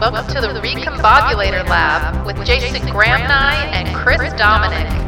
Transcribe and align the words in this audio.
Welcome 0.00 0.32
to 0.32 0.40
the 0.40 0.60
Recombobulator 0.60 1.68
Lab 1.68 2.24
with 2.24 2.46
Jason 2.46 2.82
Gramney 2.82 3.28
and 3.28 3.92
Chris 3.96 4.32
Dominic. 4.34 5.07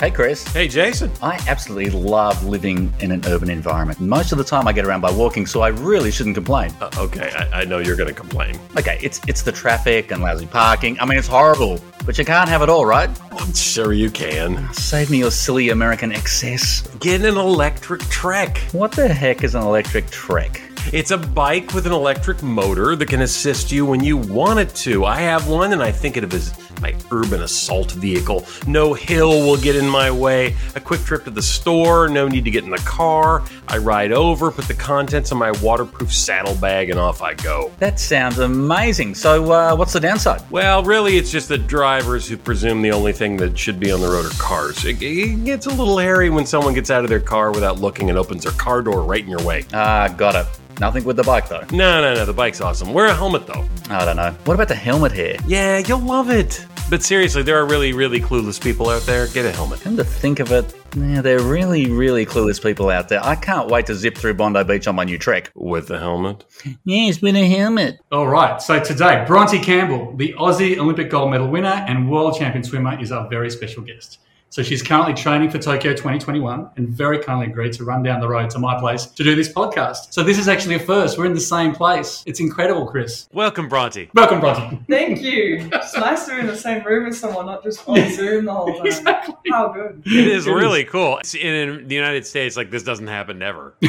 Hey, 0.00 0.10
Chris. 0.10 0.44
Hey, 0.48 0.66
Jason. 0.66 1.08
I 1.22 1.42
absolutely 1.46 1.90
love 1.90 2.44
living 2.44 2.92
in 2.98 3.12
an 3.12 3.22
urban 3.26 3.48
environment. 3.48 4.00
Most 4.00 4.32
of 4.32 4.38
the 4.38 4.44
time 4.44 4.66
I 4.66 4.72
get 4.72 4.84
around 4.84 5.00
by 5.00 5.12
walking, 5.12 5.46
so 5.46 5.60
I 5.60 5.68
really 5.68 6.10
shouldn't 6.10 6.34
complain. 6.34 6.72
Uh, 6.80 6.90
okay, 6.98 7.30
I, 7.30 7.60
I 7.60 7.64
know 7.64 7.78
you're 7.78 7.94
going 7.94 8.08
to 8.08 8.14
complain. 8.14 8.58
Okay, 8.76 8.98
it's 9.00 9.20
it's 9.28 9.42
the 9.42 9.52
traffic 9.52 10.10
and 10.10 10.20
lousy 10.20 10.46
parking. 10.46 10.98
I 10.98 11.06
mean, 11.06 11.16
it's 11.16 11.28
horrible, 11.28 11.80
but 12.04 12.18
you 12.18 12.24
can't 12.24 12.48
have 12.48 12.60
it 12.60 12.68
all, 12.68 12.84
right? 12.84 13.08
I'm 13.32 13.54
sure 13.54 13.92
you 13.92 14.10
can. 14.10 14.72
Save 14.74 15.10
me 15.10 15.18
your 15.18 15.30
silly 15.30 15.68
American 15.70 16.10
excess. 16.10 16.82
Get 16.98 17.20
an 17.22 17.36
electric 17.36 18.00
trek. 18.08 18.58
What 18.72 18.90
the 18.92 19.06
heck 19.08 19.44
is 19.44 19.54
an 19.54 19.62
electric 19.62 20.10
trek? 20.10 20.60
It's 20.92 21.10
a 21.10 21.18
bike 21.18 21.72
with 21.72 21.86
an 21.86 21.92
electric 21.92 22.42
motor 22.42 22.94
that 22.96 23.08
can 23.08 23.22
assist 23.22 23.72
you 23.72 23.86
when 23.86 24.02
you 24.04 24.16
want 24.16 24.60
it 24.60 24.74
to. 24.76 25.04
I 25.04 25.20
have 25.20 25.48
one 25.48 25.72
and 25.72 25.82
I 25.82 25.90
think 25.90 26.16
of 26.16 26.24
it 26.24 26.34
as 26.34 26.52
my 26.80 26.94
urban 27.10 27.42
assault 27.42 27.92
vehicle. 27.92 28.44
No 28.66 28.92
hill 28.94 29.30
will 29.46 29.56
get 29.56 29.76
in 29.76 29.88
my 29.88 30.10
way. 30.10 30.54
A 30.74 30.80
quick 30.80 31.00
trip 31.00 31.24
to 31.24 31.30
the 31.30 31.42
store, 31.42 32.08
no 32.08 32.28
need 32.28 32.44
to 32.44 32.50
get 32.50 32.64
in 32.64 32.70
the 32.70 32.78
car. 32.78 33.42
I 33.68 33.78
ride 33.78 34.12
over, 34.12 34.50
put 34.50 34.66
the 34.66 34.74
contents 34.74 35.32
in 35.32 35.38
my 35.38 35.50
waterproof 35.62 36.12
saddlebag, 36.12 36.90
and 36.90 36.98
off 36.98 37.22
I 37.22 37.34
go. 37.34 37.72
That 37.78 37.98
sounds 37.98 38.38
amazing. 38.38 39.14
So, 39.14 39.50
uh, 39.50 39.74
what's 39.76 39.94
the 39.94 40.00
downside? 40.00 40.42
Well, 40.50 40.82
really, 40.82 41.16
it's 41.16 41.30
just 41.30 41.48
the 41.48 41.58
drivers 41.58 42.28
who 42.28 42.36
presume 42.36 42.82
the 42.82 42.92
only 42.92 43.12
thing 43.12 43.36
that 43.38 43.58
should 43.58 43.80
be 43.80 43.90
on 43.90 44.00
the 44.00 44.08
road 44.08 44.26
are 44.26 44.38
cars. 44.38 44.84
It, 44.84 45.02
it 45.02 45.44
gets 45.44 45.66
a 45.66 45.70
little 45.70 45.98
hairy 45.98 46.28
when 46.28 46.44
someone 46.44 46.74
gets 46.74 46.90
out 46.90 47.04
of 47.04 47.08
their 47.08 47.20
car 47.20 47.52
without 47.52 47.80
looking 47.80 48.10
and 48.10 48.18
opens 48.18 48.44
their 48.44 48.52
car 48.52 48.82
door 48.82 49.02
right 49.02 49.22
in 49.22 49.30
your 49.30 49.42
way. 49.42 49.64
Ah, 49.72 50.08
got 50.08 50.34
it. 50.34 50.46
Nothing 50.80 51.04
with 51.04 51.16
the 51.16 51.22
bike, 51.22 51.48
though. 51.48 51.64
No, 51.70 52.00
no, 52.00 52.14
no, 52.14 52.24
the 52.24 52.32
bike's 52.32 52.60
awesome. 52.60 52.92
Wear 52.92 53.06
a 53.06 53.14
helmet, 53.14 53.46
though. 53.46 53.64
I 53.90 54.04
don't 54.04 54.16
know. 54.16 54.32
What 54.44 54.54
about 54.54 54.68
the 54.68 54.74
helmet 54.74 55.12
here? 55.12 55.36
Yeah, 55.46 55.78
you'll 55.78 56.00
love 56.00 56.30
it. 56.30 56.66
But 56.90 57.02
seriously, 57.02 57.42
there 57.42 57.58
are 57.58 57.66
really, 57.66 57.92
really 57.92 58.20
clueless 58.20 58.60
people 58.62 58.90
out 58.90 59.02
there. 59.02 59.26
Get 59.28 59.46
a 59.46 59.52
helmet. 59.52 59.80
Come 59.80 59.96
to 59.96 60.04
think 60.04 60.40
of 60.40 60.52
it, 60.52 60.74
yeah, 60.96 61.22
there 61.22 61.38
are 61.38 61.42
really, 61.42 61.90
really 61.90 62.24
clueless 62.24 62.62
people 62.62 62.88
out 62.88 63.08
there. 63.08 63.24
I 63.24 63.34
can't 63.34 63.68
wait 63.68 63.86
to 63.86 63.94
zip 63.94 64.16
through 64.16 64.34
Bondi 64.34 64.62
Beach 64.62 64.86
on 64.86 64.94
my 64.94 65.04
new 65.04 65.18
trek. 65.18 65.50
With 65.54 65.88
the 65.88 65.98
helmet? 65.98 66.44
Yes, 66.84 67.20
with 67.20 67.34
a 67.34 67.48
helmet. 67.48 67.98
All 68.12 68.28
right. 68.28 68.62
So 68.62 68.78
today, 68.78 69.24
Bronte 69.26 69.58
Campbell, 69.58 70.14
the 70.16 70.34
Aussie 70.34 70.78
Olympic 70.78 71.10
gold 71.10 71.32
medal 71.32 71.48
winner 71.48 71.84
and 71.88 72.08
world 72.08 72.38
champion 72.38 72.62
swimmer, 72.62 73.00
is 73.00 73.10
our 73.10 73.28
very 73.28 73.50
special 73.50 73.82
guest. 73.82 74.18
So 74.54 74.62
she's 74.62 74.84
currently 74.84 75.14
training 75.14 75.50
for 75.50 75.58
Tokyo 75.58 75.94
2021 75.94 76.70
and 76.76 76.88
very 76.88 77.18
kindly 77.18 77.46
agreed 77.46 77.72
to 77.72 77.82
run 77.82 78.04
down 78.04 78.20
the 78.20 78.28
road 78.28 78.50
to 78.50 78.60
my 78.60 78.78
place 78.78 79.04
to 79.04 79.24
do 79.24 79.34
this 79.34 79.52
podcast. 79.52 80.12
So 80.12 80.22
this 80.22 80.38
is 80.38 80.46
actually 80.46 80.76
a 80.76 80.78
first. 80.78 81.18
We're 81.18 81.26
in 81.26 81.34
the 81.34 81.40
same 81.40 81.74
place. 81.74 82.22
It's 82.24 82.38
incredible, 82.38 82.86
Chris. 82.86 83.28
Welcome, 83.32 83.68
Bronte. 83.68 84.10
Welcome, 84.14 84.38
Bronte. 84.38 84.78
Thank 84.88 85.22
you. 85.22 85.68
It's 85.72 85.96
nice 85.96 86.26
to 86.26 86.34
be 86.34 86.38
in 86.38 86.46
the 86.46 86.54
same 86.54 86.84
room 86.84 87.08
as 87.08 87.18
someone, 87.18 87.46
not 87.46 87.64
just 87.64 87.82
on 87.88 87.96
Zoom 88.12 88.44
the 88.44 88.54
whole 88.54 88.72
time. 88.72 88.86
Exactly. 88.86 89.34
How 89.50 89.72
good. 89.72 90.04
It 90.06 90.28
is 90.28 90.46
really 90.46 90.84
cool. 90.84 91.20
In, 91.36 91.52
in 91.52 91.88
the 91.88 91.94
United 91.96 92.24
States, 92.24 92.56
like 92.56 92.70
this 92.70 92.84
doesn't 92.84 93.08
happen 93.08 93.42
ever. 93.42 93.74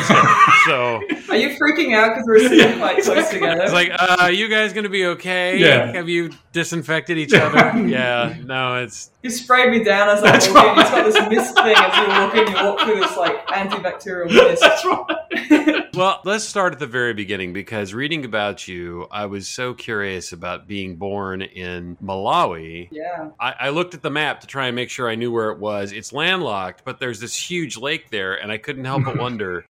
So, 0.66 1.00
Are 1.30 1.36
you 1.36 1.50
freaking 1.50 1.96
out 1.96 2.16
because 2.16 2.26
we're 2.26 2.40
sitting 2.40 2.80
quite 2.80 3.04
close 3.04 3.30
together? 3.30 3.62
it's 3.62 3.72
like, 3.72 3.92
uh, 4.00 4.28
you 4.34 4.48
guys 4.48 4.74
gonna 4.74 4.90
be 4.90 5.06
okay? 5.06 5.60
Yeah. 5.60 5.92
Have 5.92 6.10
you 6.10 6.32
disinfected 6.54 7.20
each 7.20 7.36
other? 7.36 7.88
yeah. 7.88 8.36
No, 8.46 8.78
it's 8.78 9.12
you 9.22 9.30
sprayed 9.30 9.72
me 9.72 9.84
down 9.84 10.10
as 10.10 10.24
I 10.24 10.32
That's 10.32 10.48
walked 10.56 10.80
It's 10.80 10.92
got 10.92 11.06
this 11.06 11.30
mist 11.30 11.56
thing 11.56 11.76
as 11.78 11.98
you 11.98 12.08
walk 12.08 12.36
in. 12.36 12.48
You 12.48 12.64
walk 12.64 12.80
through 12.82 13.00
this 13.00 13.18
like 13.18 13.48
antibacterial 13.48 14.32
mist. 14.32 14.62
That's 14.62 14.86
right. 14.86 15.82
Well, 15.96 16.20
let's 16.26 16.44
start 16.44 16.74
at 16.74 16.80
the 16.80 16.88
very 16.88 17.14
beginning 17.14 17.54
because 17.54 17.94
reading 17.94 18.26
about 18.26 18.68
you, 18.68 19.08
I 19.10 19.28
was 19.28 19.48
so 19.48 19.74
curious 19.74 20.34
about 20.34 20.68
being 20.68 20.98
born 20.98 21.42
in 21.42 21.96
Malawi. 22.04 22.90
Yeah. 22.92 23.30
I, 23.40 23.56
I 23.58 23.70
looked 23.70 23.94
at 23.94 24.02
the 24.02 24.10
map 24.10 24.42
to 24.42 24.48
try 24.48 24.68
and 24.68 24.76
make 24.76 24.90
sure 24.90 25.10
I 25.10 25.16
knew 25.16 25.32
where 25.32 25.52
it 25.52 25.60
was. 25.60 25.94
It's 25.94 26.12
landlocked, 26.12 26.84
but 26.84 27.00
there's 27.00 27.22
this 27.22 27.34
huge 27.34 27.78
lake 27.78 28.10
there, 28.10 28.34
and 28.34 28.52
I 28.52 28.58
couldn't 28.58 28.84
help 28.84 29.06
but 29.06 29.18
wonder 29.20 29.66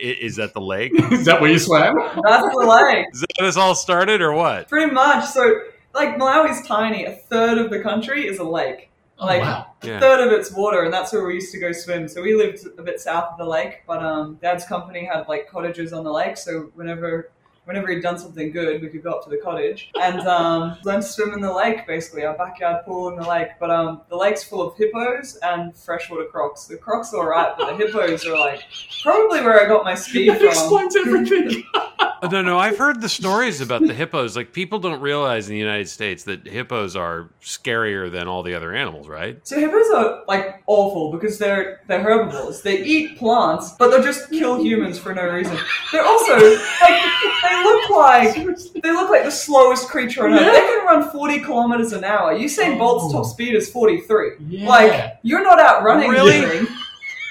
is 0.00 0.36
that 0.36 0.54
the 0.54 0.60
lake? 0.60 0.92
Is 1.12 1.24
that 1.24 1.40
where 1.40 1.50
you 1.50 1.58
swam? 1.58 1.96
That's 1.96 2.42
the 2.42 2.66
lake. 2.66 3.06
Is 3.12 3.20
that 3.20 3.30
how 3.38 3.46
this 3.46 3.56
all 3.56 3.74
started, 3.74 4.20
or 4.20 4.32
what? 4.32 4.68
Pretty 4.68 4.92
much. 4.92 5.26
So, 5.26 5.62
like, 5.94 6.16
Malawi's 6.18 6.66
tiny. 6.66 7.04
A 7.04 7.12
third 7.12 7.58
of 7.58 7.70
the 7.70 7.80
country 7.80 8.26
is 8.26 8.38
a 8.38 8.44
lake. 8.44 8.87
Oh, 9.20 9.26
Like, 9.26 9.42
wow. 9.42 9.66
A 9.82 9.86
Yeah. 9.86 10.00
third 10.00 10.26
of 10.26 10.32
it's 10.32 10.50
water, 10.52 10.82
and 10.82 10.92
that's 10.92 11.12
where 11.12 11.24
we 11.24 11.34
used 11.34 11.52
to 11.52 11.58
go 11.60 11.72
swim. 11.72 12.08
So 12.08 12.22
we 12.22 12.34
lived 12.34 12.60
a 12.78 12.82
bit 12.82 13.00
south 13.00 13.32
of 13.32 13.38
the 13.38 13.44
lake, 13.44 13.82
but 13.86 14.02
um, 14.02 14.38
Dad's 14.40 14.64
company 14.64 15.04
had 15.04 15.28
like 15.28 15.48
cottages 15.50 15.92
on 15.92 16.04
the 16.04 16.12
lake. 16.12 16.36
So 16.36 16.70
whenever 16.74 17.30
whenever 17.64 17.88
he'd 17.88 18.00
done 18.02 18.18
something 18.18 18.50
good, 18.50 18.80
we 18.80 18.88
could 18.88 19.02
go 19.02 19.10
up 19.10 19.22
to 19.24 19.28
the 19.28 19.36
cottage 19.36 19.90
and 20.00 20.20
um, 20.20 20.78
learn 20.84 21.00
to 21.02 21.06
swim 21.06 21.32
in 21.34 21.40
the 21.40 21.52
lake. 21.52 21.86
Basically, 21.86 22.24
our 22.24 22.34
backyard 22.36 22.84
pool 22.86 23.08
in 23.10 23.16
the 23.16 23.28
lake. 23.28 23.48
But 23.60 23.70
um, 23.70 24.00
the 24.08 24.16
lake's 24.16 24.42
full 24.42 24.62
of 24.62 24.76
hippos 24.76 25.36
and 25.42 25.76
freshwater 25.76 26.24
crocs. 26.26 26.64
The 26.66 26.76
crocs 26.76 27.12
are 27.12 27.18
alright, 27.18 27.54
but 27.58 27.70
the 27.70 27.76
hippos 27.86 28.24
are 28.26 28.38
like 28.38 28.62
probably 29.02 29.40
where 29.42 29.62
I 29.64 29.68
got 29.68 29.84
my 29.84 29.94
speed 29.96 30.28
That 30.30 30.38
from. 30.38 30.48
explains 30.48 30.96
everything. 30.96 31.64
Oh, 32.22 32.28
no, 32.28 32.42
no, 32.42 32.58
I've 32.58 32.78
heard 32.78 33.00
the 33.00 33.08
stories 33.08 33.60
about 33.60 33.86
the 33.86 33.94
hippos. 33.94 34.36
Like, 34.36 34.52
people 34.52 34.78
don't 34.78 35.00
realize 35.00 35.48
in 35.48 35.54
the 35.54 35.60
United 35.60 35.88
States 35.88 36.24
that 36.24 36.46
hippos 36.46 36.96
are 36.96 37.30
scarier 37.42 38.10
than 38.10 38.28
all 38.28 38.42
the 38.42 38.54
other 38.54 38.74
animals, 38.74 39.08
right? 39.08 39.38
So 39.46 39.58
hippos 39.58 39.88
are 39.94 40.24
like 40.26 40.62
awful 40.66 41.12
because 41.12 41.38
they're 41.38 41.80
they're 41.86 42.02
herbivores. 42.02 42.62
They 42.62 42.82
eat 42.82 43.18
plants, 43.18 43.72
but 43.78 43.90
they'll 43.90 44.02
just 44.02 44.30
kill 44.30 44.62
humans 44.62 44.98
for 44.98 45.14
no 45.14 45.26
reason. 45.28 45.56
They're 45.92 46.04
also 46.04 46.34
like 46.34 47.02
they 47.42 47.62
look 47.64 47.90
like 47.90 48.34
they 48.82 48.92
look 48.92 49.10
like 49.10 49.24
the 49.24 49.30
slowest 49.30 49.88
creature 49.88 50.26
on 50.26 50.34
earth. 50.34 50.40
Yeah. 50.40 50.52
They 50.52 50.60
can 50.60 50.86
run 50.86 51.10
forty 51.10 51.40
kilometers 51.40 51.92
an 51.92 52.04
hour. 52.04 52.32
You 52.32 52.46
Usain 52.46 52.78
Bolt's 52.78 53.12
top 53.12 53.24
oh. 53.24 53.28
speed 53.28 53.54
is 53.54 53.70
forty 53.70 54.00
three. 54.00 54.32
Yeah. 54.40 54.68
Like 54.68 55.18
you're 55.22 55.42
not 55.42 55.60
out 55.60 55.82
running 55.82 56.10
Really? 56.10 56.40
this 56.40 56.66
thing. 56.66 56.77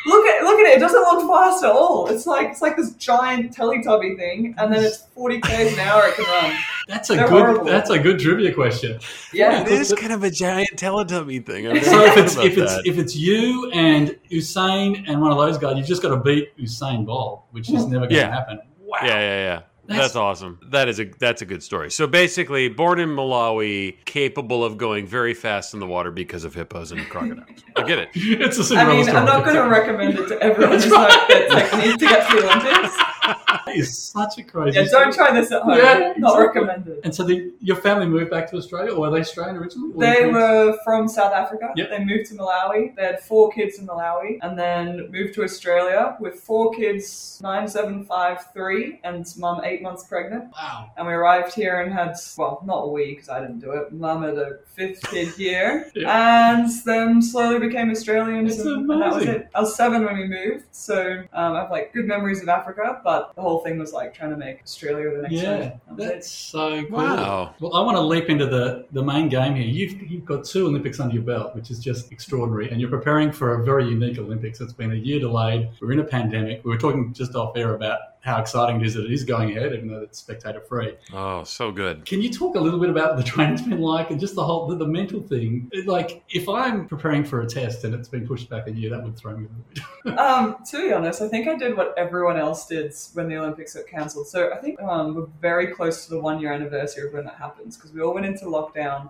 Look 0.08 0.26
at 0.26 0.44
look 0.44 0.60
at 0.60 0.68
it. 0.68 0.78
It 0.78 0.80
doesn't 0.80 1.02
look 1.02 1.28
fast 1.30 1.64
at 1.64 1.72
all. 1.72 2.08
It's 2.08 2.26
like 2.26 2.50
it's 2.50 2.62
like 2.62 2.78
this 2.78 2.94
giant 2.94 3.56
Teletubby 3.56 4.18
thing, 4.18 4.56
and 4.58 4.74
then 4.74 4.84
it's 4.84 5.04
forty 5.14 5.42
k's 5.42 5.74
an 5.74 5.80
hour 5.80 6.08
it 6.08 6.16
can 6.16 6.26
run. 6.26 6.58
That's 6.88 7.10
a 7.10 7.16
They're 7.16 7.28
good. 7.28 7.42
horrible. 7.42 7.66
That's 7.66 7.90
a 7.90 8.00
good 8.00 8.20
trivia 8.20 8.54
question. 8.54 9.00
Yeah. 9.34 9.62
It 9.62 9.68
is 9.68 9.94
kind 9.94 10.14
of 10.14 10.24
a 10.24 10.32
giant 10.32 10.72
Teletubby 10.78 11.46
thing. 11.46 11.68
I've 11.68 11.84
So 11.84 12.06
if 12.06 12.18
it's 12.18 12.34
about 12.36 12.46
if 12.46 12.58
it's 12.58 12.74
if 12.86 12.98
it's 12.98 13.16
you 13.16 13.70
and 13.72 14.18
Usain 14.32 15.04
and 15.08 15.22
one 15.22 15.32
of 15.32 15.38
those 15.38 15.58
guys, 15.58 15.78
you've 15.78 15.88
just 15.88 16.02
got 16.02 16.10
to 16.10 16.18
beat 16.18 16.58
Usain 16.58 17.06
Bolt, 17.06 17.44
which 17.52 17.70
is 17.70 17.84
hmm. 17.84 17.92
never 17.92 18.06
going 18.06 18.10
to 18.10 18.16
Yeah. 18.16 18.32
happen. 18.32 18.60
Wow. 18.80 19.00
Yeah, 19.04 19.20
yeah, 19.20 19.44
yeah. 19.44 19.62
That's, 19.88 20.00
That's- 20.00 20.16
awesome. 20.16 20.60
That 20.70 20.90
is 20.90 21.00
a 21.00 21.06
that's 21.06 21.42
a 21.42 21.46
good 21.46 21.64
story. 21.64 21.90
So 21.92 22.08
basically, 22.08 22.68
born 22.70 23.00
in 23.00 23.10
Malawi, 23.10 24.04
capable 24.06 24.64
of 24.64 24.78
going 24.78 25.08
very 25.08 25.34
fast 25.34 25.74
in 25.74 25.80
the 25.80 25.88
water 25.88 26.12
because 26.12 26.44
of 26.44 26.54
hippos 26.54 26.92
and 26.92 27.08
crocodiles. 27.10 27.48
I 27.76 27.84
get 27.84 28.00
it. 28.00 28.10
It's 28.16 28.58
a 28.58 28.62
I 28.62 28.66
Cinderella 28.66 28.92
I 28.92 28.96
mean, 28.96 29.04
story. 29.06 29.18
I'm 29.18 29.26
not 29.26 29.44
going 29.46 29.56
to 29.56 29.70
recommend 29.70 30.20
it 30.20 30.28
to 30.28 30.42
everyone 30.42 30.72
That's 30.72 30.84
who's 30.84 30.94
not 30.94 31.10
that 31.30 31.50
technique 31.72 31.98
to 32.00 32.06
get 32.06 32.30
to 32.30 32.36
the 32.36 32.44
Olympics. 32.48 33.67
Is 33.80 33.98
such 33.98 34.38
a 34.38 34.44
crazy. 34.44 34.80
Yeah, 34.80 34.86
don't 34.90 35.14
try 35.14 35.34
this 35.34 35.52
at 35.52 35.62
home. 35.62 35.78
Yeah, 35.78 36.14
Not 36.18 36.40
exactly. 36.40 36.62
recommended. 36.62 37.00
And 37.04 37.14
so 37.14 37.24
the, 37.24 37.54
your 37.62 37.76
family 37.78 38.06
moved 38.06 38.32
back 38.32 38.50
to 38.52 38.58
Australia, 38.58 38.94
or 38.94 39.02
were 39.02 39.12
they 39.12 39.22
Australian 39.22 39.58
originally? 39.58 39.94
Or 39.94 40.00
They 40.00 40.26
were 40.32 40.78
from 40.84 41.08
South 41.08 41.34
Africa. 41.34 41.74
Yep. 41.76 41.90
They 41.90 42.04
moved 42.04 42.30
to 42.30 42.36
Malawi. 42.36 42.96
They 42.96 43.04
had 43.04 43.20
four 43.22 43.52
kids 43.52 43.80
in 43.80 43.88
Malawi, 43.88 44.40
and 44.42 44.58
then 44.58 45.10
moved 45.12 45.34
to 45.36 45.44
Australia 45.44 46.18
with 46.20 46.36
four 46.36 46.74
kids, 46.74 47.40
nine, 47.42 47.68
seven, 47.68 48.06
five, 48.06 48.46
three, 48.54 49.00
and 49.04 49.26
mum 49.38 49.62
eight 49.64 49.82
months 49.82 50.04
pregnant. 50.04 50.46
Wow. 50.54 50.92
And 50.98 51.08
we 51.08 51.14
arrived 51.14 51.54
here 51.54 51.82
and 51.82 51.94
had 51.94 52.16
well, 52.38 52.62
not 52.66 52.92
we 52.92 53.12
because 53.16 53.30
I 53.30 53.42
didn't 53.42 53.60
do 53.60 53.72
it. 53.72 53.92
Mum 53.92 54.24
had 54.24 54.38
a 54.38 54.60
fifth 54.76 55.02
kid 55.10 55.30
here, 55.30 55.92
and 55.96 56.70
then 56.86 57.22
slowly 57.22 57.60
became 57.60 57.90
Australians, 57.90 58.60
and, 58.60 58.90
and 58.90 59.02
that 59.02 59.14
was 59.14 59.26
it. 59.26 59.48
I 59.54 59.62
was 59.62 59.76
seven 59.76 60.06
when 60.06 60.18
we 60.18 60.28
moved, 60.28 60.66
so 60.72 61.24
um, 61.34 61.54
I 61.54 61.62
have 61.62 61.72
like 61.72 61.94
good 61.94 62.06
memories 62.06 62.42
of 62.42 62.50
Africa, 62.50 63.02
but 63.04 63.36
the 63.36 63.42
whole 63.42 63.60
thing 63.60 63.67
was 63.76 63.94
like 63.94 64.14
trying 64.14 64.30
to 64.32 64.38
make 64.38 64.62
Australia 64.62 65.10
the 65.16 65.22
next 65.24 65.34
Yeah, 65.34 65.70
home. 65.70 65.98
That 65.98 66.04
it. 66.04 66.14
that's 66.14 66.32
so 66.32 66.84
cool. 66.86 66.98
Wow. 66.98 67.56
Well, 67.60 67.76
I 67.76 67.82
want 67.82 67.98
to 67.98 68.02
leap 68.02 68.30
into 68.30 68.46
the, 68.46 68.86
the 68.92 69.04
main 69.04 69.30
game 69.30 69.56
here. 69.56 69.66
You've, 69.66 70.10
you've 70.10 70.26
got 70.26 70.46
two 70.46 70.68
Olympics 70.68 71.00
under 71.00 71.14
your 71.14 71.24
belt, 71.24 71.56
which 71.56 71.72
is 71.72 71.80
just 71.80 72.12
extraordinary, 72.12 72.70
and 72.70 72.80
you're 72.80 72.90
preparing 72.90 73.32
for 73.32 73.62
a 73.62 73.66
very 73.66 73.86
unique 73.86 74.18
Olympics. 74.20 74.62
It's 74.62 74.74
been 74.74 74.92
a 74.92 74.96
year 74.96 75.20
delayed. 75.20 75.70
We're 75.82 75.94
in 75.94 76.00
a 76.00 76.04
pandemic. 76.04 76.64
We 76.64 76.72
were 76.72 76.78
talking 76.78 77.14
just 77.14 77.36
off 77.36 77.58
air 77.58 77.76
about 77.76 78.00
how 78.28 78.40
exciting 78.42 78.82
it 78.82 78.86
is 78.86 78.94
that 78.96 79.06
it 79.06 79.12
is 79.12 79.24
going 79.24 79.50
ahead, 79.58 79.74
even 79.74 79.88
though 79.88 80.02
it's 80.02 80.20
spectator 80.20 80.62
free. 80.62 80.96
Oh, 81.14 81.44
so 81.44 81.72
good. 81.72 82.06
Can 82.06 82.22
you 82.22 82.30
talk 82.32 82.56
a 82.56 82.60
little 82.60 82.80
bit 82.80 82.90
about 82.90 83.18
the 83.18 83.24
training's 83.34 83.62
been 83.62 83.80
like 83.80 84.12
and 84.12 84.20
just 84.20 84.36
the 84.36 84.44
whole 84.44 84.68
the, 84.68 84.76
the 84.76 84.86
mental 84.88 85.22
thing? 85.22 85.70
It- 85.72 85.88
Like, 85.88 86.24
if 86.30 86.48
I'm 86.50 86.88
preparing 86.88 87.24
for 87.24 87.42
a 87.42 87.48
test 87.48 87.84
and 87.86 87.96
it's 87.96 88.10
been 88.10 88.28
pushed 88.28 88.50
back 88.50 88.68
a 88.68 88.72
year, 88.72 88.90
that 88.92 89.02
would 89.04 89.18
throw 89.18 89.36
me 89.38 89.46
a 89.46 89.48
little 89.48 89.66
bit. 89.74 89.84
Um, 90.28 90.58
to 90.72 90.78
be 90.88 90.94
honest, 90.94 91.22
I 91.22 91.28
think 91.28 91.48
I 91.48 91.56
did 91.56 91.76
what 91.78 91.94
everyone 91.98 92.38
else 92.38 92.66
did 92.68 92.94
when 93.14 93.28
the 93.30 93.38
Olympics 93.38 93.74
got 93.76 93.88
cancelled. 93.88 94.28
So 94.28 94.52
I 94.54 94.58
think 94.58 94.82
um, 94.82 95.16
we're 95.16 95.28
very 95.42 95.68
close 95.68 96.06
to 96.06 96.12
the 96.12 96.20
one 96.20 96.40
year 96.40 96.52
anniversary 96.54 97.08
of 97.08 97.14
when 97.14 97.26
that 97.26 97.36
happens 97.36 97.76
because 97.78 97.92
we 97.94 98.02
all 98.02 98.14
went 98.14 98.26
into 98.26 98.46
lockdown 98.46 99.10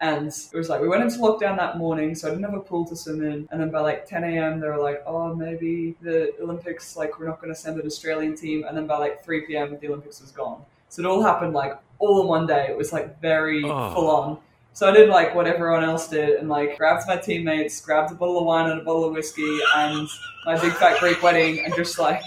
And 0.00 0.26
it 0.28 0.54
was 0.56 0.68
like 0.68 0.80
we 0.82 0.88
went 0.88 1.02
into 1.02 1.18
lockdown 1.18 1.56
that 1.56 1.78
morning, 1.78 2.14
so 2.14 2.28
I 2.28 2.30
didn't 2.30 2.44
have 2.44 2.54
a 2.54 2.60
pool 2.60 2.84
to 2.86 2.94
swim 2.96 3.22
in. 3.24 3.48
And 3.50 3.58
then 3.60 3.70
by 3.70 3.80
like 3.80 4.06
10 4.06 4.24
a.m., 4.24 4.60
they 4.60 4.66
were 4.68 4.76
like, 4.76 5.02
"Oh, 5.06 5.34
maybe 5.34 5.96
the 6.02 6.32
Olympics, 6.40 6.96
like 6.96 7.18
we're 7.18 7.26
not 7.26 7.40
going 7.40 7.52
to 7.52 7.58
send 7.58 7.80
an 7.80 7.86
Australian 7.86 8.36
team." 8.36 8.64
And 8.68 8.76
then 8.76 8.86
by 8.86 8.98
like 8.98 9.24
3 9.24 9.42
p.m., 9.46 9.78
the 9.80 9.88
Olympics 9.88 10.20
was 10.20 10.32
gone. 10.32 10.62
So 10.90 11.02
it 11.02 11.06
all 11.06 11.22
happened 11.22 11.54
like 11.54 11.78
all 11.98 12.20
in 12.20 12.26
one 12.26 12.46
day. 12.46 12.66
It 12.68 12.76
was 12.76 12.92
like 12.92 13.20
very 13.22 13.64
Oh. 13.64 13.94
full 13.94 14.10
on. 14.10 14.38
So 14.74 14.86
I 14.86 14.92
did 14.92 15.08
like 15.08 15.34
what 15.34 15.46
everyone 15.46 15.82
else 15.82 16.08
did 16.08 16.38
and 16.38 16.50
like 16.50 16.76
grabbed 16.76 17.06
my 17.08 17.16
teammates, 17.16 17.80
grabbed 17.80 18.12
a 18.12 18.14
bottle 18.14 18.38
of 18.38 18.44
wine 18.44 18.70
and 18.70 18.78
a 18.82 18.84
bottle 18.84 19.04
of 19.06 19.14
whiskey 19.14 19.58
and 19.74 20.06
my 20.44 20.58
big 20.60 20.74
fat 20.74 21.00
Greek 21.00 21.22
wedding 21.22 21.64
and 21.64 21.74
just 21.74 21.98
like 21.98 22.22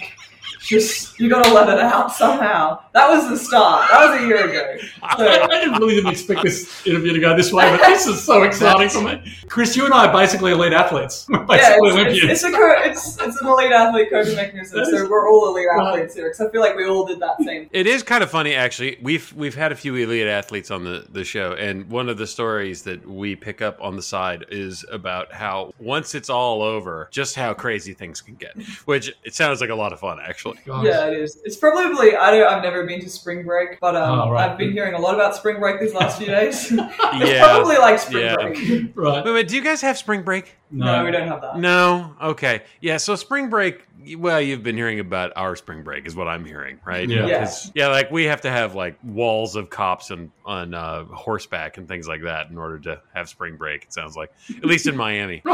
just 0.60 1.18
you 1.18 1.28
gotta 1.28 1.52
let 1.52 1.68
it 1.68 1.78
out 1.80 2.12
somehow. 2.12 2.80
That 2.92 3.08
was 3.08 3.28
the 3.28 3.36
start. 3.36 3.88
That 3.90 4.10
was 4.10 4.20
a 4.22 4.26
year 4.26 4.48
ago. 4.48 4.76
I, 5.02 5.16
So 5.20 5.26
I 5.28 5.46
didn't 5.48 5.78
really 5.78 5.94
didn't 5.96 6.10
expect 6.10 6.42
this 6.42 6.86
interview 6.86 7.12
to 7.12 7.20
go 7.20 7.36
this 7.36 7.52
way, 7.52 7.68
but 7.70 7.84
this 7.86 8.06
is 8.06 8.22
so 8.22 8.42
exciting 8.42 8.88
for 8.88 9.02
me. 9.02 9.32
Chris, 9.48 9.76
you 9.76 9.84
and 9.84 9.92
I 9.94 10.06
are 10.06 10.12
basically 10.12 10.52
elite 10.52 10.72
athletes. 10.72 11.26
We're 11.28 11.38
yeah, 11.40 11.46
basically 11.46 11.88
it's, 11.88 11.94
Olympians. 11.94 12.30
it's, 12.30 12.44
it's 12.44 12.44
a 12.44 12.50
co- 12.56 12.82
it's 12.82 13.18
it's 13.20 13.40
an 13.40 13.46
elite 13.48 13.72
athlete 13.72 14.10
coping 14.10 14.34
mechanism. 14.36 14.78
That 14.78 14.86
So 14.86 15.08
we're 15.08 15.28
all 15.30 15.48
elite 15.48 15.66
Right. 15.70 15.88
athletes 15.88 16.14
here 16.14 16.24
because 16.30 16.40
I 16.40 16.50
feel 16.50 16.60
like 16.60 16.76
we 16.76 16.86
all 16.86 17.06
did 17.06 17.20
that 17.20 17.40
same. 17.42 17.68
It 17.72 17.86
is 17.86 18.02
kind 18.02 18.22
of 18.22 18.30
funny, 18.30 18.54
actually. 18.54 18.98
We've 19.02 19.32
we've 19.34 19.54
had 19.54 19.72
a 19.72 19.76
few 19.76 19.94
elite 19.96 20.26
athletes 20.26 20.70
on 20.70 20.84
the, 20.84 21.06
the 21.10 21.24
show, 21.24 21.52
and 21.52 21.88
one 21.90 22.08
of 22.08 22.16
the 22.16 22.26
stories 22.26 22.82
that 22.82 23.06
we 23.06 23.36
pick 23.36 23.60
up 23.62 23.78
on 23.80 23.96
the 23.96 24.02
side 24.02 24.46
is 24.50 24.84
about 24.90 25.32
how 25.32 25.72
once 25.78 26.14
it's 26.14 26.30
all 26.30 26.62
over, 26.62 27.08
just 27.10 27.34
how 27.36 27.52
crazy 27.54 27.92
things 27.94 28.20
can 28.20 28.34
get. 28.36 28.56
Which 28.86 29.12
it 29.24 29.34
sounds 29.34 29.60
like 29.60 29.70
a 29.70 29.74
lot 29.74 29.92
of 29.92 30.00
fun, 30.00 30.18
actually. 30.22 30.39
Guys, 30.44 30.84
Yeah, 30.84 31.06
it 31.06 31.14
is. 31.18 31.38
It's 31.44 31.56
probably 31.56 32.16
I 32.16 32.30
don't. 32.30 32.46
I've 32.46 32.62
never 32.62 32.84
been 32.86 33.00
to 33.00 33.08
spring 33.10 33.44
break, 33.44 33.78
but 33.80 33.96
um, 33.96 34.18
Oh, 34.20 34.30
right. 34.30 34.50
I've 34.50 34.58
been 34.58 34.72
hearing 34.72 34.94
a 34.94 34.98
lot 35.00 35.14
about 35.14 35.36
spring 35.36 35.58
break 35.60 35.80
these 35.80 35.94
last 35.94 36.18
few 36.18 36.26
days. 36.26 36.70
it's 36.70 36.72
Yeah. 37.24 37.44
probably 37.44 37.76
like 37.78 37.98
spring 37.98 38.24
Yeah. 38.24 38.34
break. 38.36 38.90
Right. 38.94 39.24
Wait, 39.24 39.32
wait, 39.32 39.48
do 39.48 39.56
you 39.56 39.62
guys 39.62 39.80
have 39.82 39.96
spring 39.98 40.22
break? 40.22 40.56
No, 40.72 41.04
we 41.04 41.10
don't 41.10 41.28
have 41.28 41.40
that. 41.40 41.58
No. 41.58 42.14
Okay. 42.22 42.62
Yeah. 42.80 42.96
So 42.98 43.16
spring 43.16 43.48
break. 43.50 43.86
Well, 44.16 44.40
you've 44.40 44.62
been 44.62 44.76
hearing 44.76 44.98
about 44.98 45.32
our 45.36 45.54
spring 45.56 45.82
break, 45.82 46.06
is 46.06 46.16
what 46.16 46.26
I'm 46.26 46.44
hearing, 46.46 46.78
right? 46.86 47.06
Yeah. 47.08 47.26
Yeah. 47.26 47.38
'Cause- 47.40 47.70
Yeah. 47.74 47.88
Like 47.88 48.10
we 48.10 48.24
have 48.24 48.40
to 48.42 48.50
have 48.50 48.74
like 48.74 48.96
walls 49.04 49.56
of 49.56 49.68
cops 49.68 50.10
and 50.10 50.30
on 50.46 50.72
uh, 50.72 51.04
horseback 51.04 51.76
and 51.76 51.86
things 51.86 52.08
like 52.08 52.22
that 52.22 52.48
in 52.50 52.56
order 52.56 52.78
to 52.78 53.00
have 53.14 53.28
spring 53.28 53.56
break. 53.56 53.84
It 53.84 53.92
sounds 53.92 54.16
like, 54.16 54.32
at 54.56 54.64
least 54.64 54.86
in 54.86 54.96
Miami. 54.96 55.42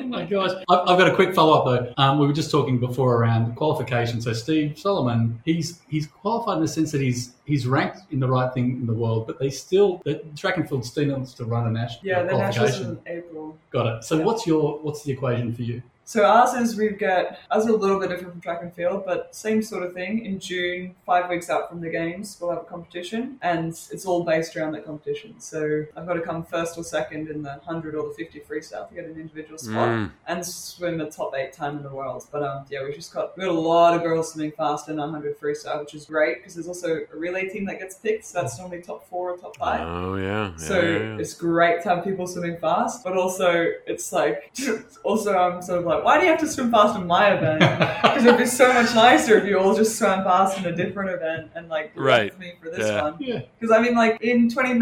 Oh 0.00 0.04
my 0.12 0.24
gosh. 0.24 0.50
I've, 0.68 0.78
I've 0.88 0.98
got 0.98 1.06
a 1.08 1.14
quick 1.14 1.34
follow 1.34 1.58
up 1.60 1.64
though. 1.96 2.02
Um, 2.02 2.18
we 2.18 2.26
were 2.26 2.32
just 2.32 2.50
talking 2.50 2.78
before 2.80 3.16
around 3.16 3.54
qualification. 3.54 4.20
So 4.20 4.32
Steve 4.32 4.76
Solomon, 4.78 5.40
he's 5.44 5.80
he's 5.88 6.06
qualified 6.08 6.56
in 6.56 6.62
the 6.62 6.68
sense 6.68 6.90
that 6.92 7.00
he's 7.00 7.34
he's 7.50 7.66
ranked 7.66 8.00
in 8.12 8.20
the 8.20 8.28
right 8.28 8.52
thing 8.54 8.70
in 8.80 8.86
the 8.86 8.92
world, 8.94 9.26
but 9.26 9.38
they 9.38 9.50
still 9.50 10.00
the 10.04 10.22
track 10.36 10.56
and 10.56 10.68
field 10.68 10.84
still 10.84 11.18
needs 11.18 11.34
to 11.34 11.44
run 11.44 11.66
a 11.66 11.70
national 11.70 12.00
Yeah, 12.04 12.22
the 12.22 12.36
nationals 12.36 12.80
in 12.80 12.98
April. 13.06 13.58
Got 13.70 13.86
it. 13.86 14.04
So 14.04 14.18
Yeah. 14.18 14.24
what's 14.24 14.46
your 14.46 14.78
what's 14.78 15.02
the 15.02 15.12
equation 15.12 15.52
for 15.54 15.62
you? 15.62 15.82
So 16.10 16.24
ours 16.24 16.54
is 16.54 16.76
we 16.76 16.88
get 16.88 17.38
ours 17.52 17.66
is 17.66 17.70
a 17.70 17.76
little 17.76 18.00
bit 18.00 18.08
different 18.08 18.32
from 18.32 18.40
track 18.40 18.62
and 18.62 18.74
field, 18.74 19.04
but 19.06 19.32
same 19.32 19.62
sort 19.62 19.84
of 19.84 19.92
thing. 19.92 20.24
In 20.26 20.40
June, 20.40 20.96
five 21.06 21.30
weeks 21.30 21.48
out 21.48 21.68
from 21.70 21.80
the 21.80 21.88
games, 21.88 22.36
we'll 22.40 22.50
have 22.50 22.62
a 22.62 22.64
competition, 22.64 23.38
and 23.42 23.68
it's 23.68 24.04
all 24.04 24.24
based 24.24 24.56
around 24.56 24.72
that 24.72 24.84
competition. 24.84 25.38
So 25.38 25.84
I've 25.96 26.08
got 26.08 26.14
to 26.14 26.20
come 26.20 26.42
first 26.42 26.76
or 26.76 26.82
second 26.82 27.28
in 27.28 27.44
the 27.44 27.60
hundred 27.64 27.94
or 27.94 28.08
the 28.08 28.14
fifty 28.14 28.40
freestyle 28.40 28.88
to 28.88 28.94
get 28.96 29.04
an 29.04 29.20
individual 29.20 29.56
spot, 29.56 29.88
Mm. 29.90 30.10
and 30.26 30.44
swim 30.44 31.00
a 31.00 31.08
top 31.08 31.32
eight 31.36 31.52
time 31.52 31.76
in 31.76 31.84
the 31.84 31.94
world. 31.94 32.26
But 32.32 32.42
um, 32.42 32.64
yeah, 32.68 32.82
we 32.82 32.92
just 32.92 33.14
got 33.14 33.38
we 33.38 33.44
got 33.44 33.54
a 33.54 33.60
lot 33.74 33.94
of 33.94 34.02
girls 34.02 34.32
swimming 34.32 34.50
fast 34.50 34.88
in 34.88 34.98
our 34.98 35.08
hundred 35.08 35.38
freestyle, 35.38 35.78
which 35.78 35.94
is 35.94 36.06
great 36.06 36.38
because 36.38 36.54
there's 36.56 36.66
also 36.66 37.02
a 37.14 37.16
relay 37.16 37.48
team 37.48 37.66
that 37.66 37.78
gets 37.78 37.94
picked. 37.94 38.24
So 38.24 38.40
that's 38.40 38.58
normally 38.58 38.82
top 38.82 39.08
four 39.08 39.30
or 39.30 39.36
top 39.36 39.56
five. 39.58 39.82
Oh 39.86 40.16
yeah. 40.16 40.56
So 40.56 40.74
yeah, 40.74 40.88
yeah, 40.88 40.98
yeah. 40.98 41.18
it's 41.18 41.34
great 41.34 41.82
to 41.84 41.88
have 41.90 42.02
people 42.02 42.26
swimming 42.26 42.58
fast, 42.58 43.04
but 43.04 43.16
also 43.16 43.70
it's 43.86 44.12
like, 44.12 44.50
also 45.04 45.38
I'm 45.38 45.62
sort 45.62 45.78
of 45.78 45.84
like, 45.84 45.99
why 46.04 46.18
do 46.18 46.24
you 46.24 46.30
have 46.30 46.40
to 46.40 46.46
swim 46.48 46.70
fast 46.70 46.96
in 46.98 47.06
my 47.06 47.32
event? 47.34 47.60
Because 48.10 48.24
it'd 48.24 48.38
be 48.38 48.46
so 48.46 48.72
much 48.72 48.94
nicer 48.94 49.38
if 49.38 49.44
you 49.46 49.58
all 49.58 49.74
just 49.74 49.96
swam 49.98 50.24
fast 50.24 50.58
in 50.58 50.64
a 50.66 50.72
different 50.72 51.10
event 51.10 51.50
and 51.54 51.68
like 51.68 51.92
Right. 51.94 52.36
me 52.38 52.52
for 52.60 52.68
this 52.70 52.86
Yeah. 52.86 53.02
one. 53.02 53.14
Yeah. 53.18 53.40
Because 53.58 53.74
I 53.76 53.80
mean, 53.80 53.94
like 53.94 54.20
in 54.20 54.48
20, 54.50 54.74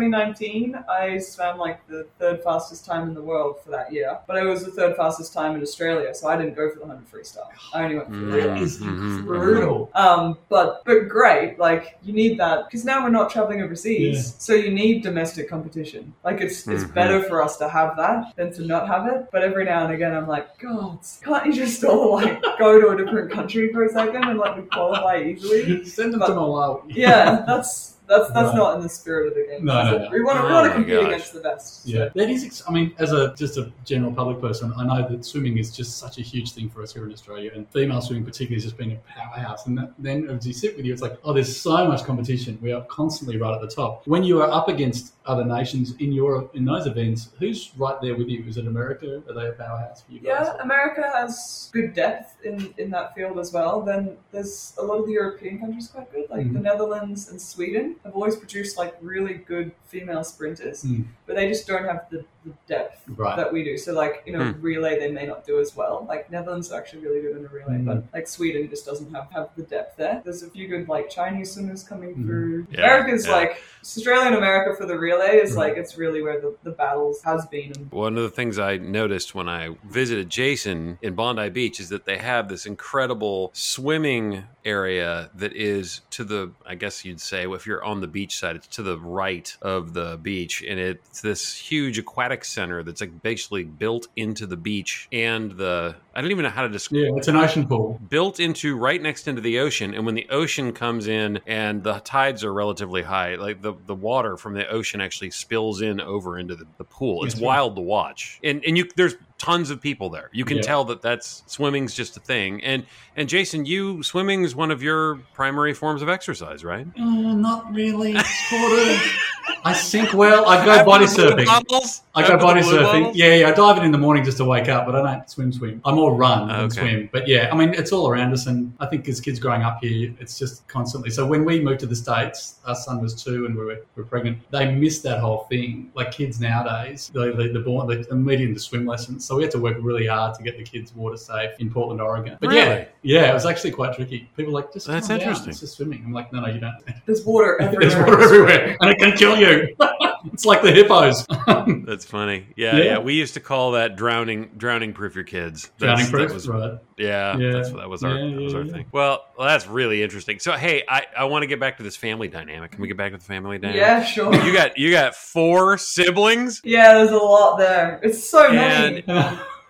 2019, 0.00 0.78
I 0.88 1.18
swam 1.18 1.58
like 1.58 1.86
the 1.88 2.06
third 2.18 2.42
fastest 2.42 2.84
time 2.84 3.08
in 3.08 3.14
the 3.14 3.22
world 3.22 3.60
for 3.62 3.70
that 3.70 3.92
year, 3.92 4.18
but 4.26 4.36
it 4.36 4.44
was 4.44 4.64
the 4.64 4.70
third 4.70 4.96
fastest 4.96 5.32
time 5.32 5.54
in 5.56 5.62
Australia, 5.62 6.14
so 6.14 6.28
I 6.28 6.36
didn't 6.36 6.54
go 6.54 6.68
for 6.70 6.78
the 6.78 6.86
100 6.86 7.10
freestyle. 7.10 7.48
I 7.74 7.84
only 7.84 7.96
went 7.96 8.08
for 8.08 8.14
the 8.14 8.20
Mm. 8.26 8.34
relay. 8.34 8.46
That 8.48 8.62
is 8.62 8.78
Mhm, 8.80 9.24
brutal. 9.26 9.90
Um, 9.94 10.38
but 10.48 10.82
but 10.84 11.08
great, 11.08 11.58
like 11.58 11.98
you 12.02 12.12
need 12.12 12.38
that 12.38 12.66
because 12.66 12.84
now 12.84 13.02
we're 13.02 13.10
not 13.20 13.30
traveling 13.30 13.62
overseas, 13.62 14.16
Yeah. 14.16 14.34
so 14.46 14.52
you 14.54 14.70
need 14.70 15.02
domestic 15.02 15.48
competition. 15.48 16.12
Like 16.24 16.40
it's 16.40 16.66
it's 16.68 16.84
Mhm. 16.84 16.94
better 16.94 17.22
for 17.22 17.42
us 17.42 17.56
to 17.58 17.68
have 17.68 17.96
that 17.96 18.32
than 18.36 18.52
to 18.54 18.62
not 18.64 18.86
have 18.88 19.06
it. 19.12 19.26
But 19.32 19.42
every 19.42 19.64
now 19.64 19.84
and 19.84 19.92
again, 19.92 20.12
I'm 20.14 20.28
like, 20.28 20.46
God, 20.66 20.98
can't 21.22 21.46
you 21.46 21.52
just 21.52 21.84
all 21.84 22.14
like 22.14 22.42
go 22.58 22.80
to 22.80 22.88
a 22.88 22.96
different 22.96 23.30
country 23.30 23.72
for 23.72 23.84
a 23.84 23.88
second 23.88 24.24
and 24.24 24.38
let 24.38 24.58
me 24.58 24.64
qualify 24.64 25.22
easily? 25.22 25.84
Send 25.84 26.12
them 26.12 26.20
to 26.20 26.26
Malawi. 26.26 26.82
Yeah, 26.88 27.44
that's 27.46 27.95
that's 28.08 28.28
that's 28.30 28.48
Right. 28.48 28.56
not 28.56 28.76
in 28.76 28.82
the 28.82 28.88
spirit 28.88 29.28
of 29.28 29.34
the 29.34 29.46
game. 29.50 29.64
No, 29.64 29.82
no, 29.82 29.98
no. 29.98 30.10
We 30.10 30.22
want 30.22 30.38
to 30.38 30.44
we 30.46 30.50
Oh 30.50 30.54
want 30.54 30.66
to 30.68 30.72
compete 30.74 30.94
gosh. 31.00 31.06
against 31.06 31.32
the 31.34 31.40
best. 31.40 31.86
Yeah, 31.86 32.08
that 32.14 32.30
is. 32.30 32.44
Ex- 32.44 32.62
I 32.68 32.72
mean, 32.72 32.94
as 32.98 33.12
a 33.12 33.34
just 33.36 33.56
a 33.58 33.70
general 33.84 34.12
public 34.12 34.40
person, 34.40 34.72
I 34.76 34.84
know 34.84 35.08
that 35.08 35.24
swimming 35.24 35.58
is 35.58 35.74
just 35.74 35.98
such 35.98 36.18
a 36.18 36.22
huge 36.22 36.52
thing 36.52 36.68
for 36.70 36.82
us 36.82 36.92
here 36.94 37.04
in 37.06 37.12
Australia, 37.12 37.50
and 37.54 37.68
female 37.70 38.00
swimming 38.00 38.24
particularly 38.24 38.56
has 38.56 38.64
just 38.64 38.76
been 38.76 38.92
a 38.92 38.96
powerhouse. 39.08 39.66
And 39.66 39.76
that, 39.78 39.92
then 39.98 40.28
as 40.30 40.46
you 40.46 40.52
sit 40.52 40.76
with 40.76 40.84
you, 40.86 40.92
it's 40.92 41.02
like, 41.02 41.18
oh, 41.24 41.32
there's 41.32 41.56
so 41.56 41.86
much 41.88 42.04
competition. 42.04 42.58
We 42.62 42.72
are 42.72 42.82
constantly 42.84 43.36
right 43.38 43.54
at 43.54 43.60
the 43.60 43.68
top. 43.74 44.06
When 44.06 44.22
you 44.24 44.40
are 44.42 44.50
up 44.50 44.68
against 44.68 45.14
other 45.26 45.44
nations 45.44 45.94
in 45.98 46.12
Europe 46.12 46.52
in 46.54 46.64
those 46.64 46.86
events, 46.86 47.30
who's 47.40 47.72
right 47.76 48.00
there 48.00 48.14
with 48.16 48.28
you? 48.28 48.44
Is 48.46 48.56
it 48.56 48.66
America? 48.66 49.22
Are 49.28 49.34
they 49.34 49.48
a 49.48 49.52
powerhouse 49.52 50.02
for 50.02 50.12
you 50.12 50.20
guys? 50.20 50.46
Yeah, 50.46 50.62
America 50.62 51.10
has 51.14 51.68
good 51.72 51.94
depth 51.94 52.36
in, 52.44 52.72
in 52.78 52.90
that 52.90 53.14
field 53.14 53.38
as 53.40 53.52
well. 53.52 53.82
Then 53.82 54.16
there's 54.30 54.74
a 54.78 54.84
lot 54.84 54.98
of 54.98 55.06
the 55.06 55.12
European 55.12 55.58
countries 55.58 55.88
quite 55.88 56.12
good, 56.12 56.30
like 56.30 56.52
the 56.52 56.58
Mhm. 56.60 56.62
Netherlands 56.62 57.28
and 57.30 57.40
Sweden 57.40 57.95
have 58.04 58.14
always 58.14 58.36
produced 58.36 58.76
like 58.78 58.96
really 59.00 59.34
good 59.34 59.72
female 59.86 60.24
sprinters, 60.24 60.82
Mm. 60.84 61.04
but 61.26 61.36
they 61.36 61.48
just 61.48 61.66
don't 61.66 61.84
have 61.84 62.06
the, 62.10 62.24
the 62.46 62.52
depth 62.66 63.02
Right. 63.08 63.36
that 63.36 63.52
we 63.52 63.62
do. 63.64 63.76
So 63.76 63.92
like 63.92 64.22
you 64.26 64.32
know 64.32 64.52
Hmm. 64.52 64.60
relay 64.62 64.98
they 64.98 65.10
may 65.10 65.26
not 65.26 65.44
do 65.46 65.58
as 65.60 65.76
well. 65.76 66.06
Like 66.08 66.30
Netherlands 66.30 66.70
are 66.72 66.78
actually 66.80 67.02
really 67.02 67.20
good 67.20 67.36
in 67.36 67.44
a 67.44 67.48
relay, 67.48 67.78
Mm. 67.78 67.84
but 67.86 68.04
like 68.14 68.26
Sweden 68.28 68.68
just 68.70 68.86
doesn't 68.86 69.12
have, 69.14 69.28
have 69.32 69.50
the 69.56 69.62
depth 69.62 69.96
there. 69.96 70.22
There's 70.24 70.42
a 70.42 70.50
few 70.50 70.68
good 70.68 70.88
like 70.88 71.10
Chinese 71.10 71.52
swimmers 71.52 71.82
coming 71.82 72.14
Mhm. 72.14 72.26
through. 72.26 72.66
Yeah, 72.70 72.78
America's 72.80 73.26
yeah. 73.26 73.32
like 73.34 73.62
Australian 73.82 74.34
America 74.34 74.76
for 74.76 74.86
the 74.86 74.98
relay 74.98 75.36
is 75.40 75.52
Mhm. 75.54 75.56
like 75.58 75.76
it's 75.76 75.96
really 75.98 76.22
where 76.22 76.40
the, 76.40 76.54
the 76.62 76.70
battles 76.70 77.22
has 77.22 77.44
been 77.46 77.72
and 77.76 77.90
One 77.92 78.16
of 78.16 78.22
the 78.22 78.30
things 78.30 78.58
I 78.58 78.76
noticed 78.76 79.34
when 79.34 79.48
I 79.48 79.76
visited 79.88 80.28
Jason 80.30 80.98
in 81.02 81.14
Bondi 81.14 81.48
Beach 81.50 81.80
is 81.80 81.88
that 81.90 82.04
they 82.04 82.18
have 82.18 82.48
this 82.48 82.66
incredible 82.66 83.50
swimming 83.54 84.44
area 84.64 85.30
that 85.34 85.54
is 85.54 86.00
to 86.10 86.24
the, 86.24 86.50
I 86.66 86.74
guess 86.74 87.04
you'd 87.04 87.20
say, 87.20 87.46
if 87.46 87.66
you're 87.66 87.84
on 87.84 88.00
the 88.00 88.06
beach 88.08 88.38
side, 88.38 88.56
it's 88.56 88.66
to 88.68 88.82
the 88.82 88.98
right 88.98 89.56
of 89.62 89.92
the 89.94 90.18
beach. 90.20 90.64
And 90.66 90.80
it's 90.80 91.20
this 91.20 91.56
huge 91.56 91.98
aquatic 91.98 92.35
center 92.44 92.82
that's 92.82 93.00
like 93.00 93.22
basically 93.22 93.64
built 93.64 94.08
into 94.16 94.46
the 94.46 94.56
beach 94.56 95.08
and 95.12 95.52
the, 95.52 95.94
I 96.14 96.20
don't 96.20 96.30
even 96.30 96.44
know 96.44 96.50
how 96.50 96.62
to 96.62 96.68
describe 96.68 97.02
Yeah, 97.02 97.10
it's 97.16 97.28
an 97.28 97.36
ocean 97.36 97.66
pool. 97.66 98.00
built 98.08 98.40
into 98.40 98.76
right 98.76 99.00
next 99.00 99.28
into 99.28 99.40
the 99.40 99.58
ocean 99.58 99.94
and 99.94 100.04
when 100.06 100.14
the 100.14 100.26
ocean 100.30 100.72
comes 100.72 101.06
in 101.08 101.40
and 101.46 101.82
the 101.82 102.00
tides 102.00 102.44
are 102.44 102.52
relatively 102.52 103.02
high 103.02 103.34
like 103.36 103.62
the, 103.62 103.74
the 103.86 103.94
water 103.94 104.36
from 104.36 104.54
the 104.54 104.68
ocean 104.68 105.00
actually 105.00 105.30
spills 105.30 105.80
in 105.80 106.00
over 106.00 106.38
into 106.38 106.54
the, 106.54 106.66
the 106.78 106.84
pool 106.84 107.24
it's 107.24 107.34
right. 107.36 107.44
wild 107.44 107.76
to 107.76 107.82
watch 107.82 108.38
and 108.42 108.64
and 108.64 108.76
you 108.76 108.88
there's 108.96 109.16
tons 109.38 109.70
of 109.70 109.80
people 109.80 110.08
there 110.08 110.30
you 110.32 110.44
can 110.44 110.56
Yeah. 110.56 110.62
tell 110.62 110.84
that 110.86 111.02
that's 111.02 111.42
swimming's 111.46 111.92
just 111.94 112.16
a 112.16 112.20
thing 112.20 112.62
and 112.64 112.86
and 113.16 113.28
jason 113.28 113.66
you 113.66 114.02
swimming 114.02 114.44
is 114.44 114.54
one 114.56 114.70
of 114.70 114.82
your 114.82 115.16
primary 115.34 115.74
forms 115.74 116.00
of 116.00 116.08
exercise 116.08 116.64
right 116.64 116.86
Uh, 116.98 117.04
not 117.34 117.72
really. 117.74 118.12
Sort 118.14 118.72
of. 118.72 119.12
I 119.64 119.72
sink 119.72 120.12
well. 120.14 120.46
I 120.46 120.64
go 120.64 120.70
After 120.72 120.84
body 120.84 121.06
surfing. 121.06 121.46
bottles? 121.46 122.02
I 122.14 122.22
go 122.22 122.32
the 122.32 122.38
body 122.38 122.60
surfing. 122.62 122.82
bottles? 122.82 123.16
Yeah, 123.16 123.34
yeah. 123.34 123.48
I 123.48 123.52
dive 123.52 123.78
in 123.78 123.84
in 123.84 123.90
the 123.90 123.98
morning 123.98 124.24
just 124.24 124.36
to 124.38 124.44
wake 124.44 124.68
up, 124.68 124.86
but 124.86 124.94
I 124.94 125.02
don't 125.14 125.28
swim. 125.30 125.52
Swim. 125.52 125.80
I 125.84 125.92
more 125.92 126.14
run 126.14 126.46
than 126.48 126.56
Okay. 126.66 126.80
swim. 126.80 127.08
But 127.12 127.26
yeah, 127.26 127.48
I 127.52 127.56
mean, 127.56 127.74
it's 127.74 127.90
all 127.92 128.08
around 128.08 128.32
us, 128.32 128.46
and 128.46 128.72
I 128.80 128.86
think 128.86 129.08
as 129.08 129.20
kids 129.20 129.38
growing 129.40 129.62
up 129.62 129.78
here, 129.82 130.12
it's 130.20 130.38
just 130.38 130.66
constantly. 130.68 131.10
So 131.10 131.26
when 131.26 131.44
we 131.44 131.60
moved 131.60 131.80
to 131.80 131.86
the 131.86 131.96
states, 131.96 132.56
our 132.64 132.76
son 132.76 133.00
was 133.00 133.20
two, 133.22 133.46
and 133.46 133.56
we 133.56 133.64
were, 133.64 133.80
we 133.96 134.02
were 134.02 134.08
pregnant. 134.08 134.38
They 134.50 134.70
missed 134.72 135.02
that 135.04 135.18
whole 135.20 135.46
thing. 135.50 135.90
Like 135.94 136.12
kids 136.12 136.40
nowadays, 136.40 137.10
they 137.14 137.30
they 137.30 137.48
they're 137.48 137.62
born 137.62 137.88
they're 137.88 138.04
immediately 138.10 138.50
into 138.50 138.60
swim 138.60 138.86
lessons. 138.86 139.24
So 139.26 139.34
we 139.36 139.42
had 139.42 139.50
to 139.52 139.58
work 139.58 139.76
really 139.80 140.06
hard 140.06 140.34
to 140.36 140.42
get 140.44 140.56
the 140.56 140.62
kids 140.62 140.94
water 140.94 141.16
safe 141.16 141.50
in 141.58 141.68
Portland, 141.68 142.00
Oregon. 142.00 142.38
But 142.40 142.52
yeah, 142.52 142.68
Really? 142.68 142.86
yeah, 143.02 143.30
it 143.30 143.34
was 143.34 143.44
actually 143.44 143.72
quite 143.72 143.94
tricky. 143.96 144.28
People 144.36 144.52
were 144.52 144.60
like 144.60 144.72
just 144.72 144.86
That's 144.86 145.08
calm 145.08 145.18
down. 145.18 145.30
It's 145.48 145.60
just 145.60 145.76
swimming. 145.76 146.02
I'm 146.06 146.12
like, 146.12 146.32
no, 146.32 146.40
no, 146.40 146.46
you 146.46 146.60
don't. 146.60 146.76
there's 147.06 147.24
water 147.24 147.60
everywhere. 147.60 147.80
There's 147.90 147.96
water 147.96 148.22
everywhere, 148.22 148.76
and 148.80 148.90
it 148.90 148.98
can 148.98 149.16
kill 149.16 149.36
you. 149.36 149.74
It's 150.32 150.44
like 150.44 150.62
the 150.62 150.72
hippos. 150.72 151.26
That's 151.86 152.04
funny. 152.04 152.46
Yeah, 152.56 152.76
Yeah. 152.76 152.84
yeah, 152.84 152.98
We 152.98 153.14
used 153.14 153.34
to 153.34 153.40
call 153.40 153.72
that 153.72 153.96
drowning 153.96 154.50
drowning 154.56 154.92
proof 154.92 155.14
your 155.14 155.24
kids. 155.24 155.70
That's- 155.78 155.98
Drowning 155.98 156.04
that 156.06 156.10
proof, 156.12 156.32
was- 156.34 156.48
right? 156.48 156.78
Yeah, 156.98 157.36
Yeah. 157.36 157.52
that's 157.52 157.70
that 157.72 157.88
was 157.88 158.02
our 158.04 158.16
Yeah, 158.16 158.34
that 158.34 158.40
was 158.42 158.54
our 158.54 158.62
yeah. 158.62 158.72
thing. 158.72 158.86
Well, 158.92 159.24
well, 159.36 159.46
that's 159.48 159.66
really 159.66 160.02
interesting. 160.02 160.38
So, 160.38 160.52
hey, 160.52 160.82
I, 160.88 161.04
I 161.16 161.24
want 161.24 161.42
to 161.42 161.46
get 161.46 161.60
back 161.60 161.76
to 161.76 161.82
this 161.82 161.96
family 161.96 162.28
dynamic. 162.28 162.70
Can 162.72 162.80
we 162.80 162.88
get 162.88 162.96
back 162.96 163.12
to 163.12 163.18
the 163.18 163.24
family 163.24 163.58
dynamic? 163.58 163.80
Yeah, 163.80 164.02
sure. 164.04 164.34
You 164.44 164.52
got 164.52 164.78
you 164.78 164.90
got 164.90 165.14
four 165.14 165.76
siblings. 165.78 166.60
Yeah, 166.64 166.94
there's 166.94 167.10
a 167.10 167.16
lot 167.16 167.58
there. 167.58 168.00
It's 168.02 168.22
so 168.28 168.50
many. 168.50 169.04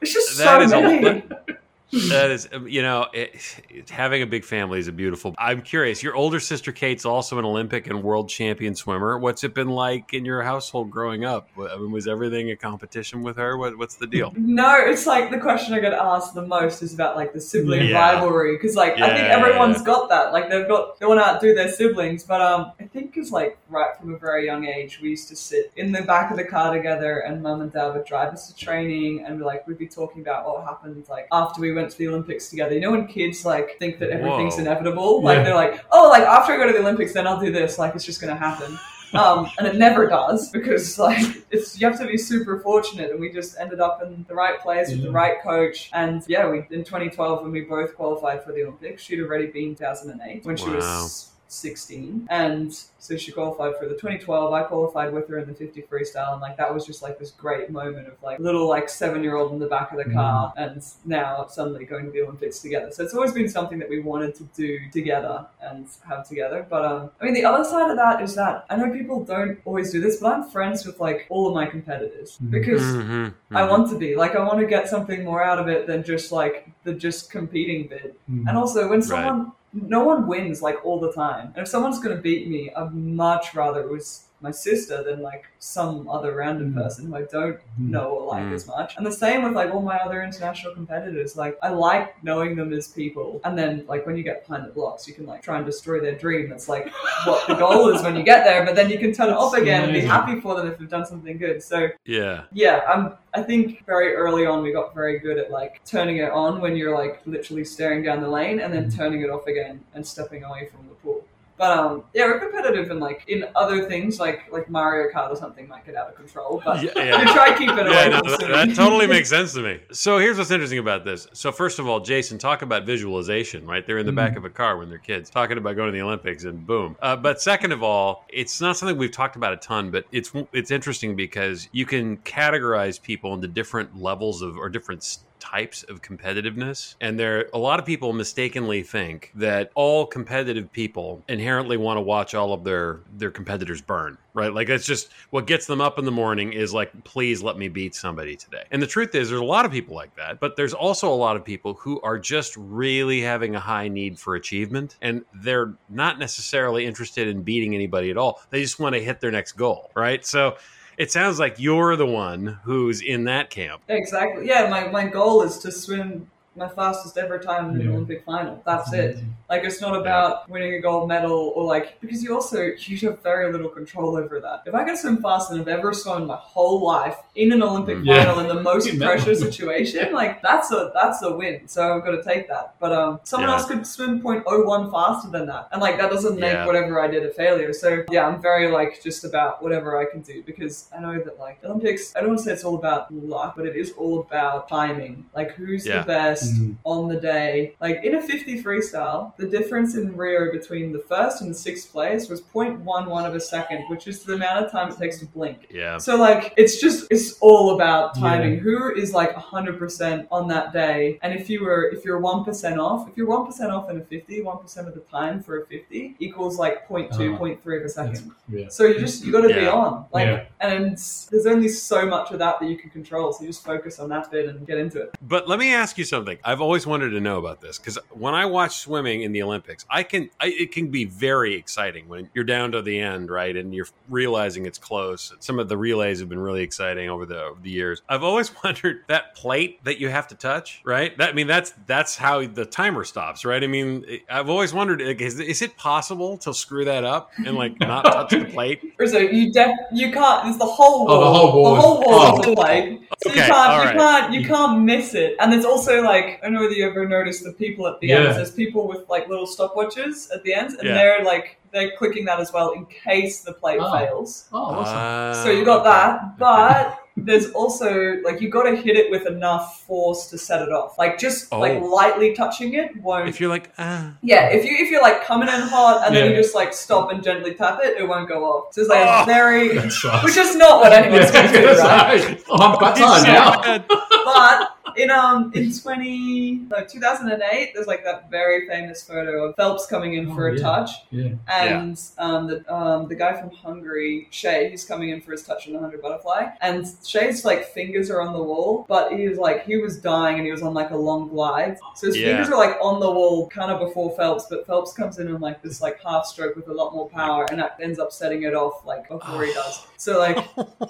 It's 0.01 0.13
just 0.13 0.39
that 0.39 0.59
so 0.59 0.61
is 0.63 0.73
a- 0.73 0.81
many. 0.81 1.23
that 1.93 2.31
is, 2.31 2.49
um, 2.53 2.67
you 2.69 2.83
know, 2.83 3.07
it, 3.13 3.35
it- 3.71 3.91
having 3.91 4.21
a 4.23 4.27
big 4.27 4.45
family 4.45 4.79
is 4.79 4.89
a 4.89 4.93
beautiful. 4.93 5.35
I'm 5.39 5.63
curious. 5.63 6.03
Your 6.03 6.15
older 6.17 6.41
sister 6.41 6.73
Kate's 6.73 7.05
also 7.05 7.39
an 7.39 7.45
Olympic 7.45 7.87
and 7.87 8.03
world 8.03 8.29
champion 8.29 8.75
swimmer. 8.75 9.19
What's 9.19 9.45
it 9.45 9.55
been 9.55 9.69
like 9.71 10.13
in 10.13 10.25
your 10.25 10.43
household 10.43 10.91
growing 10.91 11.25
up? 11.25 11.49
I 11.59 11.77
mean, 11.77 11.93
was 11.93 12.09
everything 12.09 12.51
a 12.51 12.57
competition 12.57 13.23
with 13.23 13.37
her? 13.37 13.57
What, 13.57 13.79
what's 13.79 13.97
the 13.97 14.07
deal? 14.07 14.33
No, 14.57 14.75
it's 14.79 15.07
like 15.07 15.31
the 15.31 15.39
question 15.39 15.75
I 15.75 15.81
get 15.81 15.93
asked 15.93 16.35
the 16.35 16.47
most 16.47 16.83
is 16.83 16.95
about 16.95 17.15
like 17.17 17.33
the 17.35 17.41
sibling 17.41 17.89
Yeah. 17.89 17.99
rivalry 18.15 18.57
because 18.57 18.75
like 18.75 18.95
I 18.95 19.09
think 19.15 19.29
Yeah, 19.29 19.37
everyone's 19.39 19.79
yeah. 19.79 19.85
got 19.85 20.09
that 20.09 20.33
like 20.33 20.49
they've 20.49 20.67
got 20.67 20.99
they 20.99 21.05
want 21.07 21.21
to 21.21 21.27
outdo 21.27 21.55
their 21.55 21.69
siblings 21.71 22.23
but 22.25 22.41
um 22.41 22.73
I 22.81 22.85
think 22.85 23.17
it's 23.17 23.31
like 23.33 23.59
right 23.69 23.95
from 24.01 24.15
a 24.15 24.19
very 24.19 24.47
young 24.47 24.65
age 24.67 25.01
we 25.03 25.11
used 25.11 25.29
to 25.29 25.37
sit 25.37 25.73
in 25.77 25.93
the 25.93 26.03
back 26.03 26.31
of 26.31 26.37
the 26.39 26.45
car 26.45 26.73
together 26.75 27.19
and 27.19 27.43
mum 27.43 27.61
and 27.61 27.71
dad 27.73 27.93
would 27.95 28.07
drive 28.07 28.33
us 28.33 28.47
to 28.51 28.55
training 28.55 29.25
and 29.27 29.41
like 29.43 29.67
we'd 29.67 29.79
be 29.79 29.89
talking 29.89 30.23
about 30.23 30.47
what 30.47 30.65
happened 30.65 31.05
like 31.11 31.29
after 31.33 31.61
we 31.61 31.73
went 31.75 31.86
to 31.91 31.99
the 31.99 32.09
Olympics 32.09 32.49
together 32.49 32.75
you 32.75 32.81
know 32.81 32.91
when 32.93 33.07
kids 33.07 33.45
like 33.45 33.79
think 33.79 33.99
that 33.99 34.11
everything's 34.11 34.55
Whoa. 34.55 34.61
inevitable 34.63 35.23
like 35.23 35.39
Yeah. 35.39 35.45
they're 35.45 35.55
like 35.55 35.85
oh 35.93 36.09
like 36.09 36.23
after 36.23 36.53
I 36.53 36.57
go 36.57 36.67
to 36.67 36.73
the 36.73 36.81
Olympics 36.81 37.13
then 37.13 37.27
I'll 37.27 37.41
do 37.41 37.51
this 37.53 37.79
like 37.79 37.95
it's 37.95 38.05
just 38.05 38.21
gonna 38.21 38.37
happen 38.37 38.79
um, 39.15 39.49
and 39.59 39.67
it 39.69 39.77
never 39.77 40.09
does 40.09 40.51
because 40.51 40.99
like 40.99 41.25
it's 41.51 41.81
you 41.81 41.87
have 41.89 41.99
to 42.01 42.07
be 42.07 42.19
super 42.19 42.59
fortunate 42.61 43.11
and 43.13 43.21
we 43.21 43.31
just 43.33 43.57
ended 43.59 43.81
up 43.81 44.03
in 44.03 44.25
the 44.29 44.35
right 44.35 44.61
place 44.61 44.91
with 44.91 45.03
the 45.03 45.11
right 45.13 45.41
coach 45.43 45.89
and 45.95 46.23
yeah 46.27 46.49
we 46.51 46.59
in 46.71 46.83
2012 46.85 47.43
when 47.43 47.53
we 47.53 47.61
both 47.63 47.95
qualified 47.95 48.43
for 48.43 48.53
the 48.53 48.63
olympics 48.63 49.03
she'd 49.03 49.21
already 49.21 49.47
been 49.47 49.75
2008 49.77 50.45
when 50.45 50.57
she 50.57 50.67
Wow. 50.67 50.75
was 50.75 51.29
16 51.49 52.27
and 52.31 52.73
so 52.99 53.17
she 53.17 53.31
qualified 53.31 53.75
for 53.79 53.87
the 53.87 53.95
2012 53.95 54.53
i 54.53 54.63
qualified 54.63 55.13
with 55.13 55.29
her 55.29 55.39
in 55.39 55.47
the 55.47 55.55
50 55.55 55.83
freestyle 55.83 56.33
and 56.33 56.41
like 56.41 56.57
that 56.57 56.73
was 56.73 56.85
just 56.85 57.03
like 57.03 57.19
this 57.19 57.31
great 57.31 57.71
moment 57.71 58.09
of 58.09 58.15
like 58.23 58.39
little 58.41 58.69
like 58.69 58.89
seven 58.89 59.23
year 59.23 59.37
old 59.37 59.53
in 59.53 59.59
the 59.59 59.67
back 59.67 59.93
of 59.93 59.99
the 59.99 60.13
car 60.13 60.53
and 60.57 60.83
now 61.05 61.47
suddenly 61.49 61.85
going 61.85 62.05
to 62.05 62.11
the 62.11 62.21
olympics 62.23 62.59
together 62.59 62.91
so 62.91 63.05
it's 63.05 63.15
always 63.15 63.33
been 63.33 63.49
something 63.49 63.79
that 63.79 63.89
we 63.89 64.01
wanted 64.01 64.35
to 64.35 64.43
do 64.57 64.79
together 64.93 65.47
and 65.63 65.87
have 66.09 66.27
together 66.29 66.67
but 66.69 66.85
um 66.85 67.11
i 67.21 67.25
mean 67.25 67.35
the 67.35 67.45
other 67.45 67.65
side 67.65 67.91
of 67.91 67.97
that 67.97 68.21
is 68.21 68.35
that 68.35 68.65
i 68.71 68.77
know 68.77 68.91
people 68.91 69.23
don't 69.25 69.59
always 69.65 69.93
do 69.93 70.01
this 70.01 70.17
but 70.17 70.33
i'm 70.33 70.45
friends 70.51 70.85
with 70.85 70.99
like 71.01 71.27
all 71.31 71.47
of 71.49 71.55
my 71.55 71.67
competitors 71.67 72.39
Mhm. 72.43 72.51
because 72.51 72.83
Mhm, 72.83 73.33
I 73.53 73.63
mhm. 73.63 73.71
want 73.71 73.91
to 73.91 73.99
be 73.99 74.17
like 74.17 74.35
I 74.35 74.41
want 74.45 74.59
to 74.59 74.67
get 74.67 74.89
something 74.89 75.25
more 75.25 75.43
out 75.43 75.59
of 75.59 75.69
it 75.69 75.87
than 75.87 76.03
just 76.03 76.33
like 76.33 76.69
the 76.85 76.93
just 76.93 77.31
competing 77.31 77.87
bit. 77.89 78.19
Mm. 78.31 78.49
And 78.49 78.57
also 78.59 78.89
when 78.89 79.01
someone 79.03 79.53
no 79.83 80.05
one 80.05 80.27
wins 80.27 80.63
like 80.63 80.85
all 80.85 81.01
the 81.01 81.13
time. 81.13 81.53
And 81.55 81.63
if 81.63 81.69
someone's 81.69 81.99
gonna 81.99 82.17
beat 82.17 82.49
me, 82.49 82.71
I'd 82.75 82.95
much 82.95 83.55
rather 83.55 83.81
it 83.81 83.91
was 83.91 84.26
my 84.43 84.51
sister 84.51 85.03
than 85.03 85.23
like 85.23 85.45
some 85.59 86.09
other 86.09 86.35
random 86.35 86.73
Mm. 86.75 86.83
person 86.83 87.07
who 87.07 87.17
I 87.17 87.23
don't 87.23 87.57
Mm. 87.81 87.91
know 87.91 88.09
or 88.11 88.27
like 88.27 88.45
Mm. 88.45 88.53
as 88.55 88.67
much. 88.67 88.97
And 88.97 89.07
the 89.07 89.11
same 89.13 89.43
with 89.43 89.55
like 89.55 89.73
all 89.75 89.81
my 89.81 89.97
other 89.97 90.23
international 90.23 90.75
competitors. 90.75 91.37
Like 91.37 91.59
I 91.63 91.71
like 91.71 92.23
knowing 92.23 92.55
them 92.55 92.73
as 92.73 92.89
people. 92.89 93.41
And 93.45 93.59
then 93.59 93.85
like 93.89 94.07
when 94.07 94.17
you 94.17 94.23
get 94.23 94.47
behind 94.47 94.67
the 94.67 94.73
blocks, 94.73 95.09
you 95.09 95.15
can 95.15 95.27
like 95.27 95.43
try 95.43 95.57
and 95.57 95.65
destroy 95.65 96.01
their 96.01 96.15
dream. 96.15 96.51
That's 96.51 96.69
like 96.69 96.93
what 97.25 97.47
the 97.49 97.55
goal 97.55 97.89
is 97.95 98.03
when 98.03 98.15
you 98.15 98.23
get 98.23 98.45
there. 98.45 98.65
But 98.65 98.75
then 98.77 98.91
you 98.91 98.99
can 98.99 99.13
turn 99.13 99.29
it 99.31 99.37
off 99.37 99.55
again 99.55 99.85
and 99.85 99.93
be 99.93 100.01
happy 100.01 100.41
for 100.41 100.55
them 100.55 100.67
if 100.71 100.79
they've 100.79 100.89
done 100.89 101.07
something 101.07 101.39
good. 101.39 101.63
So 101.63 101.89
Yeah. 102.05 102.43
yeah, 102.53 102.83
I'm. 102.89 103.15
I 103.35 103.43
think 103.43 103.85
very 103.85 104.15
early 104.15 104.47
on 104.47 104.63
we 104.63 104.73
got 104.73 104.95
very 104.95 105.19
good 105.19 105.37
at 105.37 105.51
like 105.51 105.83
turning 105.85 106.17
it 106.19 106.31
on 106.31 106.59
when 106.63 106.75
you're 106.75 106.95
like 106.95 107.21
literally 107.27 107.65
staring 107.65 108.03
down 108.03 108.23
the 108.23 108.29
lane, 108.31 108.61
and 108.61 108.73
then 108.73 108.89
turning 108.91 109.21
it 109.21 109.29
off 109.29 109.47
again 109.47 109.81
and 109.95 110.07
stepping 110.07 110.43
away 110.45 110.71
from 110.75 110.89
the 110.89 110.95
pool. 110.95 111.23
But 111.59 111.79
um, 111.79 112.05
yeah, 112.15 112.27
we're 112.27 112.39
competitive 112.39 112.91
and 112.91 113.01
like 113.01 113.25
in 113.29 113.45
other 113.55 113.89
things 113.89 114.21
like 114.21 114.53
like 114.53 114.69
Mario 114.69 115.11
Kart 115.13 115.31
or 115.31 115.37
something 115.37 115.67
might 115.69 115.87
get 115.87 115.95
out 115.97 116.09
of 116.09 116.15
control. 116.15 116.61
But 116.65 116.83
Yeah, 116.83 116.91
yeah. 116.97 117.19
we 117.19 117.33
try 117.33 117.51
to 117.53 117.57
keep 117.59 117.71
it 117.71 117.79
away. 117.87 117.91
Yeah, 117.95 118.09
no, 118.09 118.21
that, 118.23 118.41
that 118.69 118.75
totally 118.77 119.07
makes 119.07 119.29
sense 119.37 119.55
to 119.55 119.63
me. 119.63 119.81
So 119.93 120.19
here's 120.19 120.37
what's 120.39 120.51
interesting 120.51 120.79
about 120.81 121.05
this. 121.05 121.27
So 121.33 121.51
first 121.53 121.79
of 121.79 121.87
all, 121.89 122.01
Jason, 122.01 122.37
talk 122.39 122.63
about 122.63 122.85
visualization, 122.85 123.67
right? 123.67 123.87
They're 123.87 123.99
in 123.99 124.07
the 124.07 124.13
back 124.13 124.33
Mhm. 124.35 124.37
of 124.39 124.45
a 124.45 124.51
car 124.51 124.77
when 124.77 124.89
they're 124.91 124.99
kids, 124.99 125.31
talking 125.31 125.57
about 125.57 125.77
going 125.77 125.89
to 125.89 125.93
the 125.93 126.03
Olympics, 126.03 126.45
and 126.45 126.67
boom. 126.67 126.97
Uh, 127.01 127.17
but 127.17 127.41
second 127.41 127.73
of 127.73 127.83
all, 127.83 128.25
it's 128.29 128.61
not 128.61 128.77
something 128.77 128.97
we've 128.99 129.11
talked 129.13 129.37
about 129.37 129.53
a 129.53 129.57
ton, 129.57 129.91
but 129.91 130.05
it's 130.13 130.33
it's 130.53 130.71
interesting 130.71 131.17
because 131.17 131.69
you 131.73 131.87
can 131.87 132.19
categorize 132.19 133.01
people 133.01 133.33
into 133.35 133.49
different 133.49 134.01
levels 134.01 134.43
of 134.43 134.57
or 134.59 134.69
different 134.69 135.03
types 135.51 135.83
of 135.85 136.03
competitiveness. 136.03 136.97
And 137.01 137.19
there 137.19 137.49
a 137.55 137.59
lot 137.59 137.79
of 137.79 137.87
people 137.87 138.13
mistakenly 138.13 138.83
think 138.83 139.31
that 139.35 139.71
all 139.75 140.07
competitive 140.07 140.71
people 140.73 141.23
inherently 141.29 141.77
want 141.77 141.99
to 141.99 142.01
watch 142.01 142.35
all 142.35 142.53
of 142.53 142.65
their 142.65 143.01
their 143.17 143.31
competitors 143.31 143.81
burn 143.81 144.19
right? 144.35 144.53
Like 144.53 144.69
that's 144.69 144.85
just 144.85 145.09
what 145.31 145.47
gets 145.47 145.67
them 145.67 145.81
up 145.81 145.99
in 145.99 146.05
the 146.05 146.11
morning 146.11 146.53
is 146.53 146.75
like 146.75 146.93
please 147.05 147.43
let 147.43 147.57
me 147.57 147.69
beat 147.69 147.95
somebody 147.95 148.37
today. 148.37 148.65
And 148.71 148.83
the 148.83 148.87
truth 148.87 149.15
is 149.15 149.31
there's 149.31 149.41
a 149.41 149.45
lot 149.45 149.65
of 149.65 149.73
people 149.73 149.95
like 149.95 150.15
that 150.17 150.41
but 150.41 150.57
there's 150.57 150.75
also 150.75 151.13
a 151.13 151.15
lot 151.15 151.37
of 151.37 151.45
people 151.45 151.75
who 151.75 152.01
are 152.03 152.19
just 152.19 152.55
really 152.57 153.21
having 153.21 153.55
a 153.55 153.61
high 153.61 153.89
need 153.89 154.19
for 154.19 154.35
achievement 154.35 154.97
and 155.01 155.25
they're 155.43 155.75
not 155.89 156.19
necessarily 156.19 156.85
interested 156.85 157.29
in 157.29 157.43
beating 157.43 157.75
anybody 157.75 158.11
at 158.11 158.19
all. 158.19 158.43
They 158.51 158.63
just 158.63 158.79
want 158.79 158.95
to 158.95 159.03
hit 159.03 159.21
their 159.21 159.31
next 159.31 159.53
goal 159.53 159.91
right? 159.95 160.25
So 160.27 160.57
it 160.97 161.11
sounds 161.11 161.39
like 161.39 161.57
you're 161.59 161.97
the 161.97 162.07
one 162.07 162.59
who's 162.65 163.01
in 163.01 163.25
that 163.25 163.51
camp 163.51 163.83
Exactly. 163.89 164.47
Yeah, 164.47 164.69
my, 164.69 164.89
my 164.89 165.07
goal 165.07 165.43
is 165.43 165.59
to 165.59 165.73
swim 165.73 166.31
my 166.57 166.69
fastest 166.69 167.17
ever 167.19 167.39
time 167.39 167.71
in 167.71 167.77
an 167.81 167.87
Yeah. 167.87 167.93
Olympic 167.93 168.25
final. 168.25 168.63
That's 168.65 168.93
it. 168.93 169.19
Like 169.49 169.63
it's 169.65 169.81
not 169.81 169.95
about 169.95 170.49
winning 170.51 170.75
a 170.75 170.81
gold 170.81 171.09
medal 171.09 171.53
or 171.55 171.65
like 171.65 172.01
because 172.01 172.23
you 172.23 172.35
also 172.35 172.71
you 172.79 172.99
have 173.09 173.23
very 173.23 173.53
little 173.53 173.69
control 173.69 174.17
over 174.17 174.41
that. 174.41 174.63
If 174.67 174.75
I 174.75 174.83
can 174.85 174.97
swim 174.97 175.19
faster 175.23 175.55
than 175.55 175.63
I've 175.63 175.69
ever 175.69 175.93
swum 175.93 176.23
in 176.23 176.29
my 176.29 176.37
whole 176.37 176.85
life 176.85 177.17
in 177.37 177.53
an 177.53 177.63
Olympic 177.63 177.99
Yeah. 178.03 178.25
final 178.25 178.41
in 178.41 178.49
the 178.49 178.61
most 178.71 178.99
pressure 178.99 179.35
situation, 179.47 180.13
like 180.13 180.43
that's 180.43 180.73
a 180.73 180.91
that's 180.95 181.23
a 181.23 181.31
win. 181.37 181.69
So 181.69 181.97
I've 181.97 182.05
got 182.05 182.13
to 182.13 182.23
take 182.23 182.49
that. 182.49 182.75
But 182.81 182.93
um, 182.93 183.21
someone 183.25 183.49
Yeah. 183.51 183.57
else 183.57 183.67
could 183.67 183.87
swim 183.87 184.21
0.01 184.21 184.91
faster 184.91 185.31
than 185.31 185.47
that, 185.47 185.69
and 185.73 185.81
like 185.81 185.99
that 185.99 186.11
doesn't 186.11 186.39
make 186.41 186.53
Yeah. 186.53 186.67
whatever 186.67 187.01
I 187.01 187.07
did 187.07 187.25
a 187.25 187.31
failure. 187.31 187.73
So 187.73 188.03
yeah, 188.11 188.27
I'm 188.27 188.41
very 188.43 188.69
like 188.69 189.01
just 189.03 189.25
about 189.25 189.63
whatever 189.63 189.99
I 189.99 190.07
can 190.07 190.23
do 190.23 190.43
because 190.45 190.89
I 190.97 191.01
know 191.01 191.19
that 191.23 191.39
like 191.39 191.59
Olympics. 191.65 192.15
I 192.17 192.21
don't 192.21 192.31
want 192.31 192.41
to 192.41 192.45
say 192.47 192.53
it's 192.53 192.65
all 192.65 192.75
about 192.77 193.13
luck, 193.15 193.55
but 193.57 193.67
it 193.67 193.77
is 193.77 193.93
all 193.93 194.21
about 194.21 194.69
timing. 194.69 195.27
Like 195.35 195.53
who's 195.53 195.87
Yeah. 195.87 196.01
the 196.01 196.07
best 196.07 196.46
Mhm. 196.53 196.77
on 196.85 197.09
the 197.09 197.17
day. 197.21 197.75
Like 197.81 198.03
in 198.05 198.15
a 198.17 198.23
50 198.23 198.63
freestyle, 198.63 199.37
the 199.37 199.47
difference 199.47 199.95
in 199.97 200.17
Rio 200.17 200.53
between 200.53 200.93
the 200.93 200.99
first 201.01 201.41
and 201.43 201.51
the 201.51 201.55
sixth 201.55 201.91
place 201.93 202.29
was 202.29 202.41
0.11 202.41 203.27
of 203.27 203.35
a 203.35 203.41
second, 203.41 203.85
which 203.89 204.07
is 204.07 204.23
the 204.25 204.35
amount 204.35 204.65
of 204.65 204.71
time 204.73 204.91
it 204.91 204.99
takes 204.99 205.19
to 205.21 205.27
blink. 205.27 205.67
yeah 205.71 205.99
So 205.99 206.17
like 206.17 206.53
it's 206.57 206.81
just 206.81 207.07
it's 207.11 207.37
all 207.41 207.75
about 207.77 208.15
timing. 208.17 208.59
Who 208.59 208.95
is 208.95 209.13
like 209.13 209.35
100% 209.35 210.27
on 210.31 210.49
that 210.49 210.73
day? 210.73 211.19
And 211.23 211.33
if 211.39 211.49
you 211.51 211.65
were 211.65 211.91
if 211.95 212.05
you're 212.05 212.21
1% 212.21 212.79
off, 212.79 213.09
if 213.09 213.17
you're 213.17 213.27
1% 213.27 213.71
off 213.71 213.91
in 213.91 213.97
a 213.99 214.05
50, 214.05 214.43
1% 214.43 214.89
of 214.89 214.95
the 214.95 215.01
time 215.11 215.43
for 215.43 215.63
a 215.63 215.67
50 215.67 216.17
equals 216.19 216.59
like 216.59 216.87
0.2, 216.89 217.11
Uh-huh. 217.13 217.39
0.3 217.39 217.77
of 217.79 217.85
a 217.85 217.89
second. 217.89 218.31
Yeah. 218.49 218.69
So 218.69 218.85
you 218.85 218.99
just 218.99 219.25
you 219.25 219.33
got 219.33 219.43
to 219.43 219.49
be 219.55 219.67
on, 219.67 220.05
like, 220.13 220.27
Yeah. 220.27 220.45
and 220.61 220.97
there's 221.31 221.47
only 221.47 221.69
so 221.69 222.07
much 222.07 222.31
of 222.31 222.39
that 222.39 222.61
that 222.61 222.69
you 222.69 222.77
can 222.77 222.91
control. 222.91 223.33
So 223.33 223.43
you 223.43 223.49
just 223.49 223.65
focus 223.65 223.99
on 223.99 224.09
that 224.11 224.31
bit 224.31 224.49
and 224.49 224.67
get 224.67 224.79
into 224.79 225.01
it. 225.03 225.11
But 225.23 225.49
let 225.49 225.59
me 225.59 225.73
ask 225.73 225.99
you 225.99 226.05
something. 226.05 226.36
I've 226.45 226.61
always 226.61 226.87
wanted 226.87 227.11
to 227.11 227.21
know 227.21 227.39
about 227.39 227.61
this 227.61 227.79
because 227.79 227.99
when 228.11 228.35
I 228.35 228.47
watch 228.47 228.77
swimming 228.79 229.23
in 229.23 229.33
the 229.33 229.43
Olympics, 229.43 229.85
I 229.91 230.03
can 230.03 230.31
I, 230.41 230.47
it 230.49 230.73
can 230.73 230.89
be 230.89 231.05
very 231.05 231.55
exciting 231.55 232.09
when 232.09 232.31
you're 232.35 232.45
down 232.45 232.73
to 232.73 232.83
the 232.83 232.99
end, 232.99 233.31
right, 233.31 233.57
and 233.57 233.75
you're 233.75 233.87
realizing 234.09 234.67
it's 234.67 234.79
close. 234.79 235.33
Some 235.41 235.59
of 235.59 235.69
the 235.69 235.77
relays 235.77 236.21
have 236.21 236.29
been 236.29 236.39
really 236.39 236.63
exciting 236.63 237.09
over 237.11 237.27
the 237.27 237.43
over 237.43 237.61
the 237.63 237.71
years. 237.71 238.03
I've 238.09 238.23
always 238.23 238.51
wondered 238.65 239.03
that 239.09 239.35
plate 239.35 239.83
that 239.85 239.99
you 240.01 240.09
have 240.09 240.29
to 240.29 240.35
touch, 240.35 240.81
right? 240.85 241.17
That 241.19 241.31
I 241.31 241.33
mean, 241.33 241.47
that's 241.47 241.73
that's 241.87 242.17
how 242.17 242.47
the 242.47 242.65
timer 242.65 243.05
stops, 243.05 243.45
right? 243.45 243.63
I 243.63 243.67
mean, 243.67 244.05
I've 244.31 244.49
always 244.49 244.73
wondered 244.75 245.01
like, 245.03 245.21
is, 245.21 245.39
is 245.41 245.63
it 245.63 245.77
possible 245.77 246.39
to 246.39 246.53
screw 246.55 246.85
that 246.85 247.05
up 247.05 247.31
and 247.45 247.57
like 247.57 247.79
not 247.81 248.05
touch 248.05 248.31
the 248.31 248.45
plate? 248.45 248.83
Or 248.99 249.07
so 249.07 249.19
you 249.19 249.53
def- 249.53 249.77
you 249.93 250.11
can't. 250.11 250.49
It's 250.49 250.59
the 250.59 250.65
whole 250.65 251.05
wall. 251.07 251.15
Oh, 251.17 251.21
the 251.21 251.39
whole 251.39 251.53
board. 251.53 251.77
The 251.79 251.83
whole 251.83 252.01
wall 252.01 252.41
is 252.41 252.47
Oh. 252.47 252.53
a 252.53 252.57
plate. 252.57 253.01
So 253.23 253.31
Okay, 253.31 253.41
you 253.41 253.47
can't. 253.47 253.53
all 253.53 253.79
you 253.79 253.85
right. 253.85 253.97
can't. 253.97 254.33
You 254.35 254.47
can't 254.47 254.83
miss 254.85 255.15
it. 255.15 255.37
And 255.39 255.53
there's 255.53 255.65
also 255.67 256.03
like 256.03 256.26
I 256.27 256.39
don't 256.43 256.53
know 256.55 256.61
whether 256.61 256.75
you 256.75 256.87
ever 256.87 257.07
noticed 257.09 257.45
the 257.45 257.53
people 257.53 257.87
at 257.87 258.01
the 258.01 258.09
Yeah. 258.09 258.17
end. 258.19 258.37
There's 258.37 258.51
people 258.51 258.87
with 258.89 259.09
like 259.09 259.29
little 259.29 259.47
stopwatches 259.47 260.33
at 260.35 260.43
the 260.45 260.53
end, 260.55 260.71
and 260.79 260.89
Yeah. 260.89 260.95
they're 260.95 261.25
like 261.25 261.59
they're 261.73 261.91
clicking 261.99 262.25
that 262.25 262.41
as 262.41 262.53
well 262.55 262.71
in 262.71 262.87
case 262.87 263.41
the 263.41 263.53
plate 263.53 263.81
Oh. 263.83 263.93
fails. 263.93 264.45
Oh, 264.53 264.59
awesome. 264.59 264.95
Ah, 264.97 265.33
So 265.45 265.51
you 265.51 265.63
got 265.65 265.85
that, 265.85 266.39
but 266.39 266.99
there's 267.19 267.51
also 267.53 268.17
like 268.25 268.41
you 268.41 268.49
got 268.49 268.63
to 268.65 268.77
hit 268.77 268.97
it 268.97 269.11
with 269.11 269.27
enough 269.27 269.83
force 269.87 270.29
to 270.31 270.39
set 270.39 270.63
it 270.63 270.71
off. 270.71 270.97
Like 270.99 271.19
just 271.19 271.49
Oh. 271.53 271.59
like 271.59 271.81
lightly 271.83 272.35
touching 272.35 272.75
it 272.75 272.91
won't. 273.03 273.29
If 273.29 273.41
you're 273.41 273.51
like, 273.51 273.71
ah, 273.79 274.13
yeah, 274.23 274.47
if 274.49 274.65
you 274.65 274.75
if 274.79 274.91
you're 274.91 275.03
like 275.03 275.25
coming 275.25 275.49
in 275.49 275.61
hot 275.61 276.07
and 276.07 276.17
then 276.17 276.31
you 276.31 276.37
just 276.37 276.55
like 276.55 276.73
stop 276.73 277.11
and 277.11 277.23
gently 277.23 277.53
tap 277.55 277.81
it, 277.83 277.97
it 277.99 278.09
won't 278.09 278.29
go 278.29 278.45
off. 278.45 278.73
So 278.73 278.81
it's 278.83 278.89
like 278.91 279.07
Oh. 279.07 279.23
a 279.23 279.27
very, 279.27 279.69
That 279.77 279.93
sucks. 279.93 280.25
which 280.25 280.37
is 280.39 280.57
not 280.57 280.81
what 280.81 280.93
anyone's 280.93 281.27
Yeah, 281.27 281.43
going 281.43 281.53
to 281.53 281.61
do, 281.61 281.67
gonna 281.67 281.79
right? 281.89 282.21
say, 282.23 282.39
oh, 282.49 282.57
I'm 282.63 282.77
quite 282.79 282.91
it's 282.93 283.01
tired 283.01 283.27
now. 283.27 283.85
But 284.25 284.76
in 284.97 285.11
um 285.11 285.51
in 285.55 285.73
twenty 285.73 286.63
no, 286.71 286.85
2008, 286.85 287.73
there's 287.75 287.87
like 287.87 288.05
that 288.05 288.31
very 288.31 288.67
famous 288.69 289.03
photo 289.03 289.45
of 289.45 289.57
Phelps 289.57 289.87
coming 289.87 290.15
in 290.15 290.31
Oh, 290.31 290.35
for 290.35 290.49
a 290.49 290.57
yeah. 290.57 290.63
touch, 290.63 290.91
Yeah. 291.11 291.31
and 291.49 292.01
um, 292.19 292.47
the 292.47 292.75
um, 292.75 293.09
the 293.09 293.15
guy 293.15 293.39
from 293.41 293.51
Hungary, 293.51 294.29
Shay, 294.31 294.71
he's 294.71 294.85
coming 294.85 295.11
in 295.11 295.21
for 295.21 295.33
his 295.33 295.43
touch 295.43 295.67
in 295.67 295.73
the 295.73 295.79
hundred 295.79 296.03
butterfly, 296.03 296.49
and 296.61 296.87
Shay's 297.05 297.45
like 297.45 297.67
fingers 297.67 298.11
are 298.11 298.21
on 298.21 298.33
the 298.33 298.43
wall, 298.43 298.85
but 298.89 299.13
he 299.13 299.29
was 299.29 299.39
like 299.39 299.65
he 299.65 299.77
was 299.77 299.99
dying 299.99 300.37
and 300.37 300.47
he 300.47 300.53
was 300.53 300.63
on 300.63 300.75
like 300.75 300.91
a 300.91 300.97
long 300.97 301.29
glide, 301.29 301.79
so 301.95 302.07
his 302.07 302.17
Yeah. 302.17 302.29
fingers 302.29 302.49
are 302.51 302.57
like 302.59 302.77
on 302.81 303.01
the 303.01 303.11
wall, 303.11 303.49
kind 303.49 303.71
of 303.71 303.81
before 303.81 304.15
Phelps, 304.17 304.47
but 304.49 304.67
Phelps 304.67 304.93
comes 304.93 305.19
in 305.19 305.33
on 305.35 305.41
like 305.41 305.63
this 305.63 305.81
like 305.81 306.01
half 306.03 306.27
stroke 306.27 306.57
with 306.57 306.69
a 306.69 306.75
lot 306.75 306.95
more 306.95 307.09
power, 307.09 307.47
and 307.51 307.59
that 307.61 307.77
ends 307.83 307.99
up 307.99 308.13
setting 308.13 308.43
it 308.45 308.55
off 308.55 308.85
like 308.87 309.09
before 309.09 309.45
he 309.45 309.53
does. 309.53 309.87
So 309.97 310.19
like, 310.19 310.37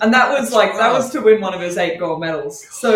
and 0.00 0.12
that 0.12 0.30
was 0.30 0.52
like 0.52 0.72
that 0.74 0.92
was 0.92 1.10
to 1.10 1.20
win 1.20 1.40
one 1.40 1.54
of 1.54 1.60
his 1.60 1.76
eight 1.78 1.98
gold 1.98 2.20
medals. 2.20 2.64
So 2.70 2.90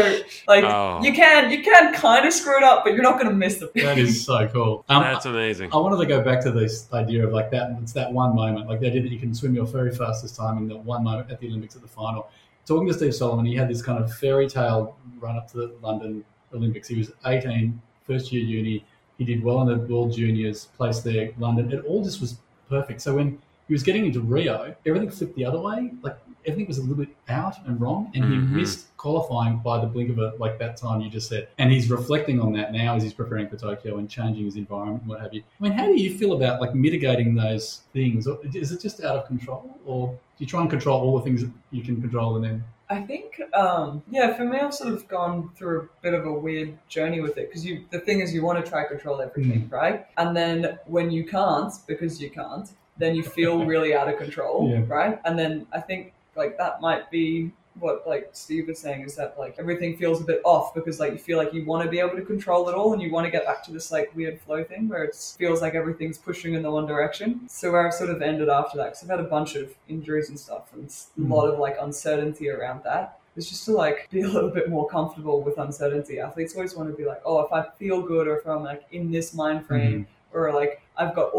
like 0.49 0.65
Oh. 0.65 0.90
You 1.03 1.13
can 1.13 1.51
you 1.51 1.63
can 1.63 1.95
kind 1.95 2.27
of 2.27 2.33
screw 2.33 2.57
it 2.57 2.63
up, 2.63 2.85
but 2.85 2.95
you're 2.95 3.03
not 3.03 3.15
going 3.15 3.29
to 3.29 3.35
miss 3.35 3.59
the. 3.59 3.71
That 3.75 3.99
is 3.99 4.25
so 4.25 4.49
cool. 4.49 4.85
Um, 4.89 5.03
That's 5.03 5.27
amazing. 5.27 5.73
I 5.73 5.77
wanted 5.77 5.99
to 5.99 6.07
go 6.07 6.23
back 6.23 6.43
to 6.43 6.51
this 6.51 6.93
idea 6.93 7.27
of 7.27 7.33
like 7.33 7.51
that. 7.53 7.77
It's 7.83 7.93
that 7.93 8.13
one 8.13 8.35
moment, 8.35 8.69
like 8.69 8.81
the 8.81 8.87
idea 8.87 9.03
that 9.03 9.13
you 9.13 9.19
can 9.19 9.35
swim 9.35 9.55
your 9.55 9.67
very 9.67 9.95
fastest 9.95 10.37
time 10.37 10.59
in 10.59 10.69
the 10.69 10.77
one 10.77 11.05
moment 11.05 11.31
at 11.31 11.41
the 11.41 11.49
Olympics 11.49 11.77
at 11.77 11.83
the 11.83 11.89
final. 11.89 12.29
Talking 12.67 12.87
to 12.89 12.95
Steve 12.95 13.15
Solomon, 13.15 13.47
he 13.47 13.57
had 13.57 13.69
this 13.69 13.83
kind 13.83 14.03
of 14.03 14.13
fairy 14.15 14.49
tale 14.49 14.97
run 15.19 15.37
up 15.37 15.51
to 15.53 15.57
the 15.57 15.75
London 15.83 16.25
Olympics. 16.55 16.89
He 16.89 16.97
was 16.97 17.11
18, 17.27 17.81
first 18.07 18.33
year 18.33 18.45
uni. 18.45 18.85
He 19.19 19.25
did 19.25 19.43
well 19.43 19.61
in 19.63 19.69
the 19.69 19.77
World 19.93 20.13
Juniors, 20.13 20.69
placed 20.77 21.05
there, 21.05 21.31
London. 21.39 21.73
It 21.73 21.85
all 21.85 22.03
just 22.03 22.21
was 22.21 22.39
perfect. 22.69 23.01
So 23.03 23.17
when 23.17 23.39
he 23.71 23.75
was 23.75 23.85
getting 23.85 24.05
into 24.05 24.21
Rio, 24.21 24.75
everything 24.85 25.09
flipped 25.11 25.37
the 25.37 25.45
other 25.45 25.61
way. 25.61 25.93
Like 26.03 26.17
everything 26.45 26.67
was 26.67 26.79
a 26.79 26.81
little 26.81 26.97
bit 26.97 27.11
out 27.29 27.55
and 27.67 27.81
wrong, 27.81 28.11
and 28.15 28.25
Mhm. 28.25 28.31
he 28.33 28.39
missed 28.61 28.97
qualifying 28.97 29.59
by 29.59 29.79
the 29.81 29.87
blink 29.87 30.11
of 30.11 30.19
a 30.19 30.33
like 30.41 30.59
that 30.59 30.77
time 30.77 31.01
you 31.01 31.09
just 31.09 31.29
said. 31.29 31.47
And 31.57 31.71
he's 31.71 31.89
reflecting 31.89 32.41
on 32.41 32.53
that 32.55 32.73
now 32.73 32.97
as 32.97 33.05
he's 33.05 33.13
preparing 33.13 33.47
for 33.47 33.57
Tokyo 33.57 33.99
and 33.99 34.11
changing 34.11 34.45
his 34.45 34.57
environment 34.57 35.03
and 35.03 35.09
what 35.09 35.21
have 35.21 35.33
you. 35.33 35.45
I 35.61 35.63
mean, 35.63 35.73
how 35.73 35.87
do 35.87 35.95
you 36.01 36.19
feel 36.19 36.33
about 36.33 36.61
like 36.61 36.75
mitigating 36.75 37.37
those 37.37 37.83
things? 37.93 38.27
Or 38.27 38.41
Is 38.53 38.73
it 38.73 38.81
just 38.81 39.05
out 39.05 39.15
of 39.17 39.27
control, 39.29 39.71
or 39.87 40.09
do 40.09 40.17
you 40.39 40.47
try 40.47 40.63
and 40.63 40.69
control 40.69 41.01
all 41.01 41.17
the 41.17 41.23
things 41.25 41.43
that 41.43 41.51
you 41.71 41.85
can 41.85 42.01
control 42.01 42.35
and 42.35 42.45
then? 42.45 42.65
I 42.93 43.03
think, 43.03 43.41
um, 43.55 44.03
yeah, 44.11 44.35
for 44.35 44.45
me, 44.45 44.59
I've 44.59 44.75
sort 44.75 44.93
of 44.93 45.07
gone 45.07 45.51
through 45.55 45.83
a 45.83 46.03
bit 46.03 46.13
of 46.13 46.27
a 46.27 46.33
weird 46.33 46.77
journey 46.89 47.21
with 47.21 47.39
it 47.39 47.49
because 47.49 47.65
you, 47.65 47.85
the 47.93 48.01
thing 48.01 48.19
is, 48.19 48.35
you 48.35 48.43
want 48.43 48.65
to 48.65 48.69
try 48.69 48.83
control 48.85 49.21
everything, 49.21 49.69
right? 49.71 50.07
And 50.17 50.37
then 50.37 50.77
when 50.87 51.13
you 51.13 51.25
can't, 51.25 51.73
because 51.87 52.21
you 52.21 52.31
can't, 52.31 52.69
then 53.01 53.15
you 53.15 53.23
feel 53.23 53.65
really 53.65 53.95
out 53.95 54.09
of 54.09 54.17
control, 54.19 54.69
Yeah. 54.73 54.83
right? 54.87 55.21
And 55.25 55.39
then 55.39 55.67
I 55.73 55.81
think 55.81 56.13
like 56.37 56.57
that 56.59 56.81
might 56.81 57.11
be 57.11 57.51
what 57.79 58.07
like 58.07 58.29
Steve 58.33 58.67
was 58.69 58.79
saying 58.79 59.03
is 59.03 59.15
that 59.17 59.39
like 59.39 59.55
everything 59.59 59.97
feels 59.97 60.21
a 60.21 60.25
bit 60.25 60.41
off 60.45 60.75
because 60.75 60.99
like 61.01 61.13
you 61.13 61.19
feel 61.19 61.39
like 61.39 61.55
you 61.55 61.65
want 61.65 61.83
to 61.85 61.89
be 61.91 61.99
able 62.01 62.17
to 62.17 62.23
control 62.23 62.69
it 62.69 62.75
all 62.75 62.93
and 62.93 63.01
you 63.01 63.11
want 63.11 63.25
to 63.25 63.31
get 63.31 63.45
back 63.47 63.63
to 63.65 63.73
this 63.73 63.91
like 63.93 64.15
weird 64.15 64.41
flow 64.41 64.63
thing 64.65 64.89
where 64.89 65.03
it 65.05 65.15
feels 65.39 65.63
like 65.63 65.75
everything's 65.75 66.19
pushing 66.19 66.55
in 66.55 66.63
the 66.63 66.71
one 66.71 66.85
direction. 66.85 67.41
So 67.49 67.71
where 67.73 67.87
I've 67.87 67.95
sort 67.95 68.11
of 68.11 68.21
ended 68.23 68.49
after 68.49 68.77
that 68.79 68.87
because 68.93 69.03
I've 69.05 69.11
had 69.17 69.21
a 69.21 69.29
bunch 69.37 69.55
of 69.55 69.73
injuries 69.89 70.29
and 70.29 70.39
stuff 70.39 70.65
and 70.75 70.85
it's 70.85 71.09
a 71.17 71.21
Mm. 71.21 71.31
lot 71.31 71.47
of 71.49 71.59
like 71.59 71.77
uncertainty 71.81 72.51
around 72.51 72.83
that. 72.85 73.19
It's 73.37 73.49
just 73.49 73.65
to 73.67 73.73
like 73.73 74.09
be 74.11 74.23
a 74.23 74.29
little 74.29 74.51
bit 74.51 74.69
more 74.69 74.89
comfortable 74.89 75.41
with 75.41 75.57
uncertainty. 75.57 76.19
Athletes 76.19 76.55
always 76.57 76.75
want 76.75 76.91
to 76.91 76.97
be 76.97 77.05
like, 77.07 77.23
oh, 77.25 77.41
if 77.41 77.53
I 77.53 77.63
feel 77.79 78.03
good 78.03 78.27
or 78.27 78.37
if 78.39 78.47
I'm 78.47 78.65
like 78.65 78.83
in 78.93 79.11
this 79.13 79.33
mind 79.33 79.65
frame 79.67 80.07
or 80.35 80.53
like 80.53 80.80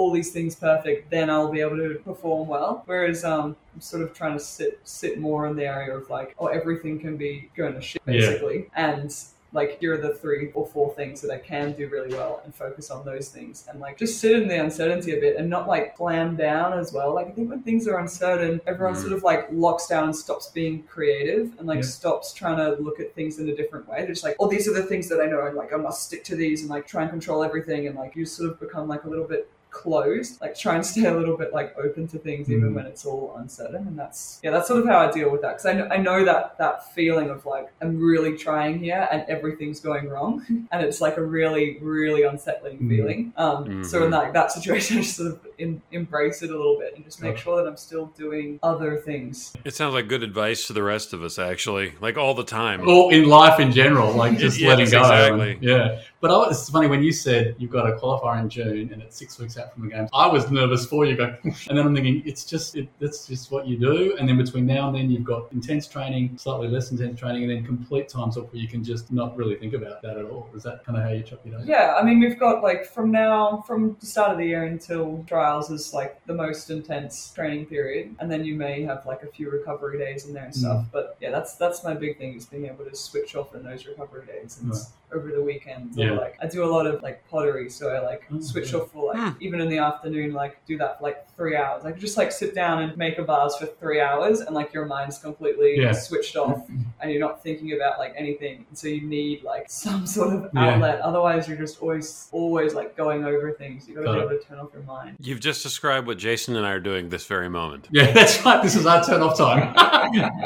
all 0.02 0.12
these 0.12 0.32
things 0.32 0.56
perfect, 0.56 1.10
then 1.12 1.30
I'll 1.30 1.52
be 1.52 1.62
able 1.62 1.78
to 1.78 2.02
perform 2.04 2.48
well. 2.48 2.84
Whereas 2.86 3.24
um, 3.24 3.56
I'm 3.74 3.82
sort 3.82 4.04
of 4.04 4.14
trying 4.14 4.34
to 4.34 4.44
sit 4.44 4.80
sit 4.84 5.20
more 5.20 5.48
in 5.48 5.56
the 5.56 5.66
area 5.66 5.96
of 5.96 6.10
like, 6.10 6.36
oh, 6.40 6.48
everything 6.48 7.00
can 7.00 7.18
be 7.18 7.50
going 7.56 7.74
to 7.76 7.82
shit 7.82 8.02
Yeah. 8.08 8.14
basically, 8.14 8.68
and 8.76 9.16
like 9.54 9.78
here 9.82 9.94
are 9.96 9.98
the 9.98 10.14
three 10.14 10.50
or 10.54 10.66
four 10.66 10.94
things 10.96 11.20
that 11.20 11.30
I 11.30 11.38
can 11.38 11.74
do 11.74 11.90
really 11.90 12.14
well 12.16 12.42
and 12.46 12.56
focus 12.56 12.90
on 12.90 13.04
those 13.04 13.28
things 13.28 13.66
and 13.70 13.82
like 13.82 13.98
just 13.98 14.22
sit 14.22 14.32
in 14.32 14.48
the 14.48 14.58
uncertainty 14.58 15.12
a 15.14 15.20
bit 15.20 15.36
and 15.36 15.50
not 15.50 15.68
like 15.68 15.94
clam 15.98 16.38
down 16.38 16.72
as 16.80 16.94
well. 16.94 17.14
Like 17.14 17.28
I 17.28 17.32
think 17.32 17.50
when 17.50 17.62
things 17.62 17.86
are 17.86 18.00
uncertain, 18.00 18.62
everyone 18.66 18.96
Mm. 18.96 19.02
sort 19.02 19.12
of 19.12 19.24
like 19.24 19.50
locks 19.52 19.88
down 19.88 20.06
and 20.06 20.16
stops 20.16 20.48
being 20.52 20.84
creative 20.84 21.52
and 21.60 21.68
like 21.68 21.80
Yeah. 21.80 21.82
stops 22.00 22.32
trying 22.32 22.60
to 22.64 22.82
look 22.82 23.02
at 23.02 23.14
things 23.14 23.40
in 23.40 23.50
a 23.50 23.54
different 23.54 23.90
way. 23.90 23.98
They're 23.98 24.14
just 24.16 24.24
like, 24.24 24.38
oh, 24.40 24.48
these 24.48 24.70
are 24.70 24.74
the 24.74 24.84
things 24.84 25.10
that 25.10 25.20
I 25.20 25.26
know 25.26 25.46
and 25.46 25.58
like 25.58 25.74
I 25.74 25.76
must 25.76 26.06
stick 26.06 26.24
to 26.26 26.36
these 26.38 26.62
and 26.62 26.70
like 26.70 26.88
try 26.88 27.02
and 27.02 27.12
control 27.12 27.44
everything 27.44 27.88
and 27.88 27.98
like 27.98 28.16
you 28.16 28.26
sort 28.26 28.50
of 28.52 28.58
become 28.58 28.88
like 28.88 29.04
a 29.04 29.10
little 29.10 29.28
bit 29.28 29.50
closed 29.72 30.40
like 30.42 30.54
try 30.56 30.76
and 30.76 30.86
stay 30.86 31.06
a 31.06 31.14
little 31.14 31.38
bit 31.38 31.54
like 31.54 31.76
open 31.78 32.08
to 32.08 32.18
things 32.20 32.50
even 32.52 32.72
Mm. 32.72 32.76
when 32.76 32.86
it's 32.86 33.06
all 33.06 33.34
uncertain 33.38 33.88
and 33.88 33.98
that's 33.98 34.40
yeah 34.44 34.52
that's 34.52 34.68
sort 34.68 34.82
of 34.82 34.86
how 34.88 35.00
i 35.00 35.10
deal 35.10 35.30
with 35.32 35.42
that 35.42 35.54
because 35.54 35.66
I 35.66 35.74
know, 35.74 35.88
I 35.90 35.98
know 35.98 36.26
that 36.26 36.58
that 36.58 36.94
feeling 36.94 37.30
of 37.30 37.46
like 37.46 37.68
i'm 37.82 37.98
really 38.00 38.38
trying 38.38 38.80
here 38.80 39.08
and 39.12 39.24
everything's 39.30 39.80
going 39.80 40.10
wrong 40.10 40.46
and 40.72 40.84
it's 40.86 41.00
like 41.02 41.18
a 41.18 41.24
really 41.24 41.78
really 41.82 42.24
unsettling 42.24 42.80
Mm. 42.80 42.90
feeling 42.90 43.34
um 43.38 43.84
so 43.84 44.04
in 44.06 44.12
like 44.12 44.34
that 44.34 44.52
situation 44.52 44.98
i 44.98 45.02
just 45.02 45.16
sort 45.18 45.32
of 45.32 45.40
in, 45.62 45.82
embrace 45.92 46.42
it 46.42 46.50
a 46.50 46.58
little 46.58 46.78
bit 46.80 46.96
and 46.96 47.04
just 47.06 47.22
make 47.22 47.34
Gotcha. 47.34 47.44
sure 47.44 47.58
that 47.64 47.68
i'm 47.70 47.78
still 47.78 48.08
doing 48.18 48.60
other 48.64 48.98
things 48.98 49.54
It 49.64 49.74
sounds 49.76 49.94
like 49.94 50.08
good 50.08 50.24
advice 50.24 50.68
to 50.68 50.74
the 50.74 50.84
rest 50.84 51.14
of 51.14 51.24
us, 51.24 51.38
actually, 51.40 51.94
like 52.02 52.18
all 52.18 52.34
the 52.34 52.44
time. 52.44 52.88
Or 52.88 53.14
in 53.14 53.26
life 53.28 53.60
in 53.60 53.72
general, 53.72 54.14
like 54.14 54.38
just 54.38 54.60
Yes, 54.62 54.70
letting 54.70 54.90
go. 54.92 55.00
exactly. 55.02 55.52
and- 55.54 55.64
yeah. 55.64 56.02
But 56.20 56.30
I, 56.32 56.50
it's 56.52 56.70
funny 56.70 56.88
when 56.88 57.02
you 57.02 57.12
said 57.12 57.56
you've 57.58 57.72
got 57.72 57.90
a 57.90 57.94
qualifier 57.98 58.40
in 58.42 58.48
June 58.50 58.92
and 58.94 59.02
it's 59.02 59.18
six 59.18 59.40
weeks 59.40 59.58
out 59.58 59.74
from 59.74 59.84
the 59.84 59.90
games. 59.96 60.10
I 60.14 60.28
was 60.28 60.52
nervous 60.52 60.86
for 60.86 61.04
you, 61.06 61.16
go, 61.18 61.36
and 61.44 61.54
then 61.78 61.80
I'm 61.80 61.96
thinking 61.96 62.22
it's 62.26 62.46
just 62.46 62.76
it, 62.76 62.88
that's 63.00 63.26
just 63.28 63.52
what 63.52 63.66
you 63.68 63.78
do. 63.78 64.16
And 64.18 64.30
then 64.30 64.38
between 64.38 64.66
now 64.68 64.88
and 64.88 64.96
then, 64.96 65.10
you've 65.10 65.24
got 65.24 65.52
intense 65.52 65.88
training, 65.88 66.38
slightly 66.38 66.68
less 66.68 66.92
intense 66.92 67.20
training, 67.20 67.44
and 67.44 67.52
then 67.52 67.66
complete 67.66 68.08
times 68.08 68.38
off 68.38 68.52
where 68.54 68.62
you 68.62 68.68
can 68.68 68.84
just 68.84 69.12
not 69.12 69.36
really 69.36 69.56
think 69.56 69.74
about 69.74 70.02
that 70.04 70.18
at 70.18 70.26
all. 70.26 70.48
Is 70.56 70.62
that 70.64 70.84
kind 70.86 70.98
of 70.98 71.04
how 71.04 71.10
you 71.10 71.24
chop 71.24 71.44
your 71.46 71.58
day? 71.60 71.66
Yeah, 71.68 71.96
I 72.00 72.04
mean, 72.04 72.20
we've 72.20 72.40
got 72.40 72.62
like 72.62 72.86
from 72.86 73.10
now, 73.12 73.64
from 73.66 73.98
the 74.00 74.06
start 74.06 74.32
of 74.32 74.38
the 74.38 74.46
year 74.46 74.66
until 74.66 75.18
trials 75.52 75.70
is 75.70 75.94
like 75.94 76.24
the 76.26 76.34
most 76.34 76.70
intense 76.70 77.32
training 77.34 77.66
period, 77.66 78.16
and 78.20 78.32
then 78.32 78.44
you 78.46 78.56
may 78.56 78.84
have 78.84 79.06
like 79.06 79.24
a 79.24 79.28
few 79.28 79.50
recovery 79.50 79.98
days 79.98 80.26
in 80.28 80.34
there 80.34 80.46
and 80.46 80.56
stuff. 80.56 80.86
Mm. 80.86 80.92
But 80.92 81.18
yeah, 81.22 81.32
that's 81.32 81.56
that's 81.56 81.84
my 81.84 81.94
big 81.94 82.18
thing 82.18 82.36
is 82.36 82.46
being 82.46 82.66
able 82.66 82.86
to 82.86 82.96
switch 82.96 83.36
off 83.36 83.54
in 83.56 83.64
those 83.64 83.86
recovery 83.86 84.26
days 84.26 84.60
and 84.62 84.72
Right. 84.72 84.80
over 85.14 85.30
the 85.32 85.42
weekend. 85.42 85.92
Yeah. 85.96 86.12
Or, 86.12 86.16
like 86.16 86.38
I 86.42 86.48
do 86.48 86.64
a 86.64 86.72
lot 86.76 86.86
of 86.88 87.02
like 87.04 87.28
pottery, 87.30 87.70
so 87.70 87.90
I 87.90 88.00
like 88.00 88.24
Oh, 88.32 88.40
switch 88.40 88.72
yeah. 88.72 88.80
off 88.80 88.92
for 88.92 89.14
like 89.14 89.18
Hmm. 89.18 89.44
even 89.46 89.60
in 89.62 89.70
the 89.70 89.80
afternoon, 89.80 90.34
like 90.34 90.64
do 90.66 90.78
that 90.78 90.98
for 91.00 91.04
like 91.04 91.18
three 91.36 91.56
hours. 91.56 91.84
Like 91.84 91.98
just 92.00 92.18
like 92.18 92.32
sit 92.32 92.56
down 92.56 92.82
and 92.84 92.96
make 92.98 93.18
a 93.18 93.24
bars 93.24 93.56
for 93.58 93.66
three 93.66 94.00
hours, 94.00 94.40
and 94.42 94.56
like 94.56 94.74
your 94.74 94.86
mind's 94.86 95.18
completely 95.18 95.76
Yeah. 95.82 95.92
switched 95.92 96.36
off 96.38 96.60
mm-hmm. 96.64 96.82
and 97.02 97.12
you're 97.12 97.20
not 97.20 97.44
thinking 97.44 97.74
about 97.74 98.00
like 98.00 98.14
anything. 98.16 98.66
And 98.70 98.78
so 98.78 98.88
you 98.88 99.02
need 99.02 99.44
like 99.44 99.66
some 99.84 100.06
sort 100.08 100.34
of 100.34 100.50
Yeah. 100.54 100.62
outlet. 100.76 101.02
Otherwise, 101.02 101.48
you're 101.48 101.58
just 101.58 101.82
always, 101.82 102.30
always 102.32 102.74
like 102.74 102.96
going 102.96 103.26
over 103.26 103.52
things. 103.52 103.88
You 103.88 103.96
got 103.96 104.02
to 104.02 104.06
Got 104.08 104.14
be 104.14 104.20
able 104.20 104.30
to 104.30 104.48
turn 104.48 104.60
off 104.60 104.70
your 104.74 104.84
mind. 104.84 105.18
You've 105.20 105.41
just 105.42 105.64
described 105.64 106.08
what 106.08 106.18
Jason 106.18 106.56
and 106.56 106.66
I 106.66 106.72
are 106.72 106.80
doing 106.80 107.10
this 107.10 107.26
very 107.26 107.50
moment. 107.50 107.88
Yeah, 107.92 108.12
that's 108.14 108.44
right. 108.46 108.62
This 108.62 108.76
is 108.76 108.86
our 108.86 109.04
turn 109.04 109.22
off 109.22 109.38
time. 109.38 109.74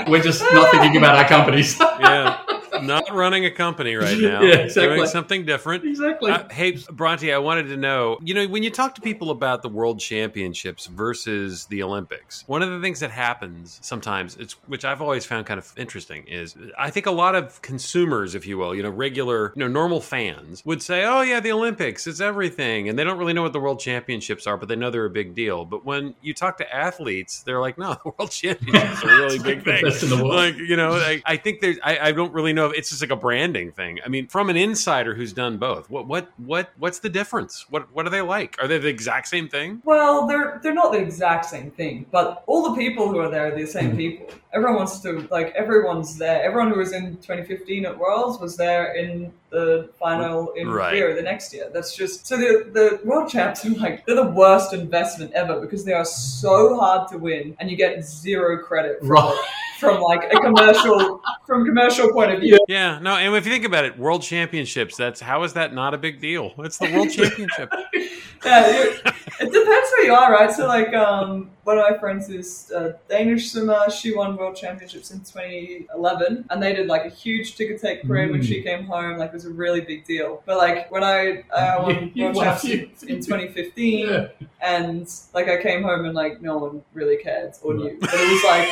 We're 0.10 0.24
just 0.24 0.42
not 0.54 0.72
thinking 0.72 0.98
about 0.98 1.18
our 1.18 1.28
companies. 1.28 1.78
Yeah, 1.80 2.42
not 2.82 3.12
running 3.12 3.46
a 3.46 3.52
company 3.52 3.96
right 3.96 4.18
now. 4.18 4.42
Yeah, 4.42 4.56
exactly. 4.56 4.98
Doing 4.98 5.08
something 5.08 5.46
different. 5.46 5.86
exactly. 5.86 6.32
Uh, 6.32 6.48
hey, 6.50 6.78
Bronte, 6.92 7.32
I 7.32 7.38
wanted 7.38 7.68
to 7.70 7.78
know, 7.78 8.18
you 8.24 8.34
know, 8.34 8.46
when 8.48 8.64
you 8.64 8.70
talk 8.70 8.96
to 8.96 9.02
people 9.02 9.32
about 9.32 9.62
the 9.62 9.70
World 9.70 10.00
Championships 10.00 10.88
versus 10.88 11.66
the 11.68 11.82
Olympics, 11.84 12.44
one 12.48 12.62
of 12.62 12.70
the 12.70 12.82
things 12.82 13.00
that 13.00 13.12
happens 13.12 13.80
sometimes, 13.82 14.36
it's 14.38 14.54
which 14.68 14.86
I've 14.86 15.02
always 15.02 15.26
found 15.26 15.46
kind 15.46 15.58
of 15.58 15.74
interesting, 15.78 16.26
is 16.28 16.56
I 16.78 16.90
think 16.90 17.06
a 17.06 17.12
lot 17.12 17.36
of 17.36 17.62
consumers, 17.62 18.36
if 18.36 18.46
you 18.46 18.58
will, 18.58 18.76
you 18.76 18.84
know, 18.84 18.90
regular, 18.90 19.54
you 19.56 19.62
know, 19.62 19.68
normal 19.68 20.02
fans 20.02 20.64
would 20.66 20.82
say, 20.82 21.06
"Oh 21.06 21.22
yeah, 21.22 21.40
the 21.40 21.52
Olympics, 21.52 22.08
it's 22.08 22.20
everything," 22.20 22.90
and 22.90 23.00
they 23.00 23.04
don't 23.04 23.18
really 23.18 23.34
know 23.34 23.44
what 23.44 23.54
the 23.54 23.60
World 23.60 23.80
Championships 23.80 24.48
are, 24.48 24.58
but 24.58 24.68
they 24.68 24.76
know 24.76 24.90
they're 24.92 25.06
a 25.06 25.10
big 25.10 25.36
deal. 25.36 25.66
But 25.66 25.86
when 25.86 26.16
you 26.22 26.34
talk 26.34 26.58
to 26.58 26.76
athletes, 26.76 27.44
they're 27.44 27.62
like, 27.62 27.78
"No, 27.78 27.94
the 28.04 28.12
World 28.18 28.32
Championships 28.32 29.04
are 29.04 29.10
a 29.10 29.18
really 29.22 29.40
big 29.40 29.64
thing." 29.64 29.86
best 29.86 30.04
in 30.04 30.10
the 30.10 30.18
world. 30.18 30.36
Like, 30.36 30.58
you 30.58 30.76
know, 30.76 30.94
I, 30.94 31.22
I 31.26 31.38
think 31.38 31.62
there's, 31.62 31.78
I, 31.84 31.98
I 32.00 32.12
don't 32.12 32.34
really 32.34 32.54
know 32.54 32.65
if 32.68 32.74
it's 32.78 32.90
just 32.90 33.02
like 33.02 33.12
a 33.12 33.16
branding 33.16 33.72
thing. 33.72 34.00
I 34.06 34.10
mean, 34.10 34.28
from 34.28 34.50
an 34.50 34.58
insider 34.58 35.14
who's 35.16 35.34
done 35.34 35.58
both, 35.58 35.90
what, 35.90 36.08
what, 36.08 36.30
what, 36.38 36.70
what's 36.78 37.00
the 37.00 37.10
difference? 37.10 37.66
What, 37.70 37.94
what 37.94 38.06
are 38.06 38.10
they 38.10 38.22
like? 38.22 38.56
Are 38.62 38.68
they 38.68 38.78
the 38.78 38.88
exact 38.88 39.28
same 39.28 39.48
thing? 39.50 39.82
Well, 39.86 40.28
they're 40.28 40.60
they're 40.62 40.74
not 40.74 40.92
the 40.92 41.00
exact 41.00 41.46
same 41.46 41.72
thing, 41.72 42.06
but 42.12 42.44
all 42.48 42.70
the 42.70 42.76
people 42.76 43.08
who 43.10 43.20
are 43.20 43.30
there 43.30 43.48
are 43.54 43.58
the 43.58 43.66
same 43.66 43.92
Mhm. 43.94 43.98
people. 43.98 44.28
Everyone 44.54 44.76
wants 44.78 45.00
to 45.02 45.28
like 45.32 45.54
everyone's 45.56 46.18
there. 46.18 46.42
Everyone 46.44 46.72
who 46.72 46.80
was 46.80 46.94
in 46.94 47.18
2015 47.18 47.86
at 47.86 47.98
Worlds 47.98 48.40
was 48.40 48.56
there 48.58 48.94
in 48.94 49.32
the 49.56 49.90
final 50.00 50.52
in 50.52 50.68
Right. 50.70 50.94
Rio 50.94 51.16
the 51.16 51.22
next 51.22 51.54
year. 51.54 51.70
That's 51.74 51.96
just 51.96 52.28
so 52.28 52.38
the 52.38 52.52
the 52.72 53.00
world 53.08 53.30
champs 53.30 53.66
are 53.66 53.70
like 53.86 54.06
they're 54.06 54.16
the 54.16 54.32
worst 54.44 54.74
investment 54.74 55.32
ever 55.34 55.60
because 55.60 55.86
they 55.86 55.94
are 55.94 56.06
so 56.06 56.78
hard 56.80 57.08
to 57.12 57.18
win 57.18 57.56
and 57.60 57.70
you 57.72 57.78
get 57.78 58.04
zero 58.06 58.58
credit 58.68 59.00
for 59.00 59.08
Right. 59.08 59.46
from 59.80 60.02
like 60.02 60.24
a 60.34 60.40
commercial 60.40 61.22
from 61.48 61.66
commercial 61.66 62.12
point 62.14 62.32
of 62.34 62.40
view. 62.42 62.58
Yeah, 62.68 63.00
no, 63.00 63.16
and 63.18 63.36
if 63.36 63.46
you 63.46 63.52
think 63.52 63.66
about 63.66 63.84
it, 63.86 63.98
World 63.98 64.22
Championships, 64.22 64.96
that's 64.98 65.20
how 65.20 65.44
is 65.44 65.54
that 65.54 65.74
not 65.74 65.94
a 65.94 65.98
big 65.98 66.20
deal? 66.22 66.54
It's 66.60 66.78
the 66.78 66.92
World 66.94 67.12
Championship. 67.18 67.70
Yeah, 68.46 68.68
it, 68.68 69.02
it 69.40 69.52
depends 69.52 69.90
where 69.92 70.04
you 70.06 70.14
are, 70.14 70.32
right? 70.32 70.52
So 70.52 70.68
like 70.68 70.94
um, 70.94 71.50
one 71.66 71.78
of 71.78 71.84
my 71.92 71.98
friends 71.98 72.30
is 72.30 72.72
a 72.72 72.96
Danish 73.10 73.52
swimmer. 73.52 73.90
She 73.90 74.16
won 74.16 74.38
world 74.38 74.56
championships 74.56 75.12
in 75.12 75.20
2011, 75.20 76.46
and 76.50 76.64
they 76.64 76.74
did 76.74 76.88
like 76.88 77.06
a 77.06 77.10
huge 77.10 77.56
ticker 77.58 77.78
tape 77.78 78.04
parade 78.08 78.32
when 78.32 78.42
Mm. 78.42 78.46
she 78.48 78.62
came 78.62 78.86
home. 78.86 79.18
Like 79.18 79.30
it 79.30 79.34
was 79.34 79.46
a 79.46 79.50
really 79.50 79.82
big 79.82 80.06
deal. 80.06 80.42
But 80.46 80.58
like 80.58 80.90
when 80.92 81.04
I 81.04 81.44
I 81.54 81.78
won 81.82 82.12
world 82.16 82.36
won 82.36 82.48
a 82.48 82.52
championships 82.52 83.04
in 83.04 83.18
2015, 83.22 84.08
Yeah. 84.10 84.28
and 84.62 85.12
like 85.34 85.50
I 85.50 85.62
came 85.62 85.84
home 85.84 86.06
and 86.06 86.14
like 86.14 86.42
no 86.42 86.58
one 86.58 86.84
really 86.94 87.18
cared 87.18 87.54
or 87.62 87.74
knew. 87.74 87.98
But 88.00 88.12
it 88.14 88.32
was 88.32 88.44
like. 88.46 88.70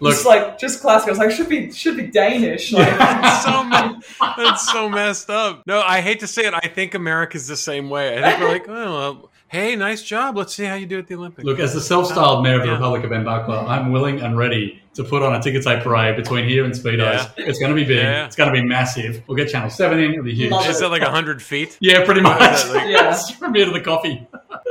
Look, 0.00 0.14
just 0.14 0.26
like 0.26 0.58
just 0.58 0.80
classic. 0.80 1.08
I 1.08 1.10
was 1.12 1.18
like, 1.20 1.30
should 1.30 1.48
be 1.48 1.70
should 1.70 1.96
be 1.96 2.08
Danish. 2.08 2.72
Like, 2.72 2.88
That's 2.98 3.44
so 3.44 4.00
that's 4.36 4.72
so 4.72 4.88
messed 4.88 5.30
up. 5.30 5.62
No, 5.64 5.80
I 5.80 6.00
hate 6.00 6.18
to 6.20 6.26
say 6.26 6.44
it. 6.44 6.54
I 6.54 6.66
think 6.66 6.94
America's 6.94 7.46
the 7.46 7.56
same 7.56 7.88
way. 7.88 8.18
I 8.18 8.30
think 8.30 8.40
we're 8.40 8.48
like, 8.48 8.68
oh, 8.68 8.72
well, 8.98 9.30
hey, 9.52 9.76
nice 9.76 10.02
job. 10.02 10.36
Let's 10.36 10.54
see 10.54 10.64
how 10.64 10.74
you 10.74 10.86
do 10.86 10.98
at 10.98 11.06
the 11.06 11.14
Olympics. 11.14 11.44
Look, 11.44 11.60
as 11.60 11.74
the 11.74 11.80
self-styled 11.80 12.42
mayor 12.42 12.56
of 12.56 12.62
the 12.62 12.68
Yeah. 12.68 12.72
Republic 12.74 13.04
of 13.04 13.10
Mbakla, 13.10 13.68
I'm 13.68 13.92
willing 13.92 14.20
and 14.20 14.36
ready 14.36 14.82
to 14.94 15.04
put 15.04 15.22
on 15.22 15.34
a 15.34 15.40
ticket 15.42 15.62
tape 15.62 15.82
parade 15.82 16.16
between 16.16 16.46
here 16.48 16.64
and 16.64 16.74
Speedos. 16.74 17.30
It's 17.36 17.58
going 17.58 17.70
to 17.70 17.76
be 17.76 17.84
big. 17.84 17.98
Yeah. 17.98 18.26
It's 18.26 18.36
going 18.36 18.52
to 18.52 18.60
be 18.60 18.66
massive. 18.66 19.22
We'll 19.26 19.36
get 19.36 19.48
Channel 19.50 19.70
7 19.70 19.98
in. 19.98 20.12
It'll 20.12 20.24
be 20.24 20.34
huge. 20.34 20.50
Love 20.50 20.66
Is 20.66 20.80
that 20.80 20.88
like 20.90 21.02
hundred 21.02 21.40
feet? 21.42 21.76
Yeah, 21.80 22.04
pretty 22.04 22.20
much. 22.22 22.40
Is 22.54 22.64
that 22.72 22.74
like- 22.74 22.88
Yeah. 22.90 23.12
From 23.38 23.54
here 23.54 23.66
to 23.66 23.70
the 23.70 23.80
coffee. 23.80 24.26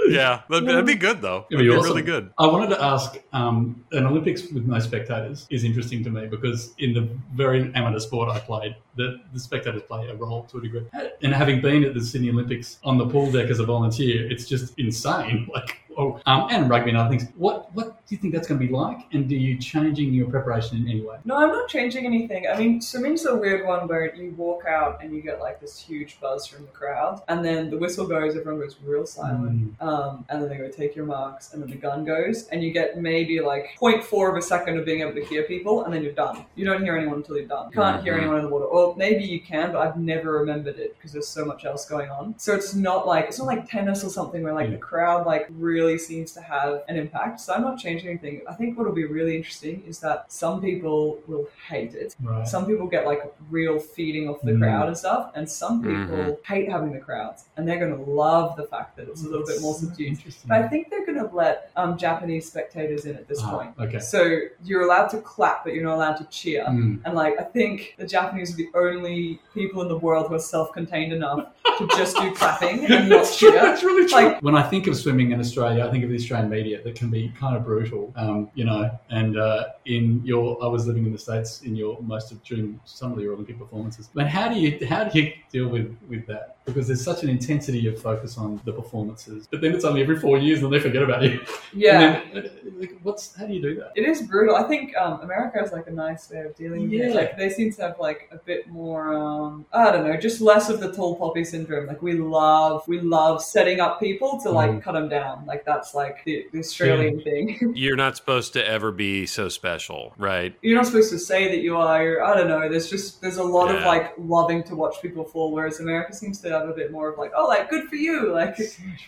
Yeah, 0.07 0.41
that'd, 0.49 0.67
that'd 0.67 0.85
be 0.85 0.95
good 0.95 1.21
though. 1.21 1.45
It'd 1.49 1.59
That'd 1.59 1.59
be 1.59 1.63
be 1.69 1.69
awesome. 1.75 1.89
really 1.89 2.01
good. 2.01 2.31
I 2.39 2.47
wanted 2.47 2.69
to 2.71 2.83
ask 2.83 3.17
um, 3.33 3.83
an 3.91 4.05
Olympics 4.05 4.51
with 4.51 4.65
no 4.65 4.79
spectators 4.79 5.45
is 5.51 5.63
interesting 5.63 6.03
to 6.03 6.09
me 6.09 6.25
because 6.27 6.73
in 6.79 6.93
the 6.93 7.07
very 7.35 7.71
amateur 7.75 7.99
sport 7.99 8.29
I 8.29 8.39
played, 8.39 8.75
the, 8.95 9.21
the 9.33 9.39
spectators 9.39 9.83
play 9.83 10.07
a 10.07 10.15
role 10.15 10.43
to 10.43 10.57
a 10.57 10.61
degree. 10.61 10.85
And 11.21 11.33
having 11.33 11.61
been 11.61 11.83
at 11.83 11.93
the 11.93 12.01
Sydney 12.01 12.29
Olympics 12.29 12.77
on 12.83 12.97
the 12.97 13.07
pool 13.07 13.31
deck 13.31 13.49
as 13.49 13.59
a 13.59 13.65
volunteer, 13.65 14.29
it's 14.29 14.45
just 14.45 14.77
insane. 14.77 15.49
Like, 15.61 15.81
oh, 15.97 16.19
um, 16.25 16.47
and 16.49 16.69
rugby 16.69 16.91
and 16.91 16.97
other 16.97 17.09
things. 17.09 17.29
What 17.35 17.73
what 17.75 18.00
do 18.11 18.15
you 18.15 18.19
think 18.21 18.33
that's 18.33 18.45
going 18.45 18.59
to 18.59 18.67
be 18.67 18.73
like? 18.73 18.97
And 19.13 19.29
do 19.29 19.37
you 19.37 19.57
changing 19.57 20.13
your 20.13 20.29
preparation 20.29 20.75
in 20.75 20.83
any 20.89 20.99
way? 20.99 21.15
No, 21.23 21.37
I'm 21.37 21.47
not 21.47 21.69
changing 21.69 22.05
anything. 22.05 22.45
I 22.45 22.57
mean, 22.57 22.81
swimming's 22.81 23.25
a 23.25 23.33
weird 23.33 23.65
one 23.65 23.87
where 23.87 24.13
you 24.13 24.31
walk 24.31 24.65
out 24.67 25.01
and 25.01 25.15
you 25.15 25.21
get 25.21 25.39
like 25.39 25.61
this 25.61 25.79
huge 25.79 26.19
buzz 26.19 26.45
from 26.45 26.63
the 26.65 26.71
crowd, 26.71 27.21
and 27.29 27.43
then 27.45 27.69
the 27.69 27.77
whistle 27.77 28.05
goes, 28.05 28.35
everyone 28.35 28.59
goes 28.59 28.75
real 28.83 29.05
silent, 29.05 29.75
um, 29.81 30.25
and 30.27 30.41
then 30.43 30.49
they 30.49 30.57
go 30.57 30.67
take 30.67 30.93
your 30.93 31.05
marks, 31.05 31.53
and 31.53 31.63
then 31.63 31.69
the 31.69 31.77
gun 31.77 32.03
goes, 32.03 32.49
and 32.49 32.61
you 32.61 32.71
get 32.73 32.97
maybe 33.01 33.39
like 33.39 33.77
0.4 33.81 34.31
of 34.31 34.35
a 34.35 34.41
second 34.41 34.77
of 34.77 34.83
being 34.83 34.99
able 34.99 35.13
to 35.13 35.23
hear 35.23 35.43
people, 35.43 35.85
and 35.85 35.93
then 35.93 36.03
you're 36.03 36.11
done. 36.11 36.43
You 36.55 36.65
don't 36.65 36.83
hear 36.83 36.97
anyone 36.97 37.15
until 37.19 37.37
you're 37.37 37.47
done. 37.47 37.67
You 37.69 37.75
can't 37.79 38.03
hear 38.03 38.15
Mhm. 38.15 38.19
anyone 38.23 38.37
in 38.39 38.43
the 38.43 38.49
water, 38.49 38.65
or 38.65 38.93
maybe 38.97 39.23
you 39.23 39.39
can, 39.39 39.71
but 39.71 39.79
I've 39.87 39.95
never 39.95 40.33
remembered 40.33 40.77
it 40.79 40.97
because 40.97 41.13
there's 41.13 41.29
so 41.29 41.45
much 41.45 41.63
else 41.63 41.85
going 41.85 42.09
on. 42.09 42.35
So 42.37 42.53
it's 42.53 42.75
not 42.75 43.07
like 43.07 43.27
it's 43.29 43.39
not 43.39 43.47
like 43.47 43.69
tennis 43.69 44.03
or 44.03 44.09
something 44.09 44.43
where 44.43 44.53
like 44.53 44.65
Yeah. 44.67 44.75
the 44.75 44.81
crowd 44.81 45.25
like 45.25 45.47
really 45.57 45.97
seems 45.97 46.33
to 46.33 46.41
have 46.41 46.83
an 46.89 46.97
impact. 46.97 47.39
So 47.39 47.53
I'm 47.53 47.61
not 47.61 47.77
changing 47.79 48.00
anything. 48.05 48.41
I 48.49 48.53
think 48.53 48.77
what'll 48.77 48.93
be 48.93 49.05
really 49.05 49.35
interesting 49.35 49.83
is 49.87 49.99
that 49.99 50.31
some 50.31 50.61
people 50.61 51.19
will 51.27 51.47
hate 51.67 51.93
it. 51.93 52.15
Right. 52.21 52.47
Some 52.47 52.65
people 52.65 52.87
get 52.87 53.05
like 53.05 53.21
real 53.49 53.79
feeding 53.79 54.27
off 54.29 54.41
the 54.41 54.51
Mm. 54.51 54.59
crowd 54.59 54.87
and 54.87 54.97
stuff, 54.97 55.31
and 55.35 55.49
some 55.49 55.81
people 55.81 55.95
Mhm. 56.15 56.37
hate 56.45 56.69
having 56.69 56.91
the 56.93 56.99
crowds, 56.99 57.45
and 57.57 57.67
they're 57.67 57.79
going 57.79 57.95
to 57.95 58.11
love 58.11 58.55
the 58.55 58.63
fact 58.63 58.97
that 58.97 59.07
it's 59.07 59.23
a 59.23 59.29
little 59.29 59.45
bit 59.45 59.61
more 59.61 59.73
subdued. 59.73 60.07
Interesting. 60.09 60.47
But 60.49 60.61
I 60.63 60.67
think 60.67 60.89
they're 60.89 61.05
going 61.05 61.17
to 61.19 61.29
let 61.35 61.71
um, 61.75 61.97
Japanese 61.97 62.45
spectators 62.47 63.05
in 63.05 63.15
at 63.15 63.27
this 63.27 63.39
Ah, 63.43 63.57
point. 63.57 63.71
okay. 63.79 63.99
So 63.99 64.39
you're 64.63 64.81
allowed 64.83 65.07
to 65.09 65.17
clap, 65.19 65.63
but 65.63 65.73
you're 65.73 65.83
not 65.83 65.95
allowed 65.95 66.17
to 66.17 66.25
cheer. 66.25 66.65
Mm. 66.65 66.99
And 67.05 67.15
like, 67.15 67.39
I 67.39 67.43
think 67.43 67.95
the 67.97 68.05
Japanese 68.05 68.53
are 68.53 68.57
the 68.57 68.69
only 68.75 69.39
people 69.53 69.81
in 69.81 69.87
the 69.87 69.97
world 69.97 70.27
who 70.27 70.35
are 70.35 70.39
self-contained 70.39 71.13
enough 71.13 71.47
to 71.77 71.87
just 71.97 72.17
do 72.17 72.31
clapping 72.33 72.85
and 72.85 73.09
not 73.09 73.17
That's 73.19 73.37
true. 73.37 73.51
cheer. 73.51 73.61
That's 73.61 73.83
really 73.83 74.07
true. 74.07 74.17
Like- 74.29 74.41
when 74.41 74.55
I 74.55 74.63
think 74.63 74.87
of 74.87 74.95
swimming 74.97 75.31
in 75.31 75.39
Australia, 75.39 75.85
I 75.85 75.89
think 75.91 76.03
of 76.03 76.09
the 76.09 76.15
Australian 76.15 76.49
media 76.49 76.81
that 76.83 76.95
can 76.95 77.09
be 77.09 77.31
kind 77.39 77.55
of 77.55 77.63
brutal, 77.65 77.80
um, 78.15 78.49
you 78.55 78.65
know. 78.65 78.89
And 79.09 79.37
uh, 79.37 79.65
in 79.85 80.21
your, 80.25 80.63
I 80.63 80.67
was 80.67 80.87
living 80.87 81.05
in 81.05 81.11
the 81.11 81.17
states 81.17 81.61
in 81.61 81.75
your 81.75 82.01
most 82.01 82.31
of 82.31 82.43
during 82.43 82.79
some 82.85 83.13
of 83.13 83.19
your 83.19 83.33
Olympic 83.33 83.57
performances. 83.59 84.09
But 84.13 84.27
how 84.27 84.47
do 84.49 84.59
you 84.59 84.85
how 84.87 85.03
do 85.05 85.19
you 85.19 85.33
deal 85.51 85.67
with 85.67 85.95
with 86.09 86.25
that? 86.27 86.57
Because 86.65 86.87
there's 86.87 87.03
such 87.03 87.23
an 87.23 87.29
intensity 87.29 87.87
of 87.87 87.99
focus 87.99 88.37
on 88.37 88.61
the 88.65 88.71
performances, 88.71 89.47
but 89.49 89.61
then 89.61 89.73
it's 89.73 89.83
only 89.83 90.01
every 90.03 90.19
four 90.19 90.37
years 90.37 90.61
and 90.61 90.71
they 90.71 90.79
forget 90.79 91.01
about 91.03 91.23
you. 91.23 91.39
Yeah. 91.73 92.21
Then, 92.33 92.45
uh, 92.45 92.49
like, 92.79 92.99
what's 93.03 93.33
how 93.35 93.45
do 93.45 93.53
you 93.53 93.61
do 93.61 93.75
that? 93.75 93.93
It 93.95 94.01
is 94.01 94.21
brutal. 94.23 94.55
I 94.55 94.63
think 94.63 94.95
um, 94.97 95.21
America 95.21 95.57
has 95.59 95.71
like 95.71 95.87
a 95.87 95.91
nice 95.91 96.29
way 96.29 96.41
of 96.41 96.55
dealing 96.55 96.89
with 96.89 96.99
it. 97.01 97.15
Like 97.15 97.37
they 97.37 97.49
seem 97.49 97.71
to 97.73 97.81
have 97.81 97.99
like 97.99 98.29
a 98.31 98.37
bit 98.37 98.67
more. 98.67 99.13
Um, 99.13 99.65
I 99.73 99.91
don't 99.91 100.05
know, 100.05 100.17
just 100.17 100.41
less 100.41 100.69
of 100.69 100.79
the 100.81 100.91
tall 100.91 101.15
poppy 101.15 101.43
syndrome. 101.45 101.87
Like 101.87 102.01
we 102.01 102.13
love, 102.13 102.85
we 102.87 102.99
love 102.99 103.41
setting 103.41 103.79
up 103.79 103.99
people 103.99 104.39
to 104.41 104.49
like 104.51 104.71
Mm. 104.71 104.81
cut 104.83 104.93
them 104.93 105.09
down. 105.09 105.45
Like 105.45 105.65
that's 105.65 105.95
like 105.95 106.23
the, 106.25 106.45
the 106.51 106.59
Australian 106.59 107.21
thing. 107.21 107.57
You're 107.75 107.95
not 107.95 108.17
supposed 108.17 108.53
to 108.53 108.67
ever 108.67 108.91
be 108.91 109.25
so 109.25 109.49
special, 109.49 110.13
right? 110.17 110.55
You're 110.61 110.75
not 110.77 110.85
supposed 110.85 111.11
to 111.11 111.19
say 111.19 111.47
that 111.49 111.61
you 111.61 111.77
are. 111.77 112.03
You're, 112.03 112.23
I 112.23 112.35
don't 112.37 112.47
know. 112.47 112.69
There's 112.69 112.89
just 112.89 113.21
there's 113.21 113.37
a 113.37 113.43
lot 113.43 113.73
of 113.73 113.83
like 113.83 114.13
loving 114.17 114.63
to 114.63 114.75
watch 114.75 115.01
people 115.01 115.23
fall, 115.23 115.51
whereas 115.51 115.79
America 115.79 116.13
seems 116.13 116.39
to 116.41 116.49
have 116.51 116.67
a 116.69 116.73
bit 116.73 116.91
more 116.91 117.09
of 117.11 117.17
like, 117.17 117.31
oh, 117.35 117.47
like 117.47 117.69
good 117.69 117.87
for 117.87 117.95
you. 117.95 118.31
Like 118.31 118.57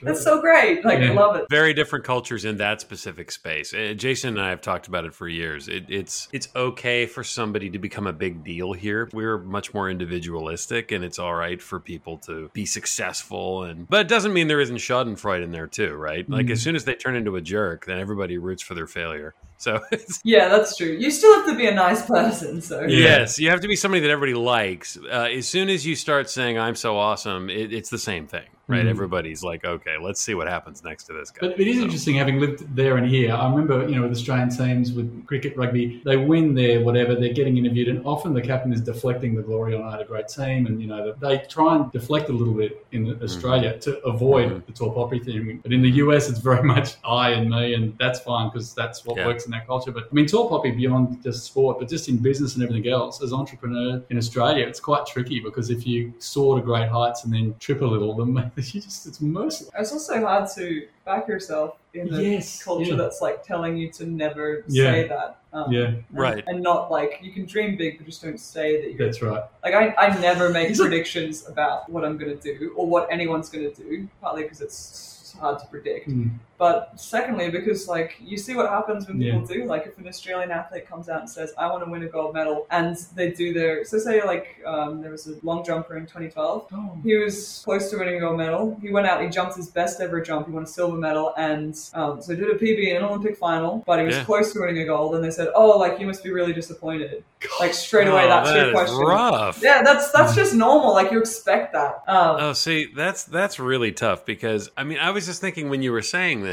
that's 0.02 0.24
so 0.24 0.42
great. 0.42 0.84
Like 0.86 1.00
Yeah. 1.00 1.12
I 1.12 1.14
love 1.14 1.36
it. 1.36 1.46
Very 1.50 1.74
different 1.74 2.06
cultures 2.06 2.46
in 2.46 2.58
that 2.58 2.82
specific 2.82 3.32
space. 3.32 3.74
Uh, 3.74 3.94
Jason 3.96 4.30
and 4.38 4.42
I 4.42 4.50
have 4.50 4.62
talked 4.62 4.88
about 4.88 5.06
it 5.06 5.14
for 5.14 5.28
years. 5.28 5.68
It, 5.68 5.86
it's 5.90 6.28
it's 6.32 6.48
okay 6.56 7.06
for 7.06 7.24
somebody 7.24 7.70
to 7.70 7.80
become 7.80 8.08
a 8.08 8.14
big 8.14 8.44
deal 8.44 8.74
here. 8.74 9.10
We're 9.14 9.38
much 9.38 9.74
more 9.74 9.90
individualistic, 9.90 10.92
and 10.92 11.04
it's 11.04 11.20
all 11.20 11.34
right 11.34 11.62
for 11.62 11.80
people 11.80 12.18
to 12.20 12.50
be 12.54 12.66
successful. 12.66 13.64
And 13.64 13.90
but 13.90 14.02
it 14.02 14.08
doesn't 14.08 14.34
mean 14.34 14.48
there 14.48 14.62
isn't 14.62 14.78
Schadenfreude 14.78 15.44
in 15.44 15.52
there 15.52 15.68
too, 15.68 15.94
right? 15.96 16.30
Like 16.30 16.48
Mm. 16.48 16.52
as 16.52 16.62
soon 16.62 16.76
as 16.76 16.86
they 16.86 16.96
turn 16.96 17.16
into 17.16 17.36
a 17.36 17.42
jerk, 17.42 17.86
then 17.86 18.00
everybody 18.00 18.38
roots 18.54 18.64
for 18.64 18.76
their 18.76 18.88
failure. 18.88 19.34
So 19.58 19.82
it's, 19.92 20.22
Yeah, 20.24 20.50
that's 20.50 20.78
true. 20.78 20.88
You 20.88 21.10
still 21.10 21.34
have 21.36 21.48
to 21.48 21.56
be 21.56 21.68
a 21.68 21.74
nice 21.74 22.06
person. 22.06 22.62
So 22.62 22.82
Yeah. 22.82 22.88
Yes, 22.88 23.40
you 23.40 23.50
have 23.50 23.62
to 23.62 23.68
be 23.68 23.76
somebody 23.76 24.02
that 24.02 24.12
everybody 24.12 24.36
likes. 24.36 24.98
Uh, 24.98 25.30
as 25.34 25.48
soon 25.48 25.70
as 25.70 25.86
you 25.86 25.96
start 25.96 26.30
saying 26.30 26.60
"I'm 26.60 26.76
so 26.76 26.98
awesome," 26.98 27.50
it, 27.50 27.74
it's 27.74 27.90
the 27.90 27.98
same 27.98 28.28
thing, 28.28 28.48
right? 28.68 28.86
Mhm. 28.86 28.90
Everybody's 28.90 29.44
like, 29.44 29.66
"Okay, 29.66 29.96
let's 30.02 30.22
see 30.22 30.34
what 30.36 30.48
happens 30.48 30.84
next 30.84 31.04
to 31.06 31.14
this 31.14 31.32
guy." 31.32 31.48
But 31.50 31.60
it 31.60 31.68
is 31.68 31.78
So- 31.78 31.84
interesting 31.84 32.16
having 32.16 32.40
lived 32.40 32.76
there 32.76 32.98
and 32.98 33.08
here. 33.10 33.34
I 33.34 33.50
remember, 33.50 33.88
you 33.88 33.96
know, 33.96 34.04
with 34.04 34.12
Australian 34.12 34.50
teams 34.50 34.94
with 34.94 35.26
cricket, 35.28 35.56
rugby, 35.58 36.02
they 36.06 36.18
win 36.18 36.54
their 36.54 36.82
whatever, 36.82 37.16
they're 37.16 37.34
getting 37.34 37.58
interviewed, 37.58 37.88
and 37.90 38.02
often 38.06 38.34
the 38.34 38.42
captain 38.42 38.72
is 38.72 38.82
deflecting 38.82 39.36
the 39.36 39.42
glory 39.42 39.76
on 39.76 39.82
I 39.84 39.92
had 39.92 40.02
a 40.02 40.06
great 40.06 40.28
team, 40.30 40.66
and 40.68 40.82
you 40.82 40.88
know 40.88 41.14
they 41.20 41.40
try 41.50 41.76
and 41.76 41.92
deflect 41.92 42.30
a 42.30 42.34
little 42.34 42.54
bit 42.54 42.86
in 42.92 43.18
Australia 43.22 43.78
to 43.80 44.00
avoid 44.06 44.50
Mhm. 44.52 44.66
the 44.66 44.72
tall 44.72 44.92
poppy 44.92 45.20
thing. 45.20 45.60
But 45.62 45.74
in 45.74 45.82
the 45.82 45.92
US, 46.04 46.30
it's 46.30 46.40
very 46.40 46.64
much 46.76 46.96
I 47.04 47.32
and 47.32 47.50
me, 47.50 47.74
and 47.74 47.94
that's 48.00 48.20
fine 48.22 48.48
because 48.50 48.74
that's 48.74 49.06
what 49.06 49.18
Yeah. 49.18 49.28
works 49.28 49.46
in 49.46 49.52
that 49.52 49.68
culture. 49.68 49.92
But 49.92 50.04
I 50.12 50.16
mean, 50.16 50.26
tall 50.26 50.48
poppy 50.50 50.72
beyond 50.72 51.22
just 51.24 51.44
sport, 51.46 51.80
but 51.80 51.90
just 51.90 52.08
in 52.08 52.18
business 52.18 52.56
and 52.56 52.64
everything 52.64 52.90
else, 52.92 53.22
as 53.22 53.34
entrepreneur 53.34 54.02
in 54.10 54.18
Australia, 54.18 54.66
it's 54.66 54.80
quite 54.80 55.06
tricky 55.06 55.40
because 55.40 55.70
if 55.70 55.86
you 55.86 56.14
soar 56.20 56.56
to 56.56 56.62
great 56.62 56.88
heights 56.88 57.26
and 57.26 57.34
then 57.34 57.56
trip 57.60 57.82
a 57.82 57.86
little, 57.86 58.14
then 58.16 58.34
you 58.74 58.82
just 58.82 59.06
it's 59.08 59.20
merciless. 59.22 59.72
It's 59.78 59.92
also 59.92 60.20
hard 60.22 60.50
to 60.56 60.88
back 61.06 61.28
yourself 61.28 61.78
in 61.94 62.14
a 62.14 62.22
Yes, 62.22 62.64
culture 62.64 62.92
yeah. 62.92 62.96
that's 62.96 63.22
like 63.22 63.44
telling 63.44 63.78
you 63.78 63.92
to 63.94 64.06
never 64.06 64.64
Yeah. 64.68 64.92
say 64.92 65.08
that. 65.08 65.38
Um, 65.54 65.72
Yeah. 65.72 65.82
and- 65.86 66.04
Right. 66.12 66.44
And 66.48 66.62
not 66.62 66.90
like 66.92 67.20
you 67.22 67.32
can 67.32 67.46
dream 67.46 67.76
big, 67.78 67.98
but 67.98 68.06
just 68.08 68.24
don't 68.24 68.40
say 68.40 68.82
that 68.82 68.94
you're 68.94 69.06
That's 69.08 69.22
right. 69.22 69.44
like 69.64 69.74
I, 69.74 69.94
I 69.98 70.20
never 70.20 70.50
make 70.50 70.70
Is 70.72 70.80
it- 70.80 70.84
predictions 70.84 71.48
about 71.48 71.90
what 71.90 72.04
I'm 72.06 72.18
gonna 72.18 72.36
do 72.36 72.74
or 72.76 72.86
what 72.88 73.08
anyone's 73.12 73.50
gonna 73.50 73.72
do, 73.72 74.08
partly 74.22 74.44
because 74.44 74.62
it's 74.62 75.36
hard 75.40 75.60
to 75.60 75.66
predict. 75.68 76.10
Mm. 76.10 76.32
But 76.64 76.94
secondly, 76.96 77.50
because 77.52 77.90
like 77.90 78.16
you 78.22 78.38
see 78.38 78.56
what 78.56 78.70
happens 78.70 79.06
when 79.06 79.20
Yeah. 79.20 79.34
people 79.34 79.48
do, 79.48 79.66
like 79.66 79.86
if 79.86 79.98
an 79.98 80.08
Australian 80.08 80.50
athlete 80.50 80.88
comes 80.88 81.10
out 81.10 81.20
and 81.20 81.30
says, 81.30 81.52
"I 81.58 81.68
want 81.72 81.84
to 81.84 81.92
win 81.92 82.04
a 82.04 82.08
gold 82.08 82.34
medal," 82.34 82.66
and 82.72 82.96
they 83.18 83.32
do 83.32 83.52
their 83.54 83.84
so 83.84 83.98
say 84.00 84.24
like 84.24 84.46
um, 84.66 85.02
there 85.02 85.12
was 85.12 85.28
a 85.28 85.34
long 85.44 85.66
jumper 85.66 85.98
in 85.98 86.04
2012. 86.06 86.68
Oh. 86.72 86.98
He 87.04 87.16
was 87.18 87.62
close 87.66 87.90
to 87.92 87.98
winning 87.98 88.16
a 88.16 88.22
gold 88.22 88.38
medal. 88.38 88.78
He 88.82 88.90
went 88.92 89.08
out, 89.08 89.22
he 89.22 89.28
jumped 89.28 89.58
his 89.58 89.68
best 89.80 90.00
ever 90.00 90.22
jump. 90.22 90.48
He 90.48 90.54
won 90.54 90.64
a 90.64 90.68
silver 90.80 90.96
medal, 90.96 91.34
and 91.36 91.78
um, 91.96 92.22
so 92.22 92.34
he 92.34 92.40
did 92.40 92.50
a 92.50 92.58
PB 92.58 92.92
in 92.92 92.96
an 92.96 93.04
Olympic 93.04 93.36
final. 93.36 93.84
But 93.86 94.00
he 94.00 94.06
was 94.06 94.16
Yeah. 94.16 94.24
close 94.24 94.54
to 94.54 94.62
winning 94.62 94.80
a 94.84 94.86
gold, 94.86 95.16
and 95.16 95.22
they 95.26 95.32
said, 95.32 95.50
"Oh, 95.54 95.72
like 95.78 96.00
you 96.00 96.08
must 96.08 96.24
be 96.24 96.32
really 96.32 96.54
disappointed." 96.54 97.26
Like 97.60 97.74
straight 97.74 98.08
away, 98.08 98.24
Oh, 98.24 98.30
that's 98.30 98.50
that 98.52 98.58
your 98.68 98.72
question. 98.72 99.00
rough. 99.00 99.56
Yeah, 99.62 99.82
that's 99.84 100.12
that's 100.12 100.34
just 100.34 100.54
normal. 100.56 100.94
Like 100.94 101.12
you 101.12 101.20
expect 101.20 101.74
that. 101.74 101.96
Um, 102.08 102.38
Oh, 102.46 102.54
see, 102.54 102.80
that's 102.96 103.26
that's 103.26 103.60
really 103.60 103.92
tough 103.92 104.26
because 104.26 104.70
I 104.78 104.86
mean, 104.86 104.98
I 104.98 105.10
was 105.12 105.26
just 105.26 105.42
thinking 105.42 105.70
when 105.70 105.82
you 105.82 105.92
were 105.92 106.02
saying 106.02 106.44
this, 106.44 106.53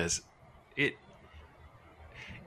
it 0.77 0.95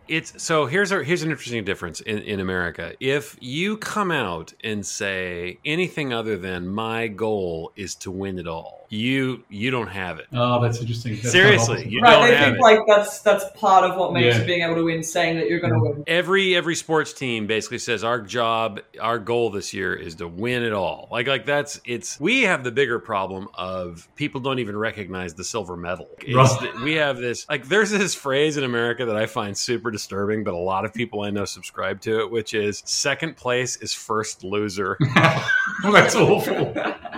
It's 0.07 0.43
so 0.43 0.65
here's 0.65 0.91
a 0.91 1.03
here's 1.03 1.23
an 1.23 1.31
interesting 1.31 1.63
difference 1.63 2.01
in, 2.01 2.19
in 2.19 2.39
America. 2.41 2.93
If 2.99 3.37
you 3.39 3.77
come 3.77 4.11
out 4.11 4.53
and 4.63 4.85
say 4.85 5.59
anything 5.63 6.13
other 6.13 6.37
than 6.37 6.67
my 6.67 7.07
goal 7.07 7.71
is 7.75 7.95
to 7.95 8.11
win 8.11 8.37
it 8.37 8.47
all, 8.47 8.82
you 8.93 9.43
you 9.49 9.71
don't 9.71 9.87
have 9.87 10.19
it. 10.19 10.27
Oh, 10.33 10.61
that's 10.61 10.79
interesting. 10.79 11.13
That's 11.15 11.31
Seriously, 11.31 11.75
kind 11.77 11.87
of 11.87 11.91
you 11.91 12.01
right, 12.01 12.11
don't 12.11 12.27
they 12.27 12.35
have 12.35 12.45
think 12.45 12.57
it. 12.57 12.61
like 12.61 12.79
that's 12.87 13.19
that's 13.21 13.45
part 13.59 13.89
of 13.89 13.97
what 13.97 14.13
makes 14.13 14.37
Yeah. 14.37 14.43
being 14.43 14.61
able 14.61 14.75
to 14.75 14.83
win, 14.83 15.01
saying 15.03 15.37
that 15.37 15.49
you're 15.49 15.59
going 15.59 15.73
to 15.73 15.79
win. 15.79 16.03
Every 16.05 16.55
every 16.55 16.75
sports 16.75 17.11
team 17.11 17.47
basically 17.47 17.79
says 17.79 18.03
our 18.03 18.21
job, 18.21 18.81
our 19.01 19.17
goal 19.17 19.49
this 19.49 19.73
year 19.73 19.95
is 19.95 20.15
to 20.15 20.27
win 20.27 20.61
it 20.63 20.73
all. 20.73 21.07
Like 21.11 21.25
like 21.27 21.45
that's 21.45 21.81
it's 21.85 22.19
we 22.19 22.43
have 22.43 22.63
the 22.63 22.71
bigger 22.71 22.99
problem 22.99 23.47
of 23.55 24.07
people 24.15 24.39
don't 24.41 24.59
even 24.59 24.77
recognize 24.77 25.33
the 25.33 25.43
silver 25.43 25.75
medal. 25.75 26.07
It's 26.19 26.35
Right. 26.61 26.75
we 26.83 26.93
have 26.93 27.17
this 27.17 27.47
like 27.49 27.67
there's 27.67 27.89
this 27.89 28.13
phrase 28.13 28.57
in 28.57 28.63
America 28.63 29.05
that 29.05 29.15
I 29.15 29.25
find 29.25 29.57
super 29.57 29.89
disturbing, 29.89 30.43
but 30.43 30.53
a 30.53 30.57
lot 30.57 30.85
of 30.85 30.93
people 30.93 31.21
I 31.21 31.31
know 31.31 31.45
subscribe 31.45 31.99
to 32.01 32.19
it, 32.19 32.29
which 32.29 32.53
is 32.53 32.83
second 32.85 33.37
place 33.37 33.75
is 33.77 33.91
first 33.93 34.43
loser. 34.43 34.97
that's 35.83 36.15
awful. 36.15 36.73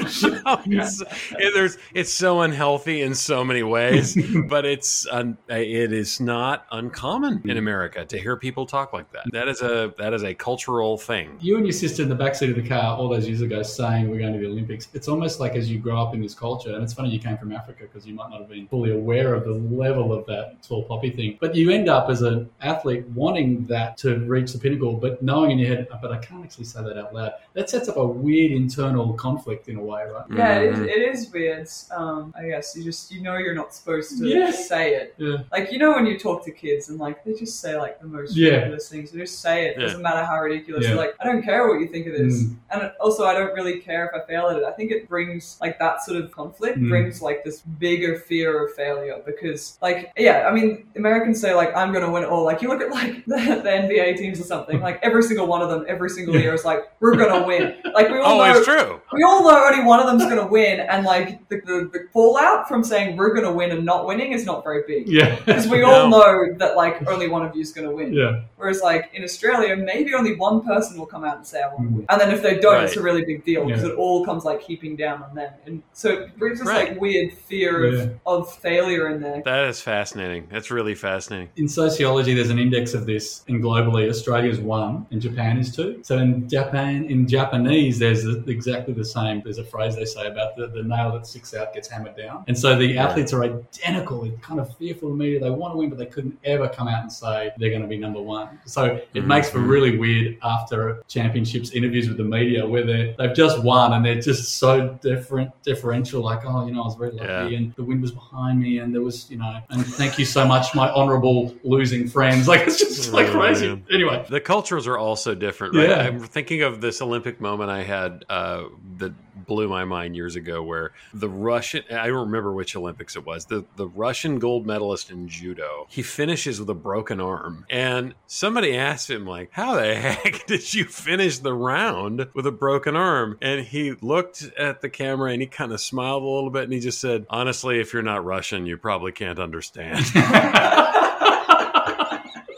it's, 0.00 1.00
it- 1.02 1.54
there's, 1.54 1.78
it's 1.94 2.12
so 2.12 2.40
unhealthy 2.40 3.02
in 3.02 3.14
so 3.14 3.44
many 3.44 3.62
ways, 3.62 4.16
but 4.48 4.64
it's 4.64 5.06
un, 5.08 5.36
it 5.48 5.92
is 5.92 6.20
not 6.20 6.66
uncommon 6.72 7.42
in 7.48 7.56
America 7.56 8.04
to 8.04 8.18
hear 8.18 8.36
people 8.36 8.66
talk 8.66 8.92
like 8.92 9.10
that. 9.12 9.24
That 9.32 9.48
is 9.48 9.62
a 9.62 9.92
that 9.98 10.12
is 10.14 10.22
a 10.24 10.34
cultural 10.34 10.98
thing. 10.98 11.36
You 11.40 11.56
and 11.56 11.66
your 11.66 11.72
sister 11.72 12.02
in 12.02 12.08
the 12.08 12.16
backseat 12.16 12.50
of 12.50 12.56
the 12.56 12.68
car 12.68 12.96
all 12.96 13.08
those 13.08 13.26
years 13.28 13.40
ago 13.40 13.62
saying 13.62 14.08
we're 14.10 14.18
going 14.18 14.32
to 14.32 14.38
the 14.38 14.46
Olympics. 14.46 14.88
It's 14.94 15.08
almost 15.08 15.40
like 15.40 15.54
as 15.54 15.70
you 15.70 15.78
grow 15.78 16.00
up 16.02 16.14
in 16.14 16.20
this 16.20 16.34
culture, 16.34 16.74
and 16.74 16.82
it's 16.82 16.92
funny 16.94 17.10
you 17.10 17.18
came 17.18 17.36
from 17.36 17.52
Africa 17.52 17.84
because 17.84 18.06
you 18.06 18.14
might 18.14 18.30
not 18.30 18.40
have 18.40 18.48
been 18.48 18.66
fully 18.68 18.92
aware 18.92 19.34
of 19.34 19.44
the 19.44 19.52
level 19.52 20.12
of 20.12 20.26
that 20.26 20.62
tall 20.62 20.84
poppy 20.84 21.10
thing. 21.10 21.38
But 21.40 21.54
you 21.54 21.70
end 21.70 21.88
up 21.88 22.08
as 22.10 22.22
an 22.22 22.48
athlete 22.60 23.06
wanting 23.08 23.66
that 23.66 23.96
to 23.98 24.18
reach 24.20 24.52
the 24.52 24.58
pinnacle, 24.58 24.94
but 24.94 25.22
knowing 25.22 25.50
in 25.52 25.58
your 25.58 25.68
head, 25.68 25.88
oh, 25.92 25.98
but 26.00 26.12
I 26.12 26.18
can't 26.18 26.44
actually 26.44 26.64
say 26.64 26.82
that 26.82 26.96
out 26.98 27.14
loud. 27.14 27.32
That 27.54 27.68
sets 27.70 27.88
up 27.88 27.96
a 27.96 28.06
weird 28.06 28.52
internal 28.52 29.12
conflict 29.14 29.68
in 29.68 29.76
a 29.76 29.81
way, 29.82 30.04
right? 30.04 30.24
Yeah, 30.34 30.58
it 30.60 30.72
is, 30.72 30.78
Mhm. 30.78 30.88
it 30.88 31.02
is 31.14 31.32
weird. 31.32 31.68
Um, 31.90 32.34
I 32.36 32.46
guess 32.48 32.74
you 32.76 32.82
just 32.84 33.12
you 33.12 33.20
know 33.22 33.36
you're 33.36 33.54
not 33.54 33.74
supposed 33.74 34.18
to 34.18 34.26
Yeah. 34.26 34.50
say 34.50 34.94
it. 34.94 35.14
Yeah. 35.18 35.38
Like 35.52 35.70
you 35.72 35.78
know 35.78 35.92
when 35.92 36.06
you 36.06 36.18
talk 36.18 36.44
to 36.44 36.50
kids 36.50 36.88
and 36.88 36.98
like 36.98 37.24
they 37.24 37.34
just 37.34 37.60
say 37.60 37.76
like 37.76 38.00
the 38.00 38.06
most 38.06 38.36
Yeah. 38.36 38.50
ridiculous 38.52 38.88
things. 38.88 39.10
They 39.12 39.18
just 39.20 39.40
say 39.40 39.66
it. 39.66 39.76
Yeah. 39.76 39.84
Doesn't 39.86 40.02
matter 40.02 40.24
how 40.24 40.40
ridiculous. 40.40 40.86
Yeah. 40.86 40.94
Like 40.94 41.14
I 41.20 41.24
don't 41.24 41.42
care 41.42 41.66
what 41.68 41.80
you 41.80 41.88
think 41.88 42.06
of 42.06 42.14
this. 42.14 42.42
Mm. 42.44 42.56
And 42.70 42.92
also 43.00 43.24
I 43.26 43.34
don't 43.34 43.52
really 43.54 43.78
care 43.80 44.06
if 44.06 44.20
I 44.22 44.26
fail 44.26 44.46
at 44.48 44.56
it. 44.56 44.64
I 44.64 44.72
think 44.72 44.90
it 44.90 45.08
brings 45.08 45.58
like 45.60 45.78
that 45.78 46.02
sort 46.04 46.16
of 46.22 46.30
conflict 46.30 46.78
Mm. 46.78 46.88
brings 46.88 47.20
like 47.22 47.44
this 47.44 47.60
bigger 47.60 48.16
fear 48.16 48.64
of 48.66 48.74
failure 48.74 49.16
because 49.26 49.78
like 49.82 50.10
yeah 50.16 50.46
I 50.48 50.52
mean 50.54 50.86
Americans 50.96 51.40
say 51.40 51.54
like 51.54 51.76
I'm 51.76 51.92
gonna 51.92 52.10
win 52.10 52.22
it 52.22 52.28
all. 52.28 52.44
Like 52.44 52.62
you 52.62 52.68
look 52.68 52.80
at 52.80 52.90
like 52.90 53.24
the, 53.26 53.36
the 53.62 53.70
NBA 53.70 54.16
teams 54.16 54.40
or 54.40 54.44
something. 54.44 54.80
Like 54.80 54.98
every 55.02 55.22
single 55.22 55.46
one 55.46 55.62
of 55.62 55.68
them 55.70 55.84
every 55.88 56.10
single 56.10 56.36
year 56.36 56.54
is 56.54 56.64
like 56.64 56.80
we're 57.00 57.16
gonna 57.16 57.46
win. 57.46 57.74
Like 57.92 58.08
we 58.10 58.18
all 58.18 58.40
Oh, 58.40 58.44
know 58.46 58.56
it's 58.58 58.66
true. 58.66 59.00
we 59.12 59.22
all 59.22 59.42
know 59.42 59.64
only 59.72 59.84
one 59.84 60.00
of 60.00 60.06
them's 60.06 60.24
going 60.24 60.36
to 60.36 60.46
win, 60.46 60.80
and 60.80 61.04
like 61.04 61.48
the, 61.48 61.56
the, 61.56 61.90
the 61.92 62.08
fallout 62.12 62.68
from 62.68 62.84
saying 62.84 63.16
we're 63.16 63.32
going 63.34 63.46
to 63.46 63.52
win 63.52 63.70
and 63.70 63.84
not 63.84 64.06
winning 64.06 64.32
is 64.32 64.44
not 64.44 64.62
very 64.64 64.82
big. 64.86 65.08
Yeah. 65.08 65.36
Because 65.44 65.66
we 65.66 65.80
No. 65.80 65.86
all 65.90 66.08
know 66.08 66.54
that 66.58 66.76
like 66.76 67.06
only 67.08 67.28
one 67.28 67.44
of 67.44 67.54
you 67.54 67.62
is 67.62 67.72
going 67.72 67.88
to 67.88 67.94
win. 67.94 68.12
yeah. 68.12 68.42
Whereas 68.56 68.80
like 68.80 69.10
in 69.14 69.24
Australia, 69.24 69.74
maybe 69.76 70.14
only 70.14 70.36
one 70.36 70.62
person 70.62 70.98
will 70.98 71.06
come 71.06 71.24
out 71.24 71.36
and 71.36 71.46
say 71.46 71.60
I 71.62 71.66
want 71.68 71.78
to 71.80 71.84
mm. 71.88 71.92
win, 71.96 72.06
and 72.08 72.20
then 72.20 72.30
if 72.30 72.42
they 72.42 72.58
don't, 72.58 72.84
it's 72.84 72.96
a 72.96 73.02
really 73.02 73.24
big 73.24 73.44
deal 73.44 73.64
because 73.66 73.82
Yeah. 73.82 73.90
it 73.90 73.94
all 73.96 74.24
comes 74.24 74.44
like 74.44 74.62
heaping 74.62 74.94
down 74.96 75.22
on 75.22 75.34
them, 75.34 75.52
and 75.66 75.82
so 75.92 76.10
it 76.10 76.38
brings 76.38 76.58
this 76.60 76.68
Right. 76.68 76.90
like 76.90 77.00
weird 77.00 77.32
fear 77.32 77.86
Yeah. 77.92 78.02
of, 78.26 78.42
of 78.48 78.54
failure 78.54 79.08
in 79.08 79.20
there. 79.20 79.42
That 79.44 79.64
is 79.68 79.80
fascinating. 79.80 80.46
That's 80.50 80.70
really 80.70 80.94
fascinating. 80.94 81.48
In 81.56 81.68
sociology, 81.68 82.34
there's 82.34 82.50
an 82.50 82.58
index 82.58 82.94
of 82.94 83.06
this, 83.06 83.42
and 83.48 83.62
globally, 83.62 84.08
Australia's 84.08 84.60
one, 84.60 85.06
and 85.10 85.20
Japan 85.20 85.58
is 85.58 85.74
two. 85.74 85.98
So 86.02 86.18
in 86.18 86.48
Japan, 86.48 87.04
in 87.06 87.26
Japanese, 87.26 87.98
there's 87.98 88.24
exactly 88.46 88.94
the 88.94 89.04
same. 89.04 89.40
There's 89.42 89.58
a 89.62 89.64
phrase 89.70 89.96
they 89.96 90.04
say 90.04 90.26
about 90.26 90.56
the, 90.56 90.66
the 90.68 90.82
nail 90.82 91.12
that 91.12 91.26
sticks 91.26 91.54
out 91.54 91.72
gets 91.74 91.88
hammered 91.88 92.16
down, 92.16 92.44
and 92.48 92.58
so 92.58 92.76
the 92.76 92.98
athletes 92.98 93.32
are 93.32 93.44
identical. 93.44 94.22
They're 94.22 94.32
kind 94.38 94.60
of 94.60 94.76
fearful 94.76 95.10
of 95.10 95.16
media. 95.16 95.40
They 95.40 95.50
want 95.50 95.74
to 95.74 95.78
win, 95.78 95.88
but 95.88 95.98
they 95.98 96.06
couldn't 96.06 96.38
ever 96.44 96.68
come 96.68 96.88
out 96.88 97.02
and 97.02 97.12
say 97.12 97.50
they're 97.58 97.70
going 97.70 97.82
to 97.82 97.88
be 97.88 97.98
number 97.98 98.20
one. 98.20 98.58
So 98.66 98.84
it 99.14 99.22
Mhm. 99.22 99.26
makes 99.26 99.50
for 99.50 99.60
really 99.60 99.98
weird 99.98 100.38
after 100.42 101.02
championships 101.08 101.70
interviews 101.72 102.08
with 102.08 102.16
the 102.18 102.24
media 102.24 102.66
where 102.66 102.84
they 102.84 103.14
they've 103.18 103.34
just 103.34 103.62
won 103.62 103.92
and 103.92 104.04
they're 104.04 104.20
just 104.20 104.58
so 104.58 104.98
different, 105.02 105.50
differential. 105.62 106.22
Like, 106.22 106.40
oh, 106.44 106.66
you 106.66 106.72
know, 106.72 106.82
I 106.82 106.84
was 106.84 106.94
very 106.96 107.10
lucky, 107.12 107.28
Yeah. 107.28 107.58
and 107.58 107.74
the 107.74 107.84
wind 107.84 108.02
was 108.02 108.10
behind 108.12 108.60
me, 108.60 108.78
and 108.78 108.94
there 108.94 109.02
was, 109.02 109.30
you 109.30 109.38
know, 109.38 109.58
and 109.70 109.84
thank 109.86 110.18
you 110.18 110.24
so 110.24 110.44
much, 110.46 110.74
my 110.74 110.90
honourable 110.90 111.54
losing 111.64 112.06
friends. 112.08 112.48
Like 112.52 112.66
it's 112.66 112.78
just 112.78 113.12
like 113.12 113.28
Oh, 113.28 113.32
crazy. 113.40 113.80
Anyway, 113.90 114.24
The 114.28 114.40
cultures 114.40 114.86
are 114.86 114.98
also 114.98 115.34
different, 115.34 115.74
right? 115.74 115.88
Yeah. 115.88 116.06
I'm 116.06 116.20
thinking 116.20 116.62
of 116.62 116.80
this 116.80 117.00
Olympic 117.00 117.40
moment 117.40 117.70
I 117.70 117.82
had 117.82 118.24
uh, 118.28 118.64
that 118.98 119.12
blew 119.46 119.68
my 119.68 119.84
mind 119.84 120.16
years 120.16 120.36
ago, 120.36 120.62
where 120.62 120.92
the 121.12 121.28
Russian—I 121.28 122.06
don't 122.06 122.26
remember 122.26 122.52
which 122.52 122.76
Olympics 122.76 123.16
it 123.16 123.24
was—the 123.26 123.64
the 123.76 123.88
Russian 123.88 124.38
gold 124.38 124.66
medalist 124.66 125.10
in 125.10 125.28
judo. 125.28 125.86
He 125.88 126.02
finishes 126.02 126.60
with 126.60 126.70
a 126.70 126.74
broken 126.74 127.20
arm, 127.20 127.66
and 127.70 128.14
somebody 128.26 128.76
asked 128.76 129.10
him, 129.10 129.26
like, 129.26 129.50
"How 129.52 129.74
the 129.74 129.94
heck 129.94 130.46
did 130.46 130.74
you 130.74 130.84
finish 130.84 131.38
the 131.38 131.54
round 131.54 132.28
with 132.34 132.46
a 132.46 132.52
broken 132.52 132.96
arm?" 132.96 133.38
And 133.40 133.64
he 133.66 133.92
looked 134.00 134.42
at 134.58 134.80
the 134.80 134.90
camera 134.90 135.32
and 135.32 135.42
he 135.42 135.46
kind 135.46 135.72
of 135.72 135.80
smiled 135.80 136.22
a 136.22 136.26
little 136.26 136.50
bit, 136.50 136.64
and 136.64 136.72
he 136.72 136.80
just 136.80 137.00
said, 137.00 137.26
"Honestly, 137.30 137.80
if 137.80 137.92
you're 137.92 138.02
not 138.02 138.24
Russian, 138.24 138.66
you 138.66 138.76
probably 138.76 139.12
can't 139.12 139.38
understand." 139.38 140.04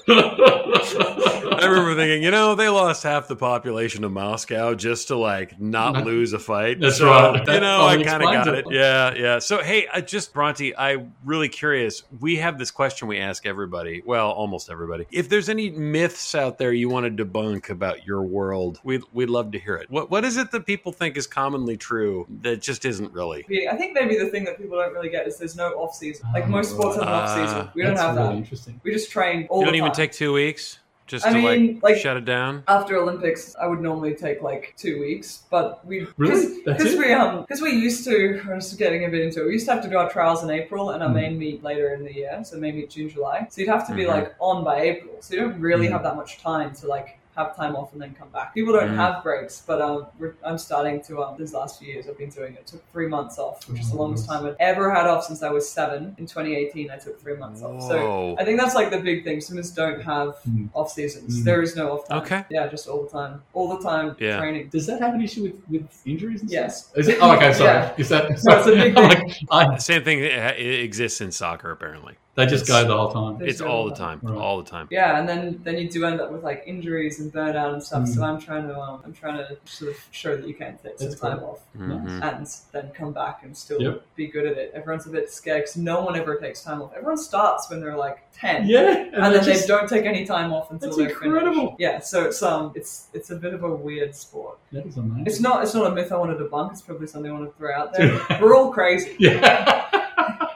I 1.55 1.67
remember 1.67 1.95
thinking, 1.95 2.23
you 2.23 2.31
know, 2.31 2.55
they 2.55 2.69
lost 2.69 3.03
half 3.05 3.29
the 3.29 3.37
population 3.37 4.05
of 4.05 4.13
Moscow 4.13 4.75
just 4.75 5.09
to 5.09 5.17
like 5.17 5.61
not 5.61 6.05
lose 6.05 6.33
a 6.33 6.39
fight. 6.39 6.81
That's 6.81 6.99
So, 6.99 7.07
right. 7.11 7.47
You 7.47 7.61
know, 7.61 7.87
I 7.87 8.03
kind 8.03 8.23
of 8.23 8.31
got 8.33 8.49
it. 8.49 8.67
it. 8.67 8.73
Yeah, 8.73 9.15
yeah. 9.15 9.39
So, 9.39 9.63
hey, 9.63 9.87
I 9.93 10.01
just 10.01 10.33
Bronte, 10.35 10.77
I'm 10.77 11.15
really 11.25 11.49
curious. 11.49 12.03
We 12.21 12.37
have 12.37 12.59
this 12.59 12.71
question 12.71 13.09
we 13.09 13.19
ask 13.19 13.47
everybody. 13.47 14.03
Well, 14.05 14.31
almost 14.31 14.71
everybody. 14.71 15.07
If 15.11 15.29
there's 15.29 15.49
any 15.49 15.71
myths 15.71 16.35
out 16.35 16.59
there 16.59 16.73
you 16.73 16.89
want 16.89 17.17
to 17.17 17.25
debunk 17.25 17.71
about 17.71 18.07
your 18.07 18.23
world, 18.23 18.81
we'd 18.85 19.03
we'd 19.13 19.31
love 19.31 19.53
to 19.53 19.59
hear 19.59 19.77
it. 19.77 19.91
What 19.91 20.11
what 20.11 20.25
is 20.25 20.37
it 20.37 20.51
that 20.51 20.67
people 20.67 20.93
think 20.93 21.17
is 21.17 21.27
commonly 21.27 21.77
true 21.77 22.27
that 22.43 22.61
just 22.63 22.85
isn't 22.85 23.13
really? 23.13 23.45
I 23.71 23.77
think 23.77 23.95
maybe 23.95 24.19
the 24.19 24.29
thing 24.29 24.45
that 24.45 24.59
people 24.59 24.77
don't 24.79 24.93
really 24.93 25.09
get 25.11 25.27
is 25.27 25.39
there's 25.39 25.57
no 25.57 25.69
off 25.75 25.95
season. 25.95 26.27
Like 26.33 26.49
most 26.49 26.71
sports 26.71 26.97
have 26.97 27.03
an 27.05 27.09
off 27.09 27.29
season. 27.31 27.67
Ah, 27.69 27.73
We 27.75 27.83
don't 27.83 27.97
have 27.97 28.17
really 28.17 28.29
that. 28.29 28.37
interesting. 28.37 28.81
We 28.83 28.93
just 28.93 29.11
train 29.11 29.47
all 29.51 29.61
You 29.61 29.67
the 29.67 29.73
don't 29.73 29.77
even 29.81 29.93
take 29.93 30.13
two 30.13 30.33
weeks 30.33 30.64
just 31.07 31.27
I 31.27 31.31
to 31.31 31.35
mean, 31.37 31.75
like, 31.75 31.83
like- 31.83 31.97
shut 31.97 32.17
it 32.17 32.25
down. 32.25 32.63
after 32.69 32.97
Olympics, 32.97 33.55
I 33.61 33.67
would 33.67 33.81
normally 33.81 34.15
take 34.15 34.41
like 34.43 34.75
two 34.77 35.01
weeks, 35.01 35.43
but 35.51 35.85
we 35.87 36.07
Really? 36.17 36.63
Because 36.65 36.95
it? 36.95 36.99
we 36.99 37.13
um 37.13 37.43
because 37.43 37.61
we 37.61 37.71
used 37.73 38.05
to. 38.05 38.41
I 38.51 38.55
was 38.55 38.73
getting 38.75 39.05
a 39.05 39.09
bit 39.09 39.21
into 39.21 39.43
it. 39.43 39.47
We 39.47 39.53
used 39.53 39.67
to 39.67 39.75
have 39.75 39.83
to 39.85 39.91
do 39.91 39.97
our 39.99 40.11
trials 40.11 40.43
in 40.43 40.51
April 40.51 40.91
and 40.91 41.03
our 41.03 41.11
Mhm. 41.11 41.15
main 41.15 41.39
meet 41.39 41.63
later 41.63 41.93
in 41.95 42.05
the 42.05 42.13
year, 42.15 42.41
so 42.45 42.57
main 42.57 42.77
meet 42.77 42.91
June 42.91 43.09
July. 43.09 43.47
So 43.51 43.61
you'd 43.61 43.69
have 43.71 43.87
to 43.89 43.95
be 43.95 44.05
Mhm. 44.05 44.09
like 44.09 44.35
on 44.41 44.65
by 44.65 44.81
April. 44.81 45.15
So 45.21 45.35
you 45.35 45.41
don't 45.43 45.61
really 45.61 45.89
Mhm. 45.89 45.93
have 45.93 46.03
that 46.05 46.17
much 46.17 46.41
time 46.43 46.73
to 46.77 46.87
like 46.87 47.19
have 47.37 47.57
time 47.57 47.75
off 47.77 47.93
and 47.93 48.01
then 48.01 48.15
come 48.15 48.29
back. 48.29 48.55
People 48.55 48.73
don't 48.73 48.91
Mhm. 48.91 48.97
have 48.97 49.23
breaks, 49.23 49.63
but 49.67 49.81
um, 49.81 50.07
we're, 50.19 50.35
I'm 50.45 50.59
starting 50.59 51.03
to 51.03 51.23
um 51.23 51.37
these 51.39 51.53
last 51.53 51.79
few 51.79 51.89
years 51.93 52.07
I've 52.09 52.17
been 52.19 52.31
doing 52.31 52.55
it. 52.55 52.67
Took 52.67 52.83
three 52.93 53.09
months 53.09 53.39
off, 53.39 53.69
which 53.69 53.81
is 53.81 53.91
the 53.91 53.97
Oh, 53.97 54.03
longest 54.03 54.29
time 54.29 54.47
I've 54.47 54.57
ever 54.61 54.93
had 54.95 55.07
off 55.07 55.25
since 55.25 55.43
I 55.43 55.51
was 55.51 55.69
seven. 55.69 56.15
In 56.19 56.27
2018, 56.27 56.91
I 56.91 56.97
took 56.97 57.21
three 57.21 57.37
months 57.37 57.63
off. 57.63 57.83
So 57.83 58.37
I 58.39 58.45
think 58.45 58.61
that's 58.61 58.75
like 58.75 58.91
the 58.91 58.99
big 59.01 59.25
thing. 59.25 59.41
Swimmers 59.41 59.71
don't 59.71 60.01
have 60.03 60.37
Mm. 60.49 60.69
off 60.75 60.91
seasons. 60.93 61.41
Mm. 61.41 61.45
There 61.45 61.63
is 61.63 61.75
no 61.77 61.93
off 61.93 62.09
time. 62.09 62.19
Okay. 62.23 62.45
Yeah, 62.51 62.67
just 62.69 62.89
all 62.89 63.03
the 63.03 63.11
time. 63.11 63.43
All 63.53 63.69
the 63.77 63.83
time 63.83 64.17
Yeah. 64.19 64.39
training. 64.39 64.69
Does 64.69 64.87
that 64.87 65.01
have 65.01 65.15
an 65.15 65.23
issue 65.23 65.43
with, 65.45 65.61
with 65.69 66.03
injuries? 66.07 66.43
And 66.43 66.51
Yes. 66.51 66.87
Stuff? 66.87 66.99
Is 66.99 67.09
it? 67.09 67.19
Oh, 67.21 67.33
okay. 67.37 67.53
Sorry. 67.53 67.71
Yeah. 67.71 67.95
Is 67.97 68.09
that? 68.11 68.39
So 68.39 68.59
it's 68.59 68.67
a 68.69 68.71
big 68.73 68.97
I'm 68.99 69.11
thing. 69.11 69.29
like, 69.51 69.71
I, 69.73 69.77
Same 69.79 70.05
thing 70.05 70.21
uh, 70.25 70.53
it 70.57 70.81
exists 70.81 71.21
in 71.21 71.33
soccer, 71.33 71.71
apparently. 71.71 72.15
They 72.37 72.47
just 72.47 72.65
It's- 72.65 72.83
go 72.83 72.89
the 72.89 72.97
whole 72.97 73.13
time. 73.13 73.47
It's 73.47 73.61
all 73.61 73.71
all 73.75 73.89
the 73.89 73.95
time, 73.95 74.21
Right. 74.23 74.37
all 74.37 74.59
the 74.63 74.69
time. 74.71 74.89
Yeah, 74.91 75.19
and 75.19 75.29
then 75.29 75.61
then 75.65 75.79
you 75.79 75.89
do 75.89 76.05
end 76.05 76.21
up 76.21 76.31
with 76.33 76.43
like 76.45 76.63
injuries 76.67 77.21
and 77.21 77.33
burnout 77.33 77.73
and 77.75 77.83
stuff. 77.83 78.07
So 78.09 78.21
Mm. 78.21 78.25
I'm 78.29 78.39
trying 78.41 78.69
to 78.69 78.79
um, 78.79 79.03
I'm 79.05 79.13
trying 79.13 79.39
to 79.39 79.57
sort 79.65 79.91
of 79.93 79.97
show 80.11 80.37
that 80.37 80.47
you 80.47 80.55
can 80.55 80.79
take 80.83 80.99
some 80.99 81.09
That's 81.09 81.21
time 81.21 81.39
cool. 81.41 81.49
off 81.51 81.61
Mhm. 81.79 82.23
and 82.23 82.47
then 82.73 82.91
come 82.95 83.13
back 83.13 83.41
and 83.45 83.57
still 83.57 83.81
Yep. 83.81 84.03
be 84.17 84.27
good 84.29 84.47
at 84.47 84.57
it. 84.59 84.73
Everyone's 84.75 85.07
a 85.07 85.11
bit 85.11 85.31
scared 85.31 85.63
because 85.63 85.77
no 85.77 86.03
one 86.03 86.17
ever 86.17 86.37
takes 86.37 86.63
time 86.63 86.83
off. 86.83 86.91
Everyone 86.97 87.17
starts 87.19 87.69
when 87.71 87.81
they're 87.81 87.97
like 87.97 88.19
ten. 88.33 88.67
Yeah, 88.67 88.81
And, 89.13 89.35
then 89.35 89.45
they 89.45 89.53
they 89.55 89.67
don't 89.67 89.89
take 89.89 90.05
any 90.05 90.25
time 90.25 90.53
off 90.53 90.71
until 90.71 90.89
That's 90.89 90.97
they're 90.99 91.09
incredible. 91.11 91.55
finished. 91.55 91.75
Yeah, 91.79 91.99
so 92.01 92.25
it's 92.25 92.43
um 92.43 92.73
it's 92.75 93.09
it's 93.13 93.31
a 93.31 93.37
bit 93.37 93.55
of 93.55 93.63
a 93.63 93.71
weird 93.75 94.15
sport. 94.15 94.59
That 94.73 94.87
is 94.87 94.97
amazing. 94.97 95.25
It's 95.27 95.41
not 95.41 95.63
it's 95.63 95.75
not 95.75 95.87
a 95.87 95.95
myth 95.95 96.11
I 96.11 96.17
want 96.17 96.37
to 96.37 96.45
debunk. 96.45 96.73
It's 96.73 96.83
probably 96.83 97.07
something 97.07 97.31
I 97.31 97.35
want 97.35 97.51
to 97.53 97.57
throw 97.59 97.73
out 97.75 97.93
there. 97.95 98.21
We're 98.41 98.57
all 98.57 98.73
crazy. 98.73 99.15
Yeah. 99.19 99.84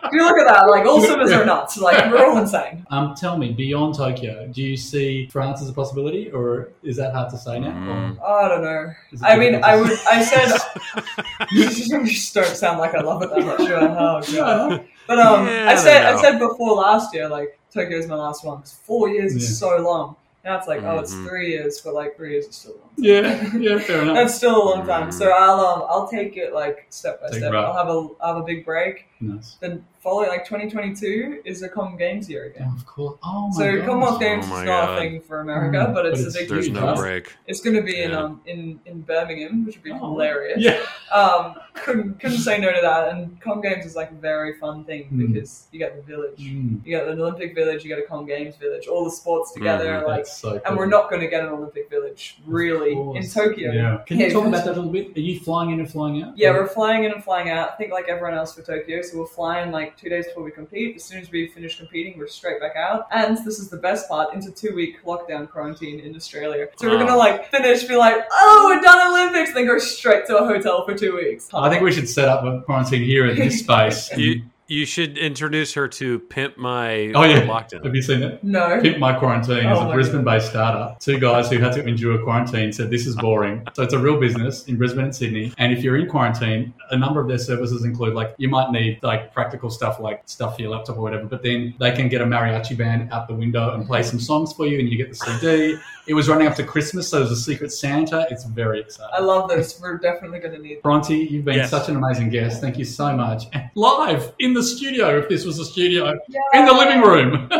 If 0.08 0.12
you 0.12 0.24
look 0.24 0.38
at 0.38 0.46
that, 0.48 0.68
like 0.68 0.84
all 0.86 1.00
swimmers 1.00 1.30
are 1.32 1.44
nuts. 1.44 1.78
Like 1.78 2.10
we're 2.10 2.26
all 2.26 2.38
insane. 2.38 2.84
Um, 2.90 3.14
tell 3.14 3.36
me, 3.38 3.52
beyond 3.52 3.94
Tokyo, 3.94 4.46
do 4.48 4.62
you 4.62 4.76
see 4.76 5.28
France 5.28 5.62
as 5.62 5.68
a 5.68 5.72
possibility, 5.72 6.30
or 6.30 6.70
is 6.82 6.96
that 6.96 7.12
hard 7.14 7.30
to 7.30 7.38
say 7.38 7.60
now? 7.60 7.70
Mm. 7.72 8.18
Oh, 8.22 8.34
I 8.34 8.48
don't 8.48 8.62
know. 8.62 8.92
I 9.22 9.36
mean, 9.36 9.62
I 9.62 9.76
would. 9.76 9.90
I 10.10 10.22
said. 10.22 10.58
you 11.52 11.68
just 12.06 12.34
don't 12.34 12.46
sound 12.46 12.78
like 12.78 12.94
I 12.94 13.00
love 13.00 13.22
it. 13.22 13.30
I'm 13.34 13.46
not 13.46 13.58
sure. 13.60 13.78
Oh 13.78 14.22
god. 14.34 14.84
But 15.06 15.18
um, 15.20 15.46
Yeah, 15.46 15.68
I 15.68 15.72
I 15.72 15.76
said 15.76 16.02
don't 16.02 16.18
I 16.18 16.20
said 16.20 16.38
before 16.38 16.74
last 16.74 17.14
year, 17.14 17.28
like 17.28 17.58
Tokyo 17.72 17.96
is 17.98 18.06
my 18.06 18.14
last 18.16 18.44
one 18.44 18.58
because 18.58 18.72
four 18.72 19.08
years 19.08 19.32
Yeah. 19.32 19.38
is 19.38 19.58
so 19.58 19.76
long. 19.78 20.16
Now 20.44 20.56
it's 20.56 20.68
like, 20.68 20.82
oh, 20.82 20.98
it's 21.00 21.12
Mhm. 21.14 21.26
three 21.28 21.48
years, 21.50 21.80
but 21.82 21.94
like 21.94 22.16
three 22.16 22.32
years 22.32 22.46
is 22.46 22.56
still 22.56 22.72
long. 22.80 22.90
Yeah, 22.96 23.56
yeah, 23.56 23.78
fair 23.78 24.02
enough. 24.02 24.14
That's 24.16 24.34
still 24.34 24.56
a 24.56 24.64
long 24.70 24.86
time. 24.86 25.08
Mhm. 25.08 25.12
So 25.12 25.30
I'll 25.30 25.60
um, 25.60 25.84
I'll 25.88 26.08
take 26.08 26.36
it 26.36 26.54
like 26.54 26.86
step 26.90 27.20
by 27.20 27.28
Take 27.28 27.38
step. 27.40 27.52
I'll 27.52 27.74
have 27.74 27.88
a 27.88 28.08
I'll 28.20 28.34
have 28.34 28.36
a 28.42 28.46
big 28.46 28.64
break. 28.64 29.07
Nice. 29.20 29.56
Then 29.60 29.84
following 30.00 30.28
like 30.28 30.44
2022 30.44 31.42
is 31.44 31.62
a 31.62 31.68
Common 31.68 31.96
Games 31.96 32.30
year 32.30 32.44
again. 32.44 32.68
Oh, 32.70 32.76
of 32.76 32.86
course. 32.86 33.18
Oh 33.22 33.48
my 33.48 33.56
So 33.56 33.76
god. 33.78 33.86
Commonwealth 33.86 34.20
Games 34.20 34.44
Oh 34.48 34.58
is 34.60 34.64
not 34.64 34.66
God. 34.66 34.96
a 34.98 35.00
thing 35.00 35.20
for 35.20 35.40
America, 35.40 35.78
Mm, 35.78 35.94
but 35.94 36.06
it's, 36.06 36.22
but 36.22 36.28
a 36.30 36.32
big 36.32 36.42
it's- 36.42 36.50
There's 36.50 36.66
huge 36.66 36.74
no 36.76 36.94
break. 36.94 37.34
It's 37.46 37.60
going 37.60 37.76
to 37.76 37.82
be 37.82 38.00
in 38.00 38.12
um 38.14 38.40
in, 38.46 38.80
in 38.86 39.00
Birmingham, 39.02 39.64
which 39.66 39.76
would 39.76 39.82
be 39.84 39.90
Oh. 39.92 39.98
hilarious. 39.98 40.58
Yeah. 40.60 40.80
Um, 41.12 41.54
couldn't 41.74 42.20
couldn't 42.20 42.38
say 42.38 42.58
no 42.58 42.72
to 42.72 42.80
that. 42.80 43.08
And 43.08 43.40
Com 43.40 43.60
Games 43.60 43.84
is 43.86 43.96
like 43.96 44.10
a 44.10 44.14
very 44.14 44.54
fun 44.58 44.84
thing 44.84 45.08
Mm. 45.12 45.32
because 45.32 45.66
you 45.72 45.78
get 45.78 45.96
the 45.96 46.02
village, 46.02 46.38
Mm, 46.40 46.84
you 46.84 46.96
get 46.96 47.08
an 47.08 47.20
Olympic 47.20 47.54
village, 47.54 47.82
you 47.84 47.88
get 47.88 47.98
a 47.98 48.06
Com 48.06 48.24
Games 48.26 48.56
village, 48.56 48.86
all 48.86 49.04
the 49.04 49.10
sports 49.10 49.52
together. 49.52 49.86
Mhm. 50.02 50.06
Like, 50.06 50.26
so 50.26 50.50
cool. 50.52 50.60
and 50.64 50.76
we're 50.76 50.86
not 50.86 51.10
going 51.10 51.20
to 51.20 51.28
get 51.28 51.42
an 51.42 51.48
Olympic 51.50 51.90
village 51.90 52.38
really 52.46 52.92
in. 52.92 53.28
Tokyo. 53.28 53.72
Yeah. 53.72 53.98
Can 54.06 54.18
Yeah, 54.18 54.26
you 54.26 54.32
talk 54.32 54.46
about 54.46 54.64
that 54.64 54.72
a 54.72 54.80
little 54.80 54.90
bit? 54.92 55.16
Are 55.16 55.20
you 55.20 55.38
flying 55.40 55.70
in 55.70 55.80
and 55.80 55.90
flying 55.90 56.22
out? 56.22 56.36
Yeah, 56.38 56.50
we're 56.52 56.66
flying 56.66 57.04
in 57.04 57.12
and 57.12 57.22
flying 57.22 57.50
out. 57.50 57.72
I 57.72 57.76
think 57.76 57.92
like 57.92 58.08
everyone 58.08 58.34
else 58.36 58.54
for 58.54 58.62
Tokyo. 58.62 59.02
So 59.10 59.18
we'll 59.18 59.26
fly 59.26 59.62
in 59.62 59.70
like 59.70 59.96
two 59.96 60.08
days 60.08 60.26
before 60.26 60.42
we 60.42 60.50
compete. 60.50 60.96
As 60.96 61.04
soon 61.04 61.20
as 61.20 61.30
we 61.30 61.48
finish 61.48 61.78
competing, 61.78 62.18
we're 62.18 62.26
straight 62.28 62.60
back 62.60 62.76
out. 62.76 63.06
And 63.12 63.36
this 63.38 63.58
is 63.58 63.68
the 63.70 63.76
best 63.78 64.08
part: 64.08 64.34
into 64.34 64.50
two 64.50 64.74
week 64.74 65.02
lockdown 65.04 65.50
quarantine 65.50 66.00
in 66.00 66.14
Australia. 66.16 66.68
So 66.76 66.88
we're 66.88 66.96
Wow. 66.98 67.06
gonna 67.06 67.16
like 67.16 67.50
finish, 67.50 67.84
be 67.84 67.96
like, 67.96 68.16
oh, 68.32 68.64
we're 68.74 68.82
done 68.82 69.08
Olympics, 69.10 69.54
then 69.54 69.66
go 69.66 69.78
straight 69.78 70.26
to 70.26 70.36
a 70.38 70.46
hotel 70.46 70.84
for 70.84 70.94
two 70.94 71.16
weeks. 71.16 71.48
I 71.54 71.68
think 71.70 71.82
we 71.82 71.92
should 71.92 72.08
set 72.08 72.28
up 72.28 72.44
a 72.44 72.60
quarantine 72.62 73.02
here 73.02 73.26
in 73.26 73.36
this 73.36 73.60
space. 73.64 74.10
You 74.16 74.42
you 74.70 74.84
should 74.84 75.16
introduce 75.16 75.72
her 75.72 75.88
to 75.88 76.18
Pimp 76.18 76.58
My 76.58 77.10
oh 77.14 77.22
yeah. 77.24 77.40
Lockdown. 77.46 77.82
Have 77.84 77.94
you 77.94 78.02
seen 78.02 78.22
it? 78.22 78.44
no. 78.44 78.78
Pimp 78.82 78.98
My 78.98 79.18
Quarantine 79.18 79.66
is 79.66 79.78
Oh 79.78 79.88
a 79.90 79.92
Brisbane-based 79.94 80.48
startup. 80.50 81.00
Two 81.00 81.18
guys 81.18 81.50
who 81.50 81.56
had 81.58 81.72
to 81.72 81.84
endure 81.86 82.22
quarantine 82.22 82.70
said 82.72 82.90
this 82.90 83.06
is 83.06 83.16
boring. 83.16 83.64
So 83.74 83.82
it's 83.84 83.94
a 83.94 83.98
real 83.98 84.18
business 84.20 84.64
in 84.66 84.76
Brisbane 84.76 85.04
and 85.04 85.14
Sydney. 85.14 85.52
And 85.56 85.72
if 85.72 85.82
you're 85.84 85.96
in 85.96 86.08
quarantine, 86.08 86.74
a 86.90 86.96
number 86.98 87.20
of 87.20 87.28
their 87.28 87.38
services 87.38 87.84
include 87.84 88.14
like 88.14 88.34
you 88.38 88.48
might 88.48 88.70
need 88.72 88.98
like 89.02 89.32
practical 89.32 89.70
stuff 89.70 90.00
like 90.00 90.22
stuff 90.26 90.56
for 90.56 90.62
your 90.62 90.72
laptop 90.72 90.96
or 90.98 91.02
whatever. 91.02 91.24
But 91.26 91.42
then 91.42 91.74
they 91.78 91.92
can 91.92 92.08
get 92.08 92.20
a 92.20 92.24
mariachi 92.26 92.76
band 92.76 93.10
out 93.12 93.26
the 93.28 93.34
window 93.34 93.72
and 93.74 93.86
play 93.86 94.02
some 94.02 94.18
songs 94.20 94.52
for 94.52 94.66
you, 94.66 94.78
and 94.80 94.88
you 94.88 94.96
get 94.98 95.08
the 95.10 95.14
CD. 95.14 95.78
It 96.08 96.14
was 96.14 96.28
running 96.28 96.46
up 96.46 96.54
to 96.56 96.64
Christmas, 96.64 97.08
so 97.08 97.18
there's 97.18 97.30
a 97.30 97.36
Secret 97.36 97.70
Santa. 97.70 98.26
It's 98.30 98.44
very 98.44 98.80
exciting. 98.80 99.10
I 99.14 99.20
love 99.20 99.48
this. 99.48 99.78
We're 99.80 99.98
definitely 99.98 100.40
gonna 100.40 100.58
need. 100.58 100.82
Bronte, 100.82 101.14
you've 101.14 101.44
been 101.44 101.56
Yes. 101.56 101.70
such 101.70 101.88
an 101.88 101.96
amazing 101.96 102.30
guest. 102.30 102.60
Thank 102.60 102.78
you 102.78 102.84
so 102.84 103.14
much. 103.14 103.44
And 103.52 103.70
live 103.74 104.32
in 104.38 104.54
the 104.54 104.57
studio, 104.62 105.18
if 105.18 105.28
this 105.28 105.44
was 105.44 105.58
a 105.58 105.64
studio, 105.64 106.18
in 106.54 106.64
the 106.64 106.72
living 106.72 107.00
room. 107.00 107.50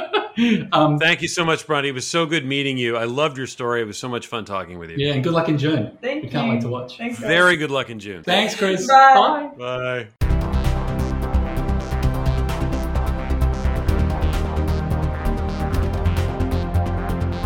um, 0.72 0.98
Thank 0.98 1.22
you 1.22 1.28
so 1.28 1.44
much, 1.44 1.66
Bronte. 1.66 1.88
It 1.88 1.92
was 1.92 2.06
so 2.06 2.26
good 2.26 2.44
meeting 2.46 2.78
you. 2.78 2.96
I 2.96 3.04
loved 3.04 3.36
your 3.36 3.46
story. 3.46 3.80
It 3.80 3.86
was 3.86 3.98
so 3.98 4.08
much 4.08 4.26
fun 4.26 4.44
talking 4.44 4.78
with 4.78 4.90
you. 4.90 4.96
yeah, 4.98 5.14
and 5.14 5.22
good 5.24 5.32
luck 5.32 5.48
in 5.48 5.58
June. 5.58 5.96
Thank 6.00 6.24
we 6.24 6.28
can't 6.28 6.46
you. 6.46 6.52
wait 6.54 6.60
to 6.62 6.68
watch. 6.68 6.96
Thanks. 6.98 7.18
Very 7.18 7.56
good 7.56 7.70
luck 7.70 7.90
in 7.90 7.98
June. 7.98 8.22
Thanks, 8.22 8.54
Chris. 8.54 8.86
Bye. 8.86 9.50
Bye. 9.58 10.08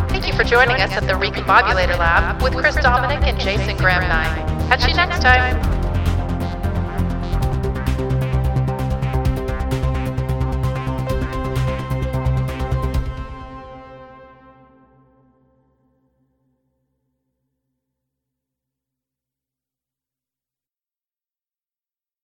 Thank 0.09 0.27
you 0.27 0.35
for 0.35 0.45
joining 0.45 0.77
us 0.77 0.93
at 0.93 1.07
the 1.07 1.15
Recombobulator 1.15 1.99
Lab 1.99 2.43
with 2.43 2.55
Chris 2.55 2.77
Dominic 2.77 3.23
and 3.27 3.41
Jason 3.41 3.77
Graham 3.77 4.03
Nye. 4.03 4.69
Catch 4.69 4.89
you 4.89 4.95
next 4.95 5.21
time. 5.21 5.72